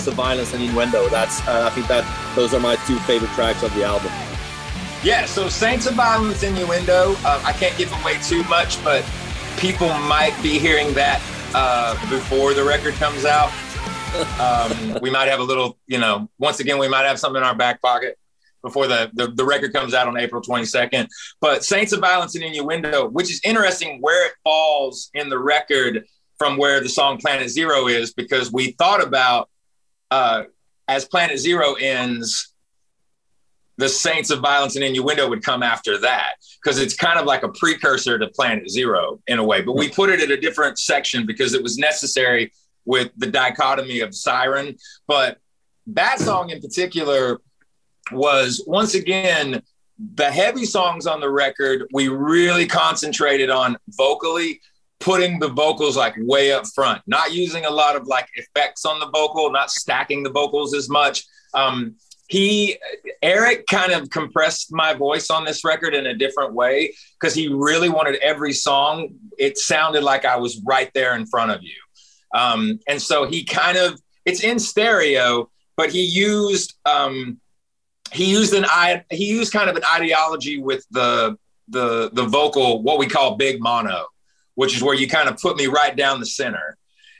Saints 0.00 0.08
of 0.08 0.14
Violence 0.14 0.54
and 0.54 0.62
Innuendo. 0.62 1.10
That's 1.10 1.46
uh, 1.46 1.68
I 1.70 1.74
think 1.74 1.86
that 1.88 2.06
those 2.34 2.54
are 2.54 2.60
my 2.60 2.76
two 2.86 2.98
favorite 3.00 3.30
tracks 3.32 3.62
of 3.62 3.74
the 3.74 3.84
album. 3.84 4.10
Yeah, 5.04 5.26
so 5.26 5.46
Saints 5.50 5.84
of 5.84 5.92
Violence 5.92 6.42
and 6.42 6.56
Innuendo. 6.56 7.16
Uh, 7.22 7.42
I 7.44 7.52
can't 7.52 7.76
give 7.76 7.92
away 8.00 8.16
too 8.22 8.42
much, 8.44 8.82
but 8.82 9.04
people 9.58 9.88
might 9.88 10.34
be 10.42 10.58
hearing 10.58 10.94
that 10.94 11.20
uh, 11.54 11.92
before 12.08 12.54
the 12.54 12.64
record 12.64 12.94
comes 12.94 13.26
out. 13.26 13.52
Um, 14.40 14.98
we 15.02 15.10
might 15.10 15.28
have 15.28 15.40
a 15.40 15.42
little, 15.42 15.76
you 15.86 15.98
know, 15.98 16.30
once 16.38 16.60
again, 16.60 16.78
we 16.78 16.88
might 16.88 17.04
have 17.04 17.18
something 17.18 17.42
in 17.42 17.46
our 17.46 17.54
back 17.54 17.82
pocket 17.82 18.18
before 18.62 18.86
the, 18.86 19.10
the, 19.12 19.26
the 19.26 19.44
record 19.44 19.74
comes 19.74 19.92
out 19.92 20.08
on 20.08 20.16
April 20.16 20.40
22nd. 20.40 21.08
But 21.42 21.62
Saints 21.62 21.92
of 21.92 22.00
Violence 22.00 22.34
and 22.36 22.44
Innuendo, 22.44 23.10
which 23.10 23.30
is 23.30 23.38
interesting 23.44 23.98
where 24.00 24.28
it 24.28 24.32
falls 24.44 25.10
in 25.12 25.28
the 25.28 25.38
record 25.38 26.06
from 26.38 26.56
where 26.56 26.80
the 26.80 26.88
song 26.88 27.18
Planet 27.18 27.50
Zero 27.50 27.86
is, 27.86 28.14
because 28.14 28.50
we 28.50 28.72
thought 28.72 29.02
about 29.02 29.50
uh, 30.10 30.44
as 30.88 31.04
Planet 31.04 31.38
Zero 31.38 31.74
ends, 31.74 32.52
the 33.76 33.88
Saints 33.88 34.30
of 34.30 34.40
Violence 34.40 34.76
and 34.76 34.84
Innuendo 34.84 35.28
would 35.28 35.42
come 35.42 35.62
after 35.62 35.98
that 35.98 36.34
because 36.62 36.78
it's 36.78 36.94
kind 36.94 37.18
of 37.18 37.26
like 37.26 37.42
a 37.42 37.48
precursor 37.48 38.18
to 38.18 38.28
Planet 38.28 38.68
Zero 38.68 39.20
in 39.26 39.38
a 39.38 39.44
way. 39.44 39.62
But 39.62 39.76
we 39.76 39.88
put 39.88 40.10
it 40.10 40.20
at 40.20 40.30
a 40.30 40.36
different 40.36 40.78
section 40.78 41.26
because 41.26 41.54
it 41.54 41.62
was 41.62 41.78
necessary 41.78 42.52
with 42.84 43.10
the 43.16 43.26
dichotomy 43.26 44.00
of 44.00 44.14
Siren. 44.14 44.76
But 45.06 45.38
that 45.86 46.18
song 46.18 46.50
in 46.50 46.60
particular 46.60 47.40
was 48.12 48.62
once 48.66 48.94
again 48.94 49.62
the 50.14 50.30
heavy 50.30 50.64
songs 50.64 51.06
on 51.06 51.20
the 51.20 51.30
record. 51.30 51.86
We 51.92 52.08
really 52.08 52.66
concentrated 52.66 53.50
on 53.50 53.76
vocally 53.88 54.60
putting 55.00 55.38
the 55.38 55.48
vocals 55.48 55.96
like 55.96 56.14
way 56.18 56.52
up 56.52 56.64
front, 56.74 57.02
not 57.06 57.32
using 57.32 57.64
a 57.64 57.70
lot 57.70 57.96
of 57.96 58.06
like 58.06 58.28
effects 58.34 58.84
on 58.84 59.00
the 59.00 59.08
vocal, 59.10 59.50
not 59.50 59.70
stacking 59.70 60.22
the 60.22 60.30
vocals 60.30 60.74
as 60.74 60.88
much. 60.88 61.24
Um, 61.54 61.96
he 62.28 62.78
Eric 63.22 63.66
kind 63.66 63.90
of 63.90 64.08
compressed 64.10 64.72
my 64.72 64.94
voice 64.94 65.30
on 65.30 65.44
this 65.44 65.64
record 65.64 65.94
in 65.94 66.06
a 66.06 66.14
different 66.14 66.54
way 66.54 66.94
because 67.18 67.34
he 67.34 67.48
really 67.48 67.88
wanted 67.88 68.16
every 68.22 68.52
song. 68.52 69.08
It 69.36 69.58
sounded 69.58 70.04
like 70.04 70.24
I 70.24 70.36
was 70.36 70.62
right 70.64 70.90
there 70.94 71.16
in 71.16 71.26
front 71.26 71.50
of 71.50 71.60
you, 71.62 71.74
um, 72.32 72.78
and 72.86 73.02
so 73.02 73.26
he 73.26 73.44
kind 73.44 73.76
of 73.76 74.00
it's 74.24 74.44
in 74.44 74.60
stereo, 74.60 75.50
but 75.76 75.90
he 75.90 76.04
used 76.04 76.74
um, 76.84 77.40
he 78.12 78.30
used 78.30 78.54
an 78.54 78.64
he 79.10 79.26
used 79.26 79.52
kind 79.52 79.68
of 79.68 79.74
an 79.74 79.82
ideology 79.92 80.60
with 80.60 80.86
the 80.92 81.36
the 81.68 82.10
the 82.12 82.24
vocal 82.24 82.82
what 82.82 82.98
we 82.98 83.06
call 83.06 83.36
big 83.36 83.60
mono, 83.60 84.06
which 84.60 84.76
is 84.76 84.82
where 84.82 84.94
you 84.94 85.08
kind 85.08 85.28
of 85.28 85.38
put 85.38 85.56
me 85.56 85.66
right 85.66 85.96
down 85.96 86.20
the 86.20 86.26
center. 86.26 86.76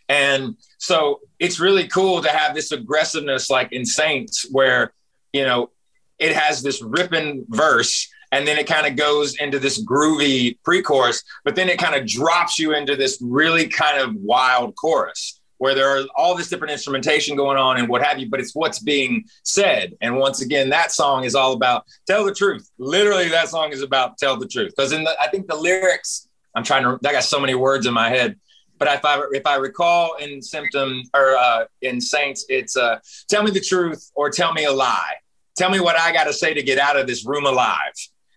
And 0.08 0.56
so 0.78 1.20
it's 1.38 1.58
really 1.58 1.86
cool 1.88 2.22
to 2.22 2.28
have 2.28 2.54
this 2.54 2.72
aggressiveness 2.72 3.48
like 3.48 3.72
in 3.72 3.84
Saints 3.84 4.46
where 4.50 4.92
you 5.32 5.44
know, 5.44 5.70
it 6.18 6.34
has 6.34 6.62
this 6.62 6.82
ripping 6.82 7.44
verse 7.48 8.08
and 8.32 8.46
then 8.46 8.58
it 8.58 8.66
kind 8.66 8.86
of 8.86 8.96
goes 8.96 9.36
into 9.36 9.58
this 9.58 9.82
groovy 9.84 10.56
pre-chorus, 10.62 11.24
but 11.44 11.56
then 11.56 11.68
it 11.68 11.78
kind 11.78 11.96
of 11.96 12.06
drops 12.06 12.58
you 12.58 12.74
into 12.74 12.94
this 12.94 13.18
really 13.20 13.66
kind 13.66 14.00
of 14.00 14.14
wild 14.16 14.76
chorus 14.76 15.40
where 15.58 15.74
there 15.74 15.98
are 15.98 16.06
all 16.16 16.34
this 16.34 16.48
different 16.48 16.72
instrumentation 16.72 17.36
going 17.36 17.58
on 17.58 17.76
and 17.76 17.88
what 17.88 18.02
have 18.02 18.18
you, 18.18 18.30
but 18.30 18.40
it's 18.40 18.54
what's 18.54 18.78
being 18.78 19.24
said. 19.42 19.94
And 20.00 20.16
once 20.16 20.40
again, 20.40 20.70
that 20.70 20.90
song 20.90 21.24
is 21.24 21.34
all 21.34 21.52
about 21.52 21.84
tell 22.06 22.24
the 22.24 22.34
truth. 22.34 22.70
Literally, 22.78 23.28
that 23.28 23.48
song 23.50 23.72
is 23.72 23.82
about 23.82 24.16
tell 24.16 24.38
the 24.38 24.48
truth. 24.48 24.72
Because 24.74 24.92
in 24.92 25.04
the, 25.04 25.14
I 25.20 25.28
think 25.28 25.48
the 25.48 25.56
lyrics, 25.56 26.28
I'm 26.54 26.64
trying 26.64 26.82
to, 26.82 26.98
I 27.08 27.12
got 27.12 27.24
so 27.24 27.40
many 27.40 27.54
words 27.54 27.86
in 27.86 27.94
my 27.94 28.08
head. 28.08 28.36
But 28.78 28.88
if 28.88 29.04
I 29.04 29.22
if 29.32 29.46
I 29.46 29.56
recall 29.56 30.14
in 30.16 30.40
symptom 30.40 31.02
or 31.14 31.36
uh, 31.36 31.66
in 31.82 32.00
Saints, 32.00 32.46
it's 32.48 32.78
uh, 32.78 32.98
tell 33.28 33.42
me 33.42 33.50
the 33.50 33.60
truth 33.60 34.10
or 34.14 34.30
tell 34.30 34.54
me 34.54 34.64
a 34.64 34.72
lie. 34.72 35.16
Tell 35.56 35.68
me 35.68 35.80
what 35.80 35.98
I 35.98 36.12
got 36.12 36.24
to 36.24 36.32
say 36.32 36.54
to 36.54 36.62
get 36.62 36.78
out 36.78 36.98
of 36.98 37.06
this 37.06 37.26
room 37.26 37.44
alive. 37.44 37.92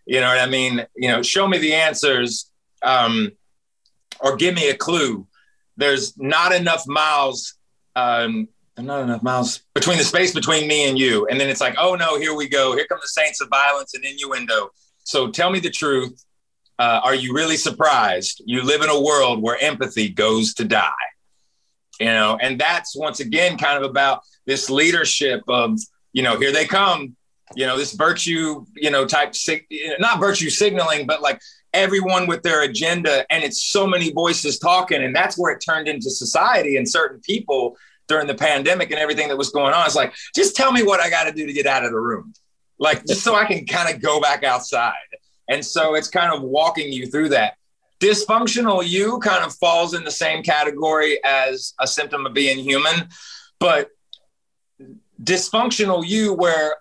You 0.06 0.20
know 0.20 0.28
what 0.28 0.40
I 0.40 0.48
mean? 0.48 0.86
You 0.98 1.08
know, 1.08 1.22
show 1.22 1.48
me 1.48 1.60
the 1.60 1.74
answers, 1.74 2.52
um, 2.84 3.32
or 4.20 4.36
give 4.36 4.54
me 4.54 4.70
a 4.70 4.76
clue. 4.76 5.26
There's 5.78 6.18
not 6.18 6.54
enough 6.54 6.84
miles. 6.88 7.56
Um, 7.96 8.50
not 8.78 9.04
enough 9.04 9.24
miles 9.24 9.62
between 9.74 9.98
the 9.98 10.04
space 10.04 10.34
between 10.34 10.68
me 10.68 10.90
and 10.90 11.00
you. 11.00 11.26
And 11.28 11.40
then 11.40 11.48
it's 11.48 11.62
like, 11.62 11.76
oh 11.78 11.96
no, 11.96 12.20
here 12.20 12.36
we 12.36 12.50
go. 12.50 12.76
Here 12.76 12.86
come 12.90 13.00
the 13.02 13.08
saints 13.08 13.40
of 13.40 13.48
violence 13.50 13.94
and 13.94 14.04
innuendo. 14.04 14.72
So 15.04 15.32
tell 15.32 15.52
me 15.52 15.60
the 15.60 15.70
truth. 15.70 16.26
Uh, 16.80 17.02
are 17.04 17.16
you 17.16 17.34
really 17.34 17.58
surprised? 17.58 18.42
You 18.46 18.64
live 18.64 18.82
in 18.82 18.90
a 18.90 19.02
world 19.02 19.42
where 19.42 19.62
empathy 19.62 20.10
goes 20.10 20.54
to 20.56 20.66
die. 20.66 20.92
You 22.00 22.08
know, 22.08 22.38
and 22.42 22.60
that's 22.60 22.96
once 22.96 23.20
again 23.20 23.58
kind 23.58 23.78
of 23.82 23.90
about 23.90 24.24
this 24.46 24.70
leadership 24.70 25.44
of, 25.48 25.80
you 26.12 26.24
know, 26.24 26.38
here 26.38 26.52
they 26.52 26.66
come, 26.66 27.16
you 27.56 27.68
know, 27.68 27.78
this 27.78 27.94
virtue, 27.94 28.66
you 28.76 28.90
know, 28.90 29.06
type, 29.06 29.36
sig- 29.36 29.68
not 30.00 30.20
virtue 30.20 30.50
signaling, 30.50 31.06
but 31.06 31.22
like 31.22 31.40
everyone 31.72 32.26
with 32.26 32.42
their 32.42 32.64
agenda. 32.64 33.26
And 33.32 33.44
it's 33.44 33.64
so 33.66 33.86
many 33.86 34.12
voices 34.12 34.58
talking. 34.58 35.04
And 35.04 35.16
that's 35.16 35.38
where 35.38 35.54
it 35.54 35.64
turned 35.66 35.88
into 35.88 36.10
society 36.10 36.78
and 36.78 36.90
certain 36.90 37.22
people 37.22 37.78
during 38.08 38.28
the 38.28 38.36
pandemic 38.36 38.90
and 38.90 39.00
everything 39.00 39.28
that 39.28 39.38
was 39.38 39.52
going 39.52 39.74
on. 39.74 39.86
It's 39.86 39.96
like, 39.96 40.14
just 40.36 40.56
tell 40.56 40.72
me 40.72 40.84
what 40.84 41.00
I 41.00 41.10
got 41.10 41.26
to 41.26 41.32
do 41.32 41.46
to 41.46 41.54
get 41.54 41.68
out 41.68 41.86
of 41.86 41.92
the 41.92 42.00
room. 42.00 42.34
Like, 42.80 43.06
just 43.06 43.22
so 43.22 43.36
I 43.36 43.46
can 43.46 43.66
kind 43.66 43.94
of 43.94 44.02
go 44.02 44.20
back 44.20 44.44
outside. 44.44 44.94
And 45.50 45.66
so 45.66 45.96
it's 45.96 46.08
kind 46.08 46.34
of 46.34 46.42
walking 46.42 46.92
you 46.92 47.08
through 47.08 47.30
that. 47.30 47.56
Dysfunctional 48.00 48.86
you 48.86 49.20
kind 49.20 49.46
of 49.46 49.56
falls 49.56 49.94
in 49.94 50.04
the 50.04 50.12
same 50.12 50.44
category 50.44 51.24
as 51.24 51.74
a 51.80 51.88
symptom 51.88 52.26
of 52.26 52.34
being 52.34 52.58
human, 52.58 53.08
but 53.60 53.90
dysfunctional 55.24 56.06
you 56.06 56.34
where 56.34 56.76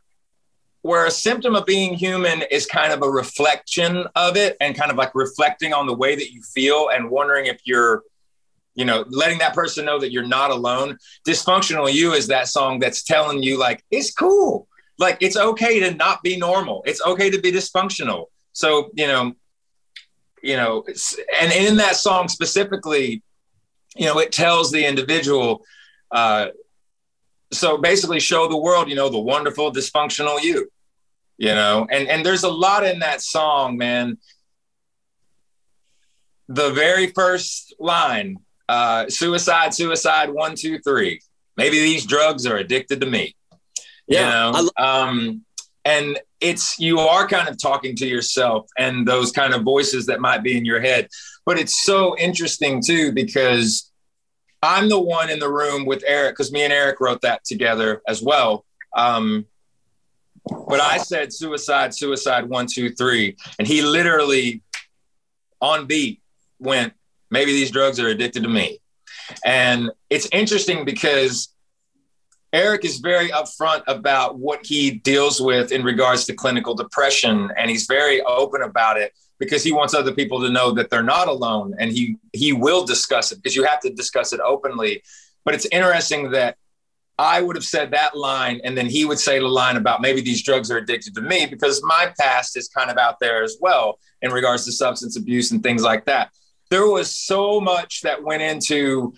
where 0.80 1.06
a 1.06 1.10
symptom 1.12 1.54
of 1.54 1.64
being 1.64 1.94
human 1.94 2.42
is 2.50 2.66
kind 2.66 2.92
of 2.92 3.02
a 3.02 3.08
reflection 3.08 4.04
of 4.16 4.36
it 4.36 4.56
and 4.60 4.74
kind 4.74 4.90
of 4.90 4.96
like 4.96 5.14
reflecting 5.14 5.72
on 5.72 5.86
the 5.86 5.94
way 5.94 6.16
that 6.16 6.32
you 6.32 6.42
feel 6.42 6.88
and 6.88 7.08
wondering 7.08 7.46
if 7.46 7.60
you're 7.64 8.02
you 8.74 8.84
know 8.84 9.04
letting 9.08 9.38
that 9.38 9.54
person 9.54 9.84
know 9.84 10.00
that 10.00 10.10
you're 10.10 10.26
not 10.26 10.50
alone. 10.50 10.98
Dysfunctional 11.26 11.92
you 11.92 12.14
is 12.14 12.26
that 12.28 12.48
song 12.48 12.80
that's 12.80 13.04
telling 13.04 13.42
you 13.42 13.58
like 13.58 13.84
it's 13.92 14.12
cool. 14.12 14.66
Like 14.98 15.18
it's 15.20 15.36
okay 15.36 15.78
to 15.80 15.94
not 15.94 16.22
be 16.24 16.36
normal. 16.36 16.82
It's 16.84 17.02
okay 17.02 17.30
to 17.30 17.40
be 17.40 17.52
dysfunctional 17.52 18.26
so 18.52 18.90
you 18.94 19.06
know 19.06 19.32
you 20.42 20.56
know 20.56 20.84
and 21.40 21.52
in 21.52 21.76
that 21.76 21.96
song 21.96 22.28
specifically 22.28 23.22
you 23.96 24.06
know 24.06 24.18
it 24.18 24.32
tells 24.32 24.70
the 24.70 24.84
individual 24.84 25.64
uh 26.10 26.48
so 27.52 27.76
basically 27.76 28.20
show 28.20 28.48
the 28.48 28.56
world 28.56 28.88
you 28.88 28.94
know 28.94 29.08
the 29.08 29.18
wonderful 29.18 29.72
dysfunctional 29.72 30.42
you 30.42 30.68
you 31.42 31.48
know? 31.48 31.86
And 31.90 32.08
and 32.08 32.24
there's 32.24 32.44
a 32.44 32.48
lot 32.48 32.86
in 32.86 33.00
that 33.00 33.20
song 33.20 33.76
man. 33.76 34.18
The 36.48 36.70
very 36.70 37.08
first 37.08 37.74
line 37.80 38.38
uh 38.68 39.08
suicide 39.08 39.74
suicide 39.74 40.30
one 40.30 40.54
two 40.54 40.78
three. 40.78 41.20
Maybe 41.56 41.80
these 41.80 42.06
drugs 42.06 42.46
are 42.46 42.56
addicted 42.56 43.00
to 43.00 43.06
me. 43.06 43.34
Yeah, 44.06 44.52
you 44.52 44.52
know 44.52 44.70
um 44.76 45.44
and 45.84 46.18
it's 46.42 46.78
you 46.78 46.98
are 46.98 47.26
kind 47.26 47.48
of 47.48 47.56
talking 47.56 47.94
to 47.96 48.06
yourself 48.06 48.68
and 48.76 49.06
those 49.06 49.30
kind 49.30 49.54
of 49.54 49.62
voices 49.62 50.06
that 50.06 50.20
might 50.20 50.42
be 50.42 50.56
in 50.56 50.64
your 50.64 50.80
head. 50.80 51.08
But 51.46 51.58
it's 51.58 51.84
so 51.84 52.16
interesting 52.18 52.82
too 52.82 53.12
because 53.12 53.90
i'm 54.62 54.88
the 54.88 55.00
one 55.00 55.30
in 55.30 55.38
the 55.38 55.50
room 55.50 55.84
with 55.84 56.04
eric 56.06 56.34
because 56.34 56.52
me 56.52 56.62
and 56.62 56.72
eric 56.72 57.00
wrote 57.00 57.20
that 57.22 57.44
together 57.44 58.02
as 58.08 58.22
well. 58.22 58.64
Um 58.96 59.46
but 60.68 60.80
i 60.80 60.98
said 60.98 61.32
suicide 61.32 61.94
suicide 61.94 62.48
one 62.48 62.66
two 62.66 62.90
three. 62.90 63.36
And 63.58 63.66
he 63.66 63.82
literally 63.82 64.62
on 65.60 65.86
beat 65.86 66.20
went 66.58 66.92
maybe 67.30 67.52
these 67.52 67.70
drugs 67.70 67.98
are 67.98 68.08
addicted 68.08 68.42
to 68.42 68.48
me. 68.48 68.78
And 69.44 69.90
it's 70.10 70.28
interesting 70.32 70.84
because 70.84 71.51
Eric 72.52 72.84
is 72.84 72.98
very 72.98 73.28
upfront 73.28 73.82
about 73.86 74.38
what 74.38 74.64
he 74.64 74.90
deals 74.90 75.40
with 75.40 75.72
in 75.72 75.82
regards 75.82 76.26
to 76.26 76.34
clinical 76.34 76.74
depression, 76.74 77.50
and 77.56 77.70
he's 77.70 77.86
very 77.86 78.20
open 78.22 78.62
about 78.62 78.98
it 78.98 79.12
because 79.38 79.64
he 79.64 79.72
wants 79.72 79.94
other 79.94 80.12
people 80.12 80.40
to 80.40 80.50
know 80.50 80.70
that 80.72 80.90
they're 80.90 81.02
not 81.02 81.28
alone, 81.28 81.74
and 81.78 81.90
he 81.90 82.16
he 82.32 82.52
will 82.52 82.84
discuss 82.84 83.32
it 83.32 83.36
because 83.36 83.56
you 83.56 83.64
have 83.64 83.80
to 83.80 83.90
discuss 83.90 84.32
it 84.32 84.40
openly. 84.40 85.02
But 85.44 85.54
it's 85.54 85.66
interesting 85.66 86.30
that 86.32 86.56
I 87.18 87.40
would 87.40 87.56
have 87.56 87.64
said 87.64 87.90
that 87.92 88.16
line, 88.16 88.60
and 88.64 88.76
then 88.76 88.86
he 88.86 89.04
would 89.06 89.18
say 89.18 89.38
the 89.38 89.48
line 89.48 89.76
about 89.76 90.02
maybe 90.02 90.20
these 90.20 90.42
drugs 90.42 90.70
are 90.70 90.76
addicted 90.76 91.14
to 91.14 91.22
me 91.22 91.46
because 91.46 91.82
my 91.82 92.12
past 92.20 92.56
is 92.56 92.68
kind 92.68 92.90
of 92.90 92.98
out 92.98 93.18
there 93.18 93.42
as 93.42 93.56
well 93.60 93.98
in 94.20 94.30
regards 94.30 94.64
to 94.66 94.72
substance 94.72 95.16
abuse 95.16 95.52
and 95.52 95.62
things 95.62 95.82
like 95.82 96.04
that. 96.04 96.30
There 96.70 96.86
was 96.86 97.14
so 97.14 97.60
much 97.60 98.02
that 98.02 98.22
went 98.22 98.42
into 98.42 99.14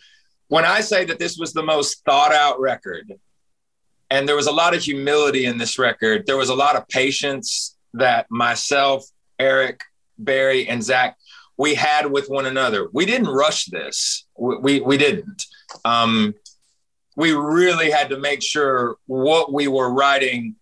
when 0.49 0.65
I 0.65 0.81
say 0.81 1.05
that 1.07 1.19
this 1.19 1.37
was 1.37 1.53
the 1.53 1.63
most 1.63 2.05
thought 2.05 2.33
out 2.33 2.61
record, 2.61 3.13
and 4.15 4.29
there 4.29 4.37
was 4.37 4.47
a 4.47 4.53
lot 4.53 4.77
of 4.77 4.83
humility 4.83 5.45
in 5.45 5.59
this 5.59 5.77
record, 5.77 6.25
there 6.25 6.37
was 6.37 6.49
a 6.49 6.55
lot 6.55 6.77
of 6.77 6.87
patience 6.87 7.77
that 7.95 8.31
myself, 8.31 9.05
Eric, 9.41 9.81
Barry, 10.19 10.69
and 10.69 10.81
Zach, 10.85 11.17
we 11.57 11.75
had 11.75 12.09
with 12.09 12.29
one 12.29 12.47
another. 12.47 12.89
We 12.93 13.07
didn't 13.07 13.27
rush 13.27 13.65
this. 13.65 14.25
We, 14.39 14.57
we, 14.59 14.81
we 14.81 14.97
didn't. 14.99 15.43
Um, 15.85 16.35
we 17.17 17.33
really 17.33 17.91
had 17.91 18.09
to 18.11 18.19
make 18.21 18.41
sure 18.41 18.97
what 19.07 19.53
we 19.53 19.67
were 19.67 19.93
writing 19.93 20.55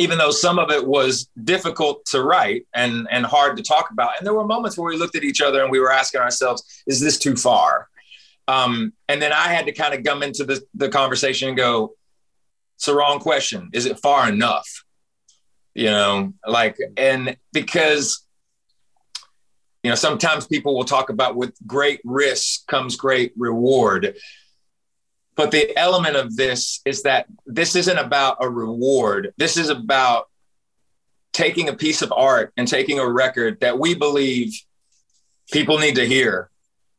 even 0.00 0.16
though 0.16 0.30
some 0.30 0.60
of 0.60 0.70
it 0.70 0.86
was 0.86 1.28
difficult 1.42 2.04
to 2.06 2.22
write 2.22 2.66
and 2.72 3.08
and 3.10 3.26
hard 3.26 3.56
to 3.56 3.62
talk 3.64 3.90
about 3.90 4.10
and 4.16 4.24
there 4.24 4.34
were 4.34 4.46
moments 4.46 4.78
where 4.78 4.88
we 4.88 4.96
looked 4.96 5.16
at 5.16 5.24
each 5.24 5.40
other 5.40 5.62
and 5.62 5.72
we 5.72 5.80
were 5.80 5.90
asking 5.90 6.20
ourselves 6.20 6.62
is 6.86 7.00
this 7.00 7.18
too 7.18 7.34
far 7.34 7.88
um, 8.46 8.92
and 9.08 9.20
then 9.20 9.32
i 9.32 9.48
had 9.48 9.66
to 9.66 9.72
kind 9.72 9.94
of 9.94 10.04
come 10.04 10.22
into 10.22 10.44
the, 10.44 10.62
the 10.74 10.88
conversation 10.88 11.48
and 11.48 11.56
go 11.56 11.94
it's 12.78 12.86
the 12.86 12.94
wrong 12.94 13.18
question. 13.18 13.70
Is 13.72 13.86
it 13.86 13.98
far 13.98 14.28
enough? 14.28 14.84
You 15.74 15.86
know 15.86 16.32
like 16.46 16.76
and 16.96 17.36
because 17.52 18.24
you 19.82 19.90
know 19.90 19.96
sometimes 19.96 20.46
people 20.46 20.76
will 20.76 20.84
talk 20.84 21.10
about 21.10 21.34
with 21.34 21.56
great 21.66 22.00
risk 22.04 22.68
comes 22.68 22.94
great 22.94 23.32
reward. 23.36 24.16
But 25.34 25.50
the 25.50 25.76
element 25.76 26.14
of 26.14 26.36
this 26.36 26.80
is 26.84 27.02
that 27.02 27.26
this 27.46 27.74
isn't 27.74 27.98
about 27.98 28.36
a 28.40 28.48
reward. 28.48 29.32
This 29.38 29.56
is 29.56 29.70
about 29.70 30.28
taking 31.32 31.68
a 31.68 31.74
piece 31.74 32.00
of 32.02 32.12
art 32.12 32.52
and 32.56 32.68
taking 32.68 33.00
a 33.00 33.08
record 33.08 33.58
that 33.60 33.78
we 33.78 33.94
believe 33.94 34.52
people 35.50 35.78
need 35.78 35.96
to 35.96 36.06
hear 36.06 36.48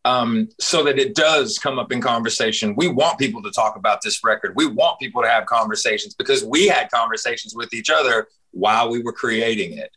um, 0.10 0.50
so 0.60 0.84
that 0.84 0.98
it 0.98 1.14
does 1.14 1.60
come 1.60 1.78
up 1.78 1.92
in 1.92 2.02
conversation. 2.02 2.74
We 2.76 2.88
want 2.88 3.20
people 3.20 3.44
to 3.44 3.52
talk 3.52 3.76
about 3.76 4.02
this 4.02 4.24
record. 4.24 4.56
We 4.56 4.66
want 4.66 5.00
people 5.00 5.22
to 5.22 5.30
have 5.30 5.46
conversations 5.46 6.16
because 6.16 6.44
we 6.44 6.68
had 6.68 6.90
conversations 6.90 7.54
with 7.56 7.74
each 7.74 7.90
other 7.90 8.28
while 8.52 8.90
we 8.90 9.04
were 9.04 9.14
creating 9.14 9.78
it. 9.78 9.92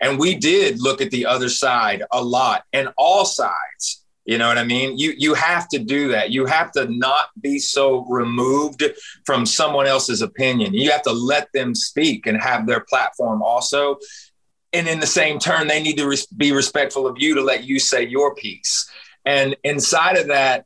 And 0.00 0.18
we 0.18 0.36
did 0.36 0.80
look 0.80 1.02
at 1.02 1.10
the 1.10 1.26
other 1.26 1.50
side 1.50 2.02
a 2.12 2.22
lot 2.22 2.64
and 2.72 2.88
all 2.96 3.24
sides. 3.24 4.04
You 4.24 4.38
know 4.38 4.48
what 4.48 4.58
I 4.58 4.64
mean? 4.64 4.98
You 4.98 5.14
you 5.16 5.34
have 5.34 5.68
to 5.68 5.78
do 5.78 6.08
that. 6.08 6.30
You 6.30 6.44
have 6.46 6.70
to 6.72 6.86
not 6.86 7.26
be 7.40 7.58
so 7.58 8.04
removed 8.08 8.82
from 9.24 9.46
someone 9.46 9.86
else's 9.86 10.22
opinion. 10.22 10.74
You 10.74 10.90
have 10.90 11.02
to 11.02 11.12
let 11.12 11.48
them 11.52 11.74
speak 11.74 12.26
and 12.26 12.40
have 12.40 12.66
their 12.66 12.84
platform 12.88 13.42
also. 13.42 13.96
And 14.74 14.86
in 14.86 15.00
the 15.00 15.06
same 15.06 15.38
turn, 15.38 15.66
they 15.66 15.82
need 15.82 15.96
to 15.96 16.06
res- 16.06 16.26
be 16.26 16.52
respectful 16.52 17.06
of 17.06 17.16
you 17.18 17.34
to 17.34 17.42
let 17.42 17.64
you 17.64 17.78
say 17.78 18.06
your 18.06 18.34
piece. 18.34 18.90
And 19.24 19.56
inside 19.64 20.16
of 20.16 20.28
that, 20.28 20.64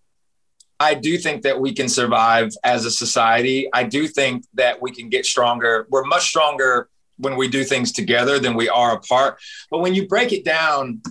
I 0.79 0.95
do 0.95 1.17
think 1.17 1.43
that 1.43 1.61
we 1.61 1.73
can 1.73 1.89
survive 1.89 2.51
as 2.65 2.85
a 2.85 2.91
society. 2.91 3.69
I 3.73 3.85
do 3.85 4.09
think 4.09 4.45
that 4.55 4.83
we 4.83 4.91
can 4.91 5.09
get 5.09 5.25
stronger. 5.25 5.87
We're 5.89 6.05
much 6.05 6.29
stronger 6.29 6.89
when 7.19 7.37
we 7.37 7.47
do 7.47 7.63
things 7.63 7.93
together 7.93 8.41
than 8.41 8.55
we 8.55 8.69
are 8.69 8.97
apart. 8.97 9.39
But 9.71 9.79
when 9.79 9.95
you 9.95 10.09
break 10.09 10.33
it 10.33 10.45
down, 10.45 11.03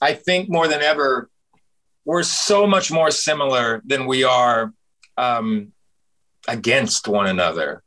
I 0.00 0.12
think 0.12 0.50
more 0.50 0.68
than 0.68 0.82
ever, 0.82 1.30
we're 2.04 2.22
so 2.22 2.66
much 2.66 2.92
more 2.92 3.10
similar 3.10 3.80
than 3.86 4.06
we 4.06 4.24
are 4.24 4.74
um, 5.16 5.72
against 6.46 7.08
one 7.08 7.26
another. 7.26 7.82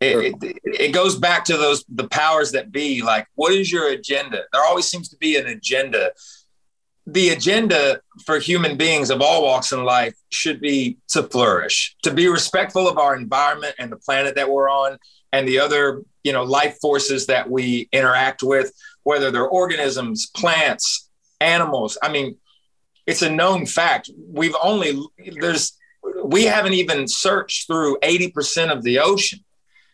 It, 0.00 0.34
it, 0.42 0.58
it 0.64 0.92
goes 0.92 1.16
back 1.16 1.44
to 1.46 1.58
those 1.58 1.84
the 1.86 2.08
powers 2.08 2.52
that 2.52 2.72
be. 2.72 3.02
Like, 3.02 3.26
what 3.34 3.52
is 3.52 3.70
your 3.70 3.90
agenda? 3.90 4.44
There 4.50 4.64
always 4.64 4.86
seems 4.86 5.10
to 5.10 5.16
be 5.18 5.36
an 5.36 5.46
agenda 5.46 6.12
the 7.12 7.30
agenda 7.30 8.00
for 8.24 8.38
human 8.38 8.76
beings 8.76 9.10
of 9.10 9.20
all 9.20 9.42
walks 9.42 9.72
in 9.72 9.84
life 9.84 10.14
should 10.30 10.60
be 10.60 10.98
to 11.08 11.24
flourish, 11.24 11.96
to 12.02 12.12
be 12.12 12.28
respectful 12.28 12.88
of 12.88 12.98
our 12.98 13.16
environment 13.16 13.74
and 13.78 13.90
the 13.90 13.96
planet 13.96 14.36
that 14.36 14.48
we're 14.48 14.68
on 14.68 14.96
and 15.32 15.46
the 15.46 15.58
other, 15.58 16.02
you 16.22 16.32
know, 16.32 16.44
life 16.44 16.78
forces 16.80 17.26
that 17.26 17.50
we 17.50 17.88
interact 17.92 18.42
with, 18.42 18.72
whether 19.02 19.30
they're 19.30 19.48
organisms, 19.48 20.30
plants, 20.36 21.08
animals. 21.40 21.98
I 22.02 22.12
mean, 22.12 22.36
it's 23.06 23.22
a 23.22 23.30
known 23.30 23.66
fact. 23.66 24.10
We've 24.28 24.56
only 24.62 25.00
there's 25.40 25.76
we 26.24 26.44
haven't 26.44 26.74
even 26.74 27.08
searched 27.08 27.66
through 27.66 27.98
80% 28.00 28.72
of 28.72 28.82
the 28.82 29.00
ocean. 29.00 29.40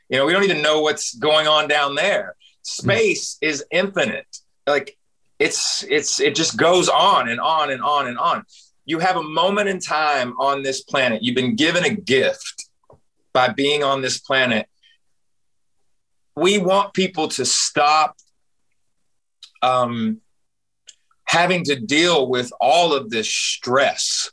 You 0.09 0.19
know, 0.19 0.27
we 0.27 0.33
don't 0.33 0.45
even 0.45 0.63
know 0.63 0.83
what's 0.83 1.15
going 1.15 1.49
on 1.49 1.67
down 1.67 1.95
there. 1.95 2.37
Space 2.63 3.39
is 3.41 3.65
infinite. 3.71 4.27
Like 4.67 4.97
it's 5.39 5.85
it's 5.89 6.21
it 6.21 6.35
just 6.35 6.57
goes 6.57 6.89
on 6.89 7.29
and 7.29 7.41
on 7.41 7.71
and 7.71 7.83
on 7.83 8.09
and 8.09 8.19
on. 8.19 8.45
You 8.85 8.99
have 9.01 9.17
a 9.17 9.23
moment 9.23 9.69
in 9.69 9.81
time 9.81 10.35
on 10.39 10.63
this 10.63 10.83
planet. 10.83 11.23
You've 11.23 11.35
been 11.35 11.57
given 11.57 11.85
a 11.85 11.95
gift 11.95 12.69
by 13.33 13.49
being 13.49 13.83
on 13.83 14.01
this 14.01 14.19
planet. 14.19 14.69
We 16.37 16.59
want 16.59 16.95
people 16.95 17.29
to 17.29 17.45
stop 17.45 18.17
um, 19.63 20.21
having 21.25 21.65
to 21.65 21.79
deal 21.79 22.29
with 22.29 22.53
all 22.61 22.95
of 22.95 23.11
this 23.11 23.29
stress 23.29 24.31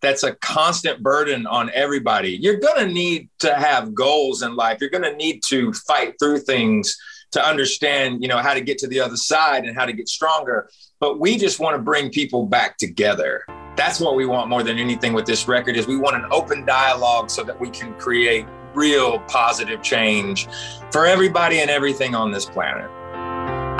that's 0.00 0.22
a 0.22 0.34
constant 0.36 1.02
burden 1.02 1.46
on 1.46 1.70
everybody. 1.74 2.30
You're 2.30 2.58
going 2.58 2.86
to 2.86 2.92
need 2.92 3.28
to 3.40 3.54
have 3.54 3.94
goals 3.94 4.42
in 4.42 4.56
life. 4.56 4.78
You're 4.80 4.90
going 4.90 5.04
to 5.04 5.16
need 5.16 5.42
to 5.48 5.72
fight 5.74 6.14
through 6.18 6.38
things 6.38 6.96
to 7.32 7.44
understand, 7.44 8.22
you 8.22 8.28
know, 8.28 8.38
how 8.38 8.54
to 8.54 8.60
get 8.60 8.78
to 8.78 8.86
the 8.86 9.00
other 9.00 9.16
side 9.16 9.64
and 9.64 9.76
how 9.76 9.86
to 9.86 9.92
get 9.92 10.08
stronger. 10.08 10.68
But 10.98 11.20
we 11.20 11.36
just 11.38 11.60
want 11.60 11.76
to 11.76 11.82
bring 11.82 12.10
people 12.10 12.46
back 12.46 12.76
together. 12.76 13.44
That's 13.76 14.00
what 14.00 14.16
we 14.16 14.26
want 14.26 14.48
more 14.48 14.62
than 14.62 14.78
anything 14.78 15.12
with 15.12 15.26
this 15.26 15.48
record 15.48 15.76
is 15.76 15.86
we 15.86 15.96
want 15.96 16.16
an 16.16 16.26
open 16.30 16.64
dialogue 16.66 17.30
so 17.30 17.42
that 17.44 17.58
we 17.58 17.70
can 17.70 17.94
create 17.94 18.46
real 18.74 19.18
positive 19.20 19.82
change 19.82 20.48
for 20.90 21.06
everybody 21.06 21.60
and 21.60 21.70
everything 21.70 22.14
on 22.14 22.30
this 22.30 22.44
planet. 22.44 22.90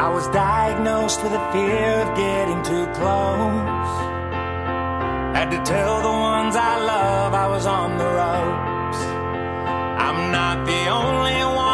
I 0.01 0.09
was 0.09 0.27
diagnosed 0.29 1.23
with 1.23 1.33
a 1.33 1.53
fear 1.53 2.01
of 2.01 2.17
getting 2.17 2.63
too 2.63 2.87
close. 2.99 4.11
Had 5.37 5.51
to 5.51 5.63
tell 5.63 6.01
the 6.01 6.09
ones 6.09 6.57
I 6.57 6.79
love 6.85 7.35
I 7.35 7.47
was 7.49 7.67
on 7.67 7.99
the 7.99 8.05
ropes. 8.05 8.99
I'm 10.01 10.33
not 10.33 10.67
the 10.67 10.89
only 10.89 11.45
one 11.55 11.70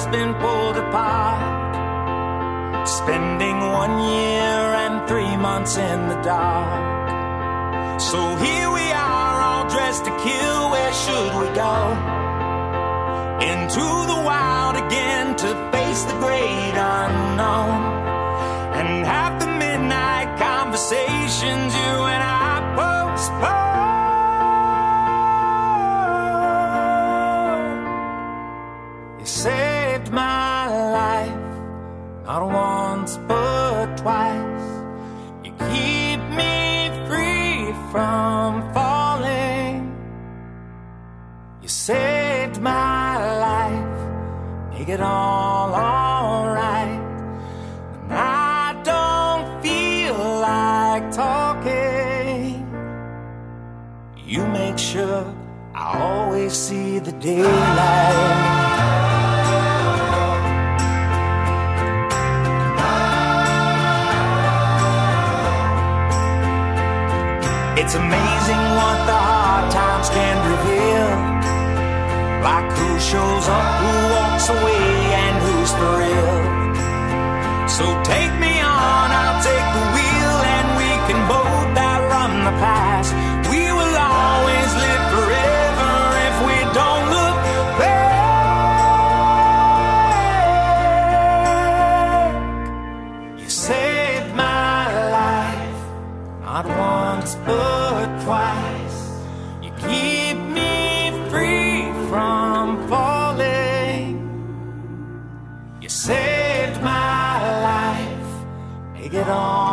life's 0.00 0.16
been 0.16 0.34
pulled 0.34 0.76
apart. 0.76 1.68
Spending 2.88 3.58
one 3.60 3.98
year 3.98 4.74
and 4.84 5.08
three 5.08 5.36
months 5.36 5.76
in 5.76 6.08
the 6.08 6.20
dark. 6.22 8.00
So 8.00 8.36
here 8.36 8.70
we 8.70 8.92
are, 8.92 9.40
all 9.42 9.68
dressed 9.68 10.04
to 10.06 10.10
kill. 10.10 10.70
Where 10.70 10.92
should 10.92 11.34
we 11.40 11.54
go? 11.54 12.16
into 13.40 13.80
the 13.80 14.20
wild 14.22 14.76
again 14.76 15.34
to 15.34 15.48
face 15.72 16.04
the 16.04 16.12
great 16.20 16.74
unknown 16.76 17.80
and 18.76 19.06
have 19.06 19.40
the 19.40 19.46
midnight 19.46 20.38
conversations 20.38 21.74
not 32.30 32.46
once 32.46 33.18
but 33.26 33.86
twice. 33.96 34.66
You 35.44 35.52
keep 35.70 36.20
me 36.40 36.56
free 37.08 37.72
from 37.90 38.72
falling. 38.72 39.74
You 41.60 41.68
saved 41.68 42.60
my 42.60 43.08
life, 43.48 43.98
make 44.70 44.88
it 44.88 45.00
all 45.00 45.74
alright. 45.74 47.02
When 47.94 48.12
I 48.12 48.80
don't 48.90 49.46
feel 49.64 50.18
like 50.50 51.10
talking, 51.10 52.64
you 54.24 54.46
make 54.46 54.78
sure 54.78 55.24
I 55.74 55.98
always 55.98 56.52
see 56.52 57.00
the 57.00 57.12
daylight. 57.12 58.69
It's 67.90 67.98
amazing 67.98 68.62
what 68.78 68.98
the 69.10 69.18
hard 69.18 69.66
times 69.72 70.08
can 70.10 70.36
reveal. 70.52 71.10
Like 72.46 72.70
who 72.78 72.90
shows 73.00 73.46
up, 73.50 73.66
who 73.82 73.92
walks 74.14 74.46
away, 74.48 74.86
and 75.24 75.34
who's 75.42 75.72
for 75.74 75.90
real. 75.98 76.38
So 77.66 77.84
take 78.06 78.19
make 109.12 109.22
it 109.22 109.69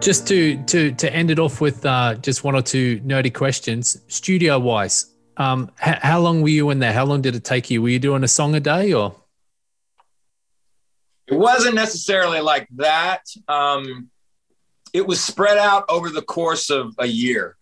Just 0.00 0.28
to 0.28 0.62
to 0.64 0.92
to 0.92 1.12
end 1.12 1.30
it 1.30 1.38
off 1.38 1.60
with 1.60 1.84
uh, 1.84 2.14
just 2.16 2.44
one 2.44 2.54
or 2.54 2.62
two 2.62 3.00
nerdy 3.00 3.34
questions. 3.34 4.00
Studio 4.06 4.58
wise, 4.58 5.12
um, 5.36 5.70
h- 5.84 5.98
how 6.00 6.20
long 6.20 6.40
were 6.40 6.48
you 6.48 6.70
in 6.70 6.78
there? 6.78 6.92
How 6.92 7.04
long 7.04 7.20
did 7.20 7.34
it 7.34 7.44
take 7.44 7.68
you? 7.68 7.82
Were 7.82 7.88
you 7.88 7.98
doing 7.98 8.22
a 8.24 8.28
song 8.28 8.54
a 8.54 8.60
day 8.60 8.92
or? 8.92 9.16
It 11.26 11.34
wasn't 11.34 11.74
necessarily 11.74 12.40
like 12.40 12.68
that. 12.76 13.22
Um, 13.48 14.08
it 14.94 15.06
was 15.06 15.22
spread 15.22 15.58
out 15.58 15.84
over 15.90 16.08
the 16.10 16.22
course 16.22 16.70
of 16.70 16.94
a 16.98 17.06
year. 17.06 17.56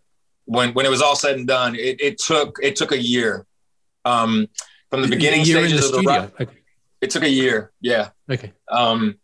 When 0.45 0.73
when 0.75 0.85
it 0.87 0.91
was 0.91 1.01
all 1.03 1.17
said 1.17 1.37
and 1.37 1.47
done, 1.49 1.75
it, 1.75 2.01
it 2.01 2.19
took 2.19 2.59
it 2.63 2.77
took 2.77 2.93
a 2.93 3.03
year. 3.03 3.47
Um, 4.05 4.47
from 4.91 5.01
the 5.03 5.09
beginning 5.09 5.41
A 5.41 5.45
year 5.45 5.59
in 5.65 5.69
stages 5.69 5.81
the 5.81 5.87
of 5.99 6.05
the 6.05 6.11
studio. 6.11 6.21
rock, 6.21 6.41
Okay. 6.43 6.59
it 7.01 7.11
took 7.11 7.23
a 7.25 7.29
year. 7.31 7.73
Yeah. 7.81 8.11
okay. 8.31 8.53
um 8.71 9.17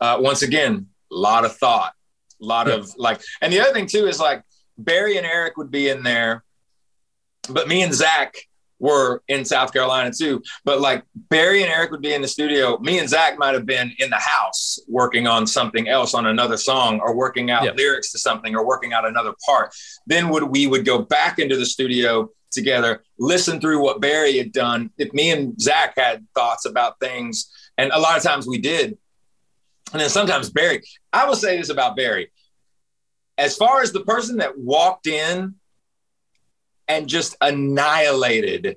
uh 0.00 0.18
once 0.20 0.42
again 0.42 0.88
a 1.10 1.14
lot 1.16 1.44
of 1.44 1.56
thought 1.56 1.93
a 2.40 2.44
lot 2.44 2.66
Yeah. 2.66 2.74
of 2.74 2.90
like 2.96 3.20
and 3.40 3.52
the 3.52 3.60
other 3.60 3.72
thing 3.72 3.86
too 3.86 4.06
is 4.06 4.18
like 4.20 4.42
barry 4.78 5.16
and 5.16 5.26
eric 5.26 5.56
would 5.56 5.70
be 5.70 5.88
in 5.88 6.02
there 6.02 6.44
but 7.48 7.68
me 7.68 7.82
and 7.82 7.94
zach 7.94 8.34
were 8.80 9.22
in 9.28 9.44
south 9.44 9.72
carolina 9.72 10.10
too 10.16 10.42
but 10.64 10.80
like 10.80 11.04
barry 11.30 11.62
and 11.62 11.70
eric 11.70 11.90
would 11.90 12.02
be 12.02 12.12
in 12.12 12.20
the 12.20 12.28
studio 12.28 12.76
me 12.78 12.98
and 12.98 13.08
zach 13.08 13.38
might 13.38 13.54
have 13.54 13.64
been 13.66 13.92
in 13.98 14.10
the 14.10 14.16
house 14.18 14.78
working 14.88 15.26
on 15.26 15.46
something 15.46 15.88
else 15.88 16.12
on 16.12 16.26
another 16.26 16.56
song 16.56 17.00
or 17.00 17.14
working 17.14 17.50
out 17.50 17.64
Yeah. 17.64 17.70
lyrics 17.76 18.10
to 18.12 18.18
something 18.18 18.54
or 18.54 18.66
working 18.66 18.92
out 18.92 19.06
another 19.06 19.32
part 19.46 19.72
then 20.06 20.28
would 20.30 20.42
we 20.44 20.66
would 20.66 20.84
go 20.84 20.98
back 20.98 21.38
into 21.38 21.56
the 21.56 21.66
studio 21.66 22.28
together 22.50 23.02
listen 23.18 23.60
through 23.60 23.80
what 23.80 24.00
barry 24.00 24.36
had 24.36 24.52
done 24.52 24.90
if 24.98 25.12
me 25.12 25.30
and 25.30 25.58
zach 25.60 25.94
had 25.96 26.26
thoughts 26.34 26.64
about 26.66 26.98
things 27.00 27.50
and 27.78 27.90
a 27.92 27.98
lot 27.98 28.16
of 28.16 28.22
times 28.22 28.46
we 28.46 28.58
did 28.58 28.98
and 29.94 30.00
then 30.00 30.10
sometimes 30.10 30.50
Barry, 30.50 30.82
I 31.12 31.24
will 31.24 31.36
say 31.36 31.56
this 31.56 31.70
about 31.70 31.94
Barry. 31.94 32.32
As 33.38 33.56
far 33.56 33.80
as 33.80 33.92
the 33.92 34.00
person 34.00 34.38
that 34.38 34.58
walked 34.58 35.06
in 35.06 35.54
and 36.88 37.08
just 37.08 37.36
annihilated 37.40 38.76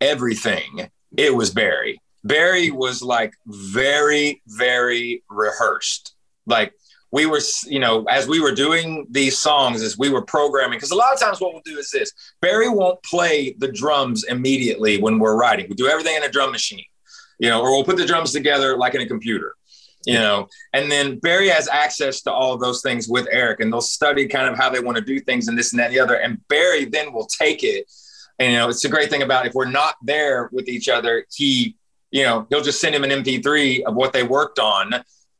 everything, 0.00 0.90
it 1.16 1.32
was 1.32 1.50
Barry. 1.50 2.00
Barry 2.24 2.72
was 2.72 3.00
like 3.00 3.32
very, 3.46 4.42
very 4.48 5.22
rehearsed. 5.30 6.16
Like 6.46 6.74
we 7.12 7.26
were, 7.26 7.40
you 7.66 7.78
know, 7.78 8.02
as 8.10 8.26
we 8.26 8.40
were 8.40 8.52
doing 8.52 9.06
these 9.08 9.38
songs, 9.38 9.82
as 9.82 9.96
we 9.96 10.10
were 10.10 10.22
programming, 10.22 10.78
because 10.78 10.90
a 10.90 10.96
lot 10.96 11.12
of 11.14 11.20
times 11.20 11.40
what 11.40 11.52
we'll 11.52 11.62
do 11.64 11.78
is 11.78 11.92
this 11.92 12.12
Barry 12.40 12.68
won't 12.68 13.00
play 13.04 13.54
the 13.58 13.70
drums 13.70 14.24
immediately 14.24 15.00
when 15.00 15.20
we're 15.20 15.36
writing. 15.36 15.66
We 15.68 15.76
do 15.76 15.86
everything 15.86 16.16
in 16.16 16.24
a 16.24 16.28
drum 16.28 16.50
machine, 16.50 16.84
you 17.38 17.48
know, 17.48 17.62
or 17.62 17.70
we'll 17.70 17.84
put 17.84 17.98
the 17.98 18.06
drums 18.06 18.32
together 18.32 18.76
like 18.76 18.96
in 18.96 19.00
a 19.00 19.06
computer 19.06 19.54
you 20.06 20.14
know 20.14 20.48
and 20.72 20.90
then 20.90 21.18
barry 21.18 21.48
has 21.48 21.68
access 21.68 22.22
to 22.22 22.32
all 22.32 22.56
those 22.56 22.80
things 22.80 23.06
with 23.06 23.28
eric 23.30 23.60
and 23.60 23.72
they'll 23.72 23.80
study 23.80 24.26
kind 24.26 24.48
of 24.48 24.56
how 24.56 24.70
they 24.70 24.80
want 24.80 24.96
to 24.96 25.04
do 25.04 25.18
things 25.20 25.48
and 25.48 25.58
this 25.58 25.72
and 25.72 25.80
that 25.80 25.86
and 25.86 25.94
the 25.94 26.00
other 26.00 26.14
and 26.14 26.46
barry 26.48 26.84
then 26.84 27.12
will 27.12 27.26
take 27.26 27.62
it. 27.62 27.90
And 28.38 28.52
you 28.52 28.58
know 28.58 28.68
it's 28.70 28.84
a 28.84 28.88
great 28.88 29.10
thing 29.10 29.22
about 29.22 29.46
if 29.46 29.54
we're 29.54 29.70
not 29.70 29.96
there 30.02 30.48
with 30.52 30.68
each 30.68 30.88
other 30.88 31.26
he 31.34 31.76
you 32.10 32.24
know 32.24 32.46
he'll 32.48 32.62
just 32.62 32.80
send 32.80 32.94
him 32.94 33.04
an 33.04 33.10
mp3 33.10 33.82
of 33.82 33.94
what 33.94 34.12
they 34.12 34.22
worked 34.22 34.58
on. 34.58 34.94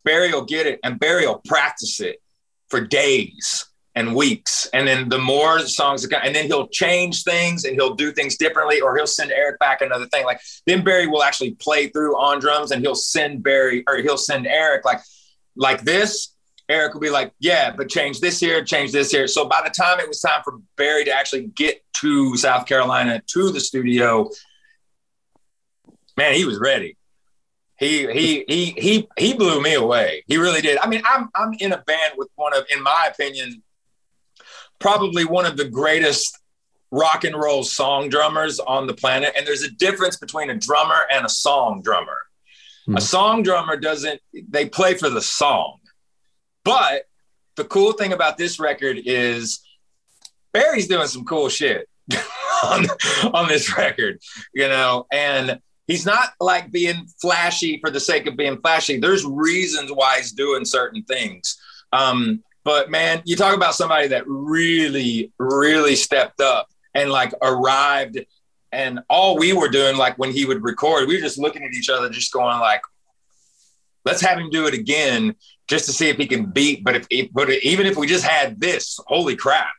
Barry 0.04 0.32
will 0.32 0.44
get 0.44 0.66
it 0.66 0.80
and 0.82 0.98
barry 0.98 1.26
will 1.26 1.42
practice 1.46 2.00
it 2.00 2.22
for 2.68 2.80
days 2.80 3.69
and 3.94 4.14
weeks. 4.14 4.68
And 4.72 4.86
then 4.86 5.08
the 5.08 5.18
more 5.18 5.60
songs 5.60 6.04
and 6.04 6.34
then 6.34 6.46
he'll 6.46 6.68
change 6.68 7.24
things 7.24 7.64
and 7.64 7.74
he'll 7.74 7.94
do 7.94 8.12
things 8.12 8.36
differently 8.36 8.80
or 8.80 8.96
he'll 8.96 9.06
send 9.06 9.32
eric 9.32 9.58
back 9.58 9.80
another 9.80 10.06
thing. 10.06 10.24
Like 10.24 10.40
then 10.66 10.84
barry 10.84 11.06
will 11.06 11.22
actually 11.22 11.52
play 11.52 11.88
through 11.88 12.16
on 12.16 12.40
drums 12.40 12.70
and 12.70 12.82
he'll 12.82 12.94
send 12.94 13.42
barry 13.42 13.82
or 13.88 13.96
he'll 13.96 14.16
send 14.16 14.46
eric 14.46 14.84
like 14.84 15.00
like 15.56 15.82
this. 15.82 16.34
Eric 16.68 16.94
will 16.94 17.00
be 17.00 17.10
like 17.10 17.32
yeah 17.40 17.72
but 17.76 17.88
change 17.88 18.20
this 18.20 18.38
here 18.38 18.62
change 18.62 18.92
this 18.92 19.10
here. 19.10 19.26
So 19.26 19.46
by 19.46 19.62
the 19.64 19.70
time 19.70 19.98
it 19.98 20.06
was 20.06 20.20
time 20.20 20.42
for 20.44 20.58
barry 20.76 21.04
to 21.04 21.10
actually 21.10 21.48
get 21.48 21.82
to 21.94 22.36
south 22.36 22.66
carolina 22.66 23.22
to 23.26 23.50
the 23.50 23.60
studio 23.60 24.30
man 26.16 26.34
he 26.34 26.44
was 26.44 26.60
ready. 26.60 26.96
He 27.76 28.06
he 28.12 28.44
he 28.46 28.64
he 28.78 29.08
he 29.18 29.34
blew 29.34 29.60
me 29.60 29.74
away. 29.74 30.22
He 30.26 30.36
really 30.36 30.60
did. 30.60 30.78
I 30.78 30.86
mean 30.86 31.02
i'm 31.04 31.28
i'm 31.34 31.54
in 31.58 31.72
a 31.72 31.78
band 31.78 32.14
with 32.16 32.28
one 32.36 32.56
of 32.56 32.64
in 32.70 32.80
my 32.84 33.08
opinion 33.10 33.64
probably 34.80 35.24
one 35.24 35.46
of 35.46 35.56
the 35.56 35.68
greatest 35.68 36.36
rock 36.90 37.24
and 37.24 37.36
roll 37.36 37.62
song 37.62 38.08
drummers 38.08 38.58
on 38.58 38.86
the 38.86 38.94
planet. 38.94 39.32
And 39.36 39.46
there's 39.46 39.62
a 39.62 39.70
difference 39.70 40.16
between 40.16 40.50
a 40.50 40.56
drummer 40.56 41.06
and 41.12 41.24
a 41.24 41.28
song 41.28 41.82
drummer. 41.82 42.18
Hmm. 42.86 42.96
A 42.96 43.00
song 43.00 43.42
drummer 43.42 43.76
doesn't, 43.76 44.20
they 44.48 44.68
play 44.68 44.94
for 44.94 45.08
the 45.08 45.22
song. 45.22 45.78
But 46.64 47.04
the 47.56 47.64
cool 47.64 47.92
thing 47.92 48.12
about 48.12 48.36
this 48.36 48.58
record 48.58 48.98
is 49.04 49.60
Barry's 50.52 50.88
doing 50.88 51.06
some 51.06 51.24
cool 51.24 51.48
shit 51.48 51.88
on, 52.64 52.86
on 53.32 53.48
this 53.48 53.76
record, 53.76 54.18
you 54.52 54.68
know, 54.68 55.06
and 55.12 55.60
he's 55.86 56.06
not 56.06 56.30
like 56.40 56.70
being 56.70 57.06
flashy 57.20 57.78
for 57.80 57.90
the 57.90 58.00
sake 58.00 58.26
of 58.26 58.36
being 58.36 58.60
flashy. 58.60 58.98
There's 58.98 59.24
reasons 59.24 59.90
why 59.92 60.18
he's 60.18 60.32
doing 60.32 60.64
certain 60.64 61.04
things. 61.04 61.58
Um, 61.92 62.42
but 62.64 62.90
man, 62.90 63.22
you 63.24 63.36
talk 63.36 63.56
about 63.56 63.74
somebody 63.74 64.08
that 64.08 64.24
really, 64.26 65.32
really 65.38 65.96
stepped 65.96 66.40
up 66.40 66.68
and 66.94 67.10
like 67.10 67.32
arrived. 67.42 68.18
And 68.72 69.00
all 69.08 69.38
we 69.38 69.52
were 69.52 69.68
doing, 69.68 69.96
like 69.96 70.18
when 70.18 70.30
he 70.30 70.44
would 70.44 70.62
record, 70.62 71.08
we 71.08 71.16
were 71.16 71.22
just 71.22 71.38
looking 71.38 71.64
at 71.64 71.72
each 71.72 71.88
other, 71.88 72.08
just 72.08 72.32
going 72.32 72.58
like, 72.60 72.82
let's 74.04 74.20
have 74.20 74.38
him 74.38 74.50
do 74.50 74.66
it 74.66 74.74
again 74.74 75.34
just 75.68 75.86
to 75.86 75.92
see 75.92 76.08
if 76.08 76.16
he 76.16 76.26
can 76.26 76.46
beat. 76.46 76.84
But 76.84 77.06
if, 77.10 77.32
but 77.32 77.50
even 77.50 77.86
if 77.86 77.96
we 77.96 78.06
just 78.06 78.24
had 78.24 78.60
this, 78.60 78.98
holy 79.06 79.36
crap, 79.36 79.72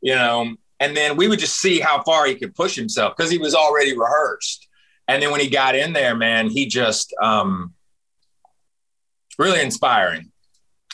you 0.00 0.14
know. 0.14 0.54
And 0.80 0.96
then 0.96 1.16
we 1.16 1.26
would 1.26 1.40
just 1.40 1.58
see 1.58 1.80
how 1.80 2.02
far 2.04 2.26
he 2.26 2.36
could 2.36 2.54
push 2.54 2.76
himself 2.76 3.16
because 3.16 3.32
he 3.32 3.38
was 3.38 3.54
already 3.54 3.98
rehearsed. 3.98 4.68
And 5.08 5.22
then 5.22 5.32
when 5.32 5.40
he 5.40 5.50
got 5.50 5.74
in 5.74 5.92
there, 5.92 6.14
man, 6.14 6.48
he 6.48 6.66
just 6.66 7.14
um, 7.20 7.74
really 9.38 9.60
inspiring. 9.60 10.30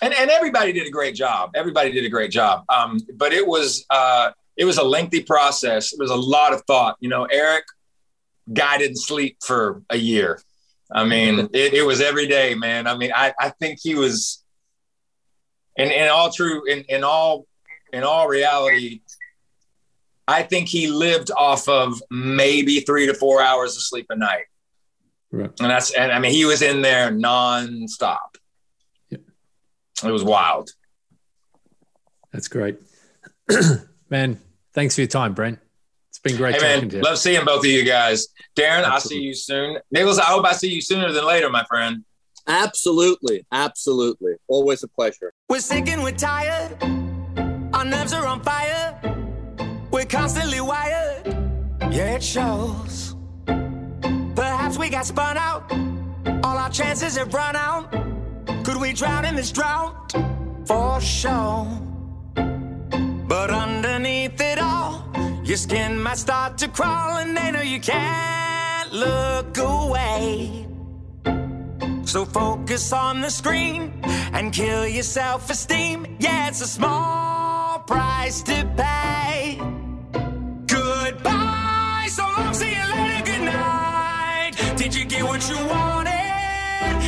And 0.05 0.13
and 0.13 0.31
everybody 0.31 0.71
did 0.71 0.87
a 0.87 0.91
great 0.91 1.15
job. 1.15 1.53
Everybody 1.55 1.91
did 1.91 2.05
a 2.05 2.11
great 2.11 2.31
job. 2.31 2.65
Um, 2.69 3.01
but 3.15 3.33
it 3.33 3.47
was 3.47 3.87
uh, 3.89 4.33
it 4.55 4.67
was 4.67 4.77
a 4.77 4.85
lengthy 4.85 5.23
process. 5.23 5.95
It 5.95 5.99
was 5.99 6.11
a 6.11 6.17
lot 6.17 6.53
of 6.53 6.63
thought. 6.67 6.97
You 7.01 7.09
know, 7.09 7.25
Eric 7.25 7.65
guy 8.53 8.77
didn't 8.77 8.99
sleep 8.99 9.39
for 9.43 9.83
a 9.89 9.97
year. 9.97 10.43
I 10.93 11.05
mean, 11.05 11.49
it, 11.55 11.73
it 11.73 11.87
was 11.87 12.03
every 12.03 12.27
day, 12.27 12.55
man. 12.55 12.87
I 12.87 12.99
mean, 12.99 13.13
I, 13.15 13.33
I 13.41 13.49
think 13.49 13.79
he 13.83 13.95
was 13.95 14.45
in, 15.77 15.91
in 15.91 16.11
all 16.11 16.31
true 16.31 16.71
in, 16.71 16.85
in 16.91 17.03
all 17.03 17.47
in 17.91 18.03
all 18.03 18.29
reality, 18.29 19.01
I 20.29 20.43
think 20.43 20.69
he 20.69 20.87
lived 20.89 21.31
off 21.31 21.67
of 21.67 22.03
maybe 22.11 22.81
three 22.81 23.07
to 23.07 23.15
four 23.15 23.41
hours 23.41 23.75
of 23.75 23.83
sleep 23.83 24.07
a 24.11 24.17
night. 24.17 24.45
Right. 25.31 25.51
And 25.61 25.71
that's 25.71 25.95
and 25.95 26.13
I 26.13 26.19
mean 26.19 26.33
he 26.33 26.45
was 26.45 26.61
in 26.61 26.83
there 26.83 27.11
nonstop. 27.11 28.34
Yep. 30.03 30.11
It 30.11 30.13
was 30.13 30.25
wild. 30.25 30.71
That's 32.33 32.49
great. 32.49 32.79
man, 34.11 34.41
thanks 34.73 34.95
for 34.97 35.03
your 35.03 35.09
time, 35.09 35.35
Brent. 35.35 35.59
It's 36.11 36.19
been 36.19 36.37
great 36.37 36.55
Hey 36.55 36.61
talking 36.61 36.81
man, 36.83 36.89
to 36.91 36.97
you. 36.97 37.03
love 37.03 37.19
seeing 37.19 37.45
both 37.45 37.61
of 37.61 37.67
you 37.71 37.85
guys. 37.85 38.29
Darren, 38.57 38.85
I'll 38.85 39.01
see 39.01 39.21
you 39.21 39.35
soon. 39.35 39.79
Nicholas, 39.91 40.19
I 40.19 40.25
hope 40.25 40.45
I 40.45 40.53
see 40.53 40.69
you 40.73 40.81
sooner 40.81 41.13
than 41.13 41.25
later, 41.27 41.49
my 41.51 41.65
friend. 41.65 42.05
Absolutely. 42.47 43.47
Absolutely. 43.53 44.35
Always 44.49 44.83
a 44.83 44.89
pleasure. 44.89 45.33
We're 45.49 45.61
sick 45.61 45.89
and 45.89 46.03
we're 46.03 46.13
tired. 46.13 46.77
Our 47.75 47.85
nerves 47.85 48.13
are 48.13 48.27
on 48.27 48.43
fire. 48.43 49.01
We're 49.91 50.05
constantly 50.05 50.61
wired. 50.61 51.27
Yeah, 51.91 52.15
it 52.17 52.23
shows. 52.23 53.17
Perhaps 53.47 54.79
we 54.79 54.91
got 54.91 55.07
spun 55.07 55.37
out. 55.37 55.71
All 56.45 56.59
our 56.59 56.71
chances 56.71 57.17
have 57.17 57.33
run 57.33 57.57
out. 57.57 57.93
Could 58.65 58.79
we 58.79 58.95
drown 58.95 59.27
in 59.27 59.37
this 59.37 59.53
drought? 59.53 60.13
For 60.67 60.99
sure. 60.99 61.67
But 62.35 63.51
underneath 63.51 64.41
it 64.41 64.59
all, 64.59 65.05
your 65.45 65.59
skin 65.59 66.03
might 66.03 66.17
start 66.17 66.57
to 66.59 66.69
crawl, 66.69 67.19
and 67.19 67.37
they 67.37 67.51
know 67.51 67.61
you 67.61 67.79
can't 67.79 68.91
look 68.91 69.59
away. 69.59 70.67
So 72.05 72.25
focus 72.25 72.91
on 72.93 73.21
the 73.21 73.31
screen 73.31 74.01
and 74.33 74.51
kill 74.51 74.87
your 74.87 75.03
self 75.03 75.51
esteem. 75.51 76.17
Yeah, 76.19 76.49
it's 76.49 76.63
a 76.63 76.67
small 76.67 77.81
price 77.81 78.41
to 78.45 78.65
pay. 78.79 79.59
Goodbye, 80.67 82.07
so 82.09 82.23
long, 82.23 82.55
see 82.55 82.71
you 82.71 82.87
later, 82.95 83.25
good 83.27 83.45
night. 83.45 84.53
Did 84.77 84.95
you 84.95 85.05
get 85.05 85.23
what 85.23 85.47
you 85.51 85.57
wanted? 85.67 85.94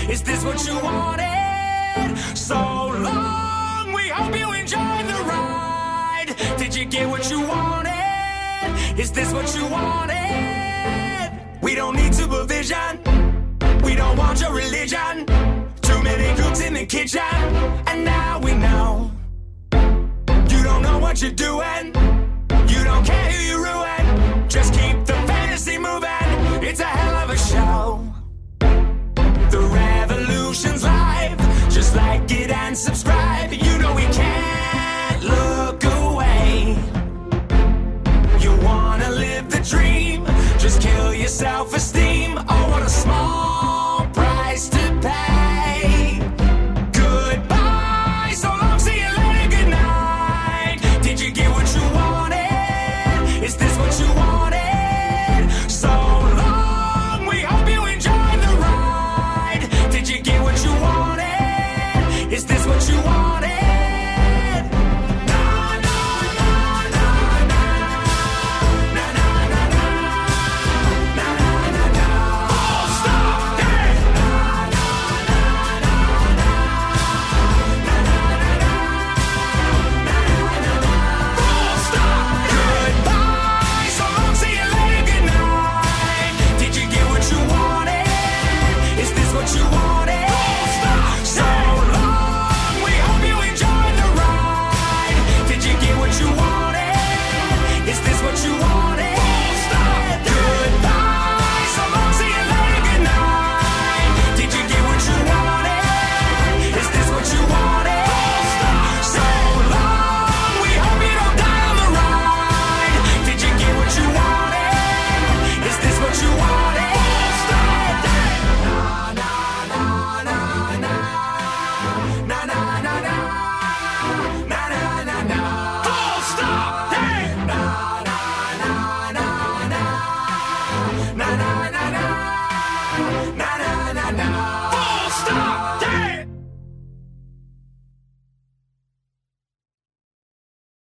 Is 0.09 0.23
this 0.23 0.45
what 0.45 0.65
you 0.67 0.75
wanted? 0.83 2.17
So 2.37 2.55
long, 2.55 3.93
we 3.93 4.09
hope 4.09 4.39
you 4.39 4.53
enjoyed 4.53 5.07
the 5.07 5.25
ride. 5.27 6.35
Did 6.57 6.75
you 6.75 6.85
get 6.85 7.09
what 7.09 7.29
you 7.29 7.41
wanted? 7.41 8.97
Is 8.97 9.11
this 9.11 9.33
what 9.33 9.53
you 9.57 9.67
wanted? 9.67 11.33
We 11.61 11.75
don't 11.75 11.97
need 11.97 12.15
supervision. 12.15 13.01
We 13.83 13.97
don't 13.97 14.17
want 14.17 14.41
your 14.41 14.55
religion. 14.55 15.27
Too 15.83 16.03
many 16.03 16.41
cooks 16.41 16.61
in 16.61 16.75
the 16.75 16.87
kitchen. 16.87 17.21
And 17.89 18.05
now 18.05 18.39
we 18.39 18.55
know. 18.55 19.11
You 19.73 20.63
don't 20.63 20.83
know 20.83 20.99
what 21.01 21.21
you're 21.21 21.33
doing. 21.33 21.87
You 22.69 22.85
don't 22.85 23.05
care 23.05 23.31
who 23.33 23.43
you 23.43 23.65
ruin. 23.65 24.49
Just 24.49 24.73
keep 24.73 25.05
the 25.05 25.15
fantasy 25.27 25.79
moving. 25.79 26.63
It's 26.63 26.79
a 26.79 26.85
hell 26.85 27.17
of 27.17 27.31
a 27.31 27.37
show. 27.37 28.06
And 32.77 32.79
subscribe. 32.79 33.16